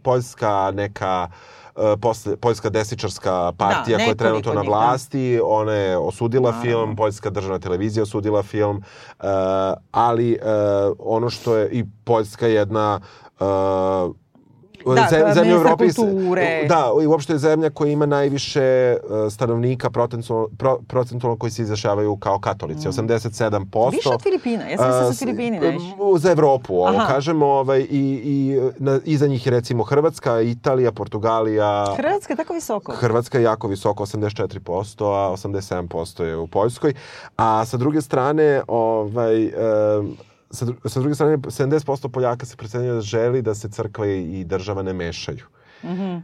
Poljska 0.03 0.71
neka 0.75 1.27
E, 1.64 1.64
posle, 2.01 2.37
poljska 2.37 2.69
desničarska 2.69 3.51
partija 3.57 3.97
da, 3.97 4.03
koja 4.03 4.11
je 4.11 4.15
trenutno 4.15 4.53
na 4.53 4.61
vlasti, 4.61 5.37
da. 5.37 5.45
ona 5.45 5.73
je 5.73 5.97
osudila 5.97 6.51
Naravno. 6.51 6.71
film, 6.71 6.95
poljska 6.95 7.29
državna 7.29 7.59
televizija 7.59 8.03
osudila 8.03 8.43
film, 8.43 8.77
uh, 8.77 9.25
ali 9.91 10.39
uh, 10.41 10.95
ono 10.99 11.29
što 11.29 11.55
je 11.55 11.69
i 11.71 11.85
Poljska 12.03 12.47
jedna 12.47 12.99
uh, 13.39 14.15
da, 14.85 15.07
Zem, 15.09 15.33
zemlja 15.33 15.55
u 15.55 15.59
Evropi 15.59 15.93
kulture. 15.93 16.65
Da, 16.69 16.91
i 17.03 17.07
uopšte 17.07 17.33
je 17.33 17.37
zemlja 17.37 17.69
koja 17.69 17.91
ima 17.91 18.05
najviše 18.05 18.97
uh, 19.03 19.33
stanovnika 19.33 19.89
procentualno, 19.89 20.47
pro, 20.57 20.79
procentualno 20.87 21.37
koji 21.37 21.51
se 21.51 21.61
izjašavaju 21.61 22.15
kao 22.15 22.39
katolici, 22.39 22.87
mm. 22.87 22.91
87%. 22.91 23.91
Više 23.91 24.09
od 24.09 24.23
Filipina, 24.23 24.69
ja 24.69 24.77
sam 24.77 24.89
uh, 24.89 25.13
sa 25.13 25.25
Filipini 25.25 25.59
najviše. 25.59 25.85
Za 26.17 26.31
Evropu, 26.31 26.73
ovo 26.73 26.97
Aha. 26.97 27.13
kažemo, 27.13 27.45
ovaj, 27.45 27.79
i, 27.79 28.21
i 28.23 28.59
na, 28.77 28.99
iza 29.05 29.27
njih 29.27 29.45
je 29.45 29.51
recimo 29.51 29.83
Hrvatska, 29.83 30.41
Italija, 30.41 30.91
Portugalija. 30.91 31.95
Hrvatska 31.97 32.33
je 32.33 32.37
tako 32.37 32.53
visoko? 32.53 32.91
Hrvatska 32.91 33.37
je 33.37 33.43
jako 33.43 33.67
visoko, 33.67 34.05
84%, 34.05 35.03
a 35.05 35.31
87% 35.31 36.23
je 36.23 36.37
u 36.37 36.47
Poljskoj. 36.47 36.93
A 37.37 37.65
sa 37.65 37.77
druge 37.77 38.01
strane, 38.01 38.61
ovaj, 38.67 39.45
um, 39.45 40.17
sa, 40.55 40.65
sa 40.85 40.99
druge 40.99 41.15
strane, 41.15 41.37
70% 41.37 42.07
Poljaka 42.07 42.45
se 42.45 42.57
procenjuje 42.57 42.93
da 42.93 43.01
želi 43.01 43.41
da 43.41 43.55
se 43.55 43.69
crkva 43.69 44.07
i 44.07 44.43
država 44.43 44.83
ne 44.83 44.93
mešaju. 44.93 45.45
Mm 45.83 45.87
-hmm. 45.87 46.21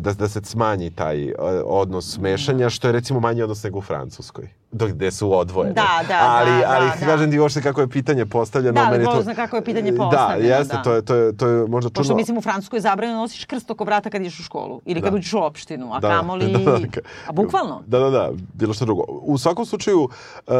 da, 0.00 0.12
da 0.12 0.28
se 0.28 0.40
smanji 0.44 0.90
taj 0.90 1.32
odnos 1.64 2.18
mešanja, 2.18 2.70
što 2.70 2.88
je 2.88 2.92
recimo 2.92 3.20
manji 3.20 3.42
odnos 3.42 3.62
nego 3.62 3.78
u 3.78 3.82
Francuskoj. 3.82 4.48
Dok 4.72 4.90
gde 4.90 5.10
su 5.10 5.38
odvojene. 5.38 5.74
Da, 5.74 6.04
da, 6.08 6.18
ali, 6.22 6.60
da, 6.60 6.66
ali 6.68 6.90
da, 7.00 7.06
kažem 7.06 7.30
ti 7.30 7.38
uopšte 7.38 7.62
kako 7.62 7.80
je 7.80 7.88
pitanje 7.88 8.26
postavljeno. 8.26 8.72
Da, 8.72 8.90
meni 8.90 9.04
to... 9.04 9.34
kako 9.36 9.56
je 9.56 9.64
pitanje 9.64 9.96
postavljeno. 9.96 10.48
Da, 10.48 10.56
jeste, 10.56 10.76
da. 10.76 10.82
To, 10.82 10.94
je, 10.94 11.02
to, 11.02 11.14
je, 11.14 11.36
to 11.36 11.48
je 11.48 11.66
možda 11.66 11.88
čudno. 11.88 12.00
Pošto 12.00 12.14
mislim 12.16 12.38
u 12.38 12.40
Francuskoj 12.40 12.76
je 12.76 12.80
zabranjeno 12.80 13.16
da 13.16 13.22
nosiš 13.22 13.44
krst 13.44 13.70
oko 13.70 13.84
vrata 13.84 14.10
kad 14.10 14.20
ideš 14.20 14.40
u 14.40 14.42
školu. 14.42 14.80
Ili 14.84 15.02
kad 15.02 15.12
da. 15.12 15.16
uđeš 15.16 15.32
u 15.32 15.38
opštinu, 15.38 15.94
a 15.94 16.00
da, 16.00 16.08
kamoli... 16.08 16.52
Da, 16.64 16.78
da, 16.78 16.86
a 17.26 17.32
bukvalno? 17.32 17.82
Da, 17.86 17.98
da, 17.98 18.10
da, 18.10 18.30
bilo 18.54 18.74
što 18.74 18.84
drugo. 18.84 19.02
U 19.08 19.38
svakom 19.38 19.66
slučaju, 19.66 20.02
uh, 20.02 20.54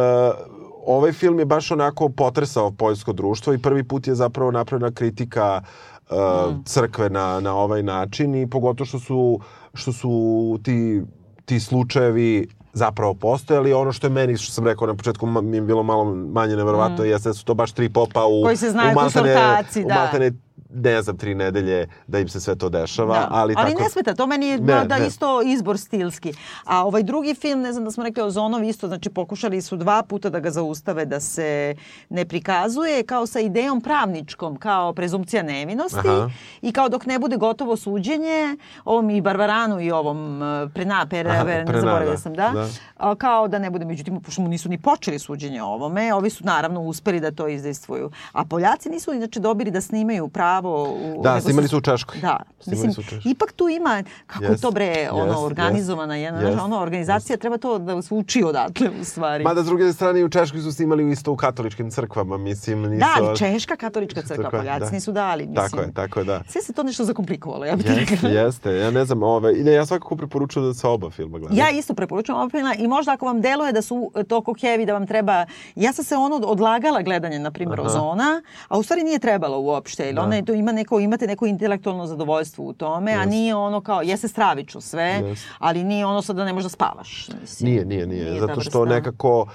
ovaj 0.96 1.12
film 1.12 1.38
je 1.38 1.44
baš 1.44 1.70
onako 1.70 2.08
potresao 2.08 2.70
poljsko 2.70 3.12
društvo 3.12 3.52
i 3.52 3.58
prvi 3.58 3.84
put 3.84 4.06
je 4.06 4.14
zapravo 4.14 4.50
napravljena 4.50 4.92
kritika 4.92 5.62
uh, 6.10 6.16
mm. 6.52 6.62
crkve 6.64 7.10
na, 7.10 7.40
na 7.40 7.54
ovaj 7.54 7.82
način 7.82 8.34
i 8.34 8.50
pogotovo 8.50 8.86
što 8.86 8.98
su, 8.98 9.40
što 9.74 9.92
su 9.92 10.58
ti, 10.62 11.02
ti 11.44 11.60
slučajevi 11.60 12.48
zapravo 12.72 13.14
postojali. 13.14 13.72
Ono 13.72 13.92
što 13.92 14.06
je 14.06 14.10
meni, 14.10 14.36
što 14.36 14.52
sam 14.52 14.66
rekao 14.66 14.86
na 14.86 14.94
početku, 14.94 15.26
mi 15.26 15.56
je 15.56 15.60
bilo 15.60 15.82
malo 15.82 16.04
manje 16.14 16.56
neverovatno, 16.56 17.04
mm. 17.04 17.08
jeste 17.08 17.28
da 17.28 17.34
su 17.34 17.44
to 17.44 17.54
baš 17.54 17.72
tri 17.72 17.88
popa 17.88 18.26
u, 18.26 18.42
koji 18.44 18.56
se 18.56 18.70
znaju 18.70 18.90
u 18.90 18.94
maltene, 18.94 19.36
u 19.84 19.88
maltene 19.88 20.32
ne 20.74 21.02
znam, 21.02 21.16
tri 21.16 21.34
nedelje 21.34 21.88
da 22.06 22.18
im 22.18 22.28
se 22.28 22.40
sve 22.40 22.56
to 22.56 22.68
dešava. 22.68 23.14
Da. 23.14 23.28
Ali, 23.30 23.54
ali 23.56 23.72
tako... 23.72 23.82
ne 23.82 23.90
smeta, 23.90 24.14
to 24.14 24.26
meni 24.26 24.46
je 24.46 24.58
ne, 24.58 24.84
da 24.84 24.98
ne. 24.98 25.06
isto 25.06 25.42
izbor 25.42 25.78
stilski. 25.78 26.32
A 26.64 26.86
ovaj 26.86 27.02
drugi 27.02 27.34
film, 27.34 27.60
ne 27.60 27.72
znam 27.72 27.84
da 27.84 27.90
smo 27.90 28.04
rekli 28.04 28.22
Ozonovi 28.22 28.68
isto, 28.68 28.88
znači 28.88 29.10
pokušali 29.10 29.62
su 29.62 29.76
dva 29.76 30.02
puta 30.02 30.30
da 30.30 30.40
ga 30.40 30.50
zaustave 30.50 31.04
da 31.04 31.20
se 31.20 31.74
ne 32.08 32.24
prikazuje 32.24 33.02
kao 33.02 33.26
sa 33.26 33.40
idejom 33.40 33.80
pravničkom, 33.80 34.56
kao 34.56 34.92
prezumcija 34.92 35.42
nevinosti 35.42 36.08
Aha. 36.08 36.30
i 36.62 36.72
kao 36.72 36.88
dok 36.88 37.06
ne 37.06 37.18
bude 37.18 37.36
gotovo 37.36 37.76
suđenje, 37.76 38.56
ovom 38.84 39.10
i 39.10 39.20
Barbaranu 39.20 39.80
i 39.80 39.90
ovom 39.90 40.42
e, 40.42 40.68
Prena, 40.74 41.06
Pere, 41.10 41.30
Aha, 41.30 41.44
Pere, 41.44 41.64
ne 41.64 41.80
zaboravila 41.80 42.16
sam, 42.16 42.34
da? 42.34 42.52
da? 42.98 43.14
Kao 43.14 43.48
da 43.48 43.58
ne 43.58 43.70
bude, 43.70 43.84
međutim, 43.84 44.20
pošto 44.22 44.42
mu 44.42 44.48
nisu 44.48 44.68
ni 44.68 44.78
počeli 44.78 45.18
suđenje 45.18 45.62
ovome, 45.62 46.14
ovi 46.14 46.30
su 46.30 46.44
naravno 46.44 46.80
uspeli 46.80 47.20
da 47.20 47.30
to 47.30 47.48
izdejstvuju. 47.48 48.10
A 48.32 48.44
Poljaci 48.44 48.88
nisu 48.88 49.14
inače 49.14 49.40
dobili 49.40 49.70
da 49.70 49.80
snimaju 49.80 50.28
pravo 50.28 50.59
pravo... 50.60 50.92
U, 51.16 51.22
da, 51.22 51.40
snimali 51.40 51.68
su 51.68 51.78
u 51.78 51.80
Češkoj. 51.80 52.20
Da, 52.20 52.36
mislim, 52.66 52.92
su 52.92 53.02
Češkoj. 53.02 53.20
ipak 53.24 53.52
tu 53.52 53.68
ima, 53.68 54.02
kako 54.26 54.44
yes, 54.44 54.62
to 54.62 54.70
bre, 54.70 55.08
ono, 55.12 55.32
yes, 55.32 55.44
organizovana 55.44 56.14
yes, 56.14 56.18
jedna, 56.18 56.40
yes, 56.40 56.64
ono, 56.64 56.80
organizacija, 56.80 57.36
yes. 57.36 57.40
treba 57.40 57.58
to 57.58 57.78
da 57.78 58.02
se 58.02 58.14
uči 58.14 58.42
odatle, 58.44 58.90
u 59.00 59.04
stvari. 59.04 59.44
Mada, 59.44 59.62
s 59.62 59.66
druge 59.66 59.92
strane, 59.92 60.24
u 60.24 60.28
Češkoj 60.28 60.60
su 60.60 60.72
snimali 60.72 61.10
isto 61.10 61.32
u 61.32 61.36
katoličkim 61.36 61.90
crkvama, 61.90 62.36
mislim, 62.36 62.82
nisu... 62.82 62.98
Da, 62.98 63.14
ali 63.16 63.38
Češka 63.38 63.76
katolička 63.76 64.22
crkva, 64.22 64.36
crkva 64.36 64.58
Poljaci 64.58 64.84
da. 64.84 64.90
nisu 64.90 65.12
dali, 65.12 65.46
mislim. 65.46 65.70
Tako 65.70 65.80
je, 65.80 65.92
tako 65.94 66.20
je, 66.20 66.24
da. 66.24 66.42
Sve 66.48 66.62
se 66.62 66.72
to 66.72 66.82
nešto 66.82 67.04
zakomplikovalo, 67.04 67.64
ja 67.64 67.76
bih 67.76 67.86
yes, 67.86 68.10
rekla. 68.10 68.28
Jeste, 68.28 68.76
ja 68.76 68.90
ne 68.90 69.04
znam, 69.04 69.22
ove, 69.22 69.52
ne, 69.52 69.72
ja 69.72 69.86
svakako 69.86 70.16
preporučujem 70.16 70.68
da 70.68 70.74
se 70.74 70.86
oba 70.86 71.10
filma 71.10 71.38
gledaju. 71.38 71.58
Ja 71.60 71.70
isto 71.70 71.94
preporučujem 71.94 72.40
oba 72.40 72.50
filma 72.50 72.74
i 72.74 72.88
možda 72.88 73.12
ako 73.12 73.26
vam 73.26 73.40
deluje 73.40 73.72
da 73.72 73.82
su 73.82 74.12
toliko 74.28 74.52
heavy, 74.52 74.86
da 74.86 74.92
vam 74.92 75.06
treba... 75.06 75.46
Ja 75.74 75.92
sam 75.92 76.04
se 76.04 76.16
ono 76.16 76.36
odlagala 76.36 77.02
gledanje, 77.02 77.38
na 77.38 77.50
primjer, 77.50 77.80
Ozona, 77.80 78.42
a 78.68 78.78
u 78.78 78.82
stvari 78.82 79.02
nije 79.02 79.18
trebalo 79.18 79.58
uopšte, 79.58 80.04
ili 80.04 80.14
da. 80.14 80.22
ona 80.22 80.36
je 80.36 80.42
to 80.50 80.54
ima 80.54 80.72
neko, 80.72 81.00
imate 81.00 81.26
neko 81.26 81.46
intelektualno 81.46 82.06
zadovoljstvo 82.06 82.64
u 82.64 82.72
tome, 82.72 83.12
yes. 83.12 83.22
a 83.22 83.24
nije 83.24 83.54
ono 83.54 83.80
kao, 83.80 84.02
jeste 84.02 84.28
stravično 84.28 84.80
sve, 84.80 85.20
yes. 85.22 85.46
ali 85.58 85.84
nije 85.84 86.06
ono 86.06 86.22
sad 86.22 86.36
da 86.36 86.44
ne 86.44 86.52
možeš 86.52 86.64
da 86.64 86.68
spavaš. 86.68 87.28
Mislim. 87.40 87.70
Nije, 87.70 87.84
nije, 87.84 88.06
nije. 88.06 88.24
nije 88.24 88.40
Zato 88.40 88.60
što 88.60 88.84
nekako 88.84 89.46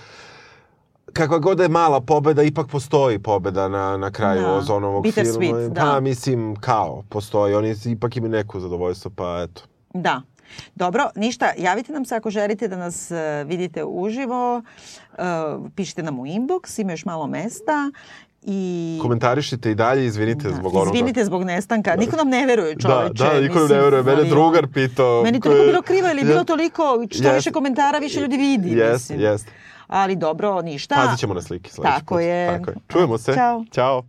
kakva 1.13 1.39
god 1.39 1.57
da 1.57 1.63
je 1.63 1.69
mala 1.69 2.01
pobeda, 2.01 2.43
ipak 2.43 2.67
postoji 2.67 3.19
pobeda 3.19 3.69
na, 3.69 3.97
na 3.97 4.11
kraju 4.11 4.41
da. 4.41 4.53
ozonovog 4.53 5.03
Bitter 5.03 5.25
filma. 5.25 5.39
Sweet, 5.39 5.69
da. 5.69 5.81
Pa, 5.81 5.99
mislim, 5.99 6.55
kao, 6.55 7.03
postoji. 7.09 7.55
Oni 7.55 7.75
ipak 7.85 8.17
imaju 8.17 8.31
neku 8.31 8.59
zadovoljstvo, 8.59 9.11
pa 9.15 9.41
eto. 9.41 9.61
Da. 9.93 10.21
Dobro, 10.75 11.09
ništa, 11.15 11.51
javite 11.57 11.93
nam 11.93 12.05
se 12.05 12.15
ako 12.15 12.29
želite 12.29 12.67
da 12.67 12.77
nas 12.77 13.11
uh, 13.11 13.47
vidite 13.47 13.83
uživo, 13.83 14.57
uh, 14.57 15.17
pišite 15.75 16.03
nam 16.03 16.19
u 16.19 16.25
inbox, 16.25 16.81
ima 16.81 16.91
još 16.91 17.05
malo 17.05 17.27
mesta 17.27 17.91
I... 18.47 18.99
Komentarišite 19.01 19.71
i 19.71 19.75
dalje, 19.75 20.05
izvinite 20.05 20.47
da, 20.49 20.55
zbog 20.55 20.75
onoga. 20.75 20.91
Izvinite 20.97 21.25
zbog 21.25 21.43
nestanka. 21.43 21.95
Niko 21.95 22.15
nam 22.15 22.29
ne 22.29 22.45
veruje, 22.45 22.75
čoveče. 22.79 23.23
Da, 23.23 23.33
da 23.33 23.41
niko 23.41 23.59
nam 23.59 23.67
ne 23.67 23.81
veruje. 23.81 24.03
Mene 24.03 24.23
drugar 24.23 24.67
pitao... 24.67 25.23
Meni 25.23 25.41
to 25.41 25.49
bilo 25.49 25.81
krivo, 25.81 26.09
ili 26.09 26.21
je 26.21 26.25
bilo 26.25 26.43
toliko, 26.43 27.05
što 27.11 27.23
yes. 27.23 27.35
više 27.35 27.51
komentara, 27.51 27.97
više 27.99 28.19
ljudi 28.19 28.37
vidi. 28.37 28.69
Jes, 28.69 29.09
jes. 29.09 29.45
Ali 29.87 30.15
dobro, 30.15 30.61
ništa. 30.61 30.95
Pazit 30.95 31.19
ćemo 31.19 31.33
na 31.33 31.41
slike. 31.41 31.71
Tako 31.83 32.19
je. 32.19 32.57
Tako 32.57 32.71
je. 32.71 32.75
Čujemo 32.87 33.17
se. 33.17 33.33
Ćao. 33.33 33.65
Ćao. 33.71 34.03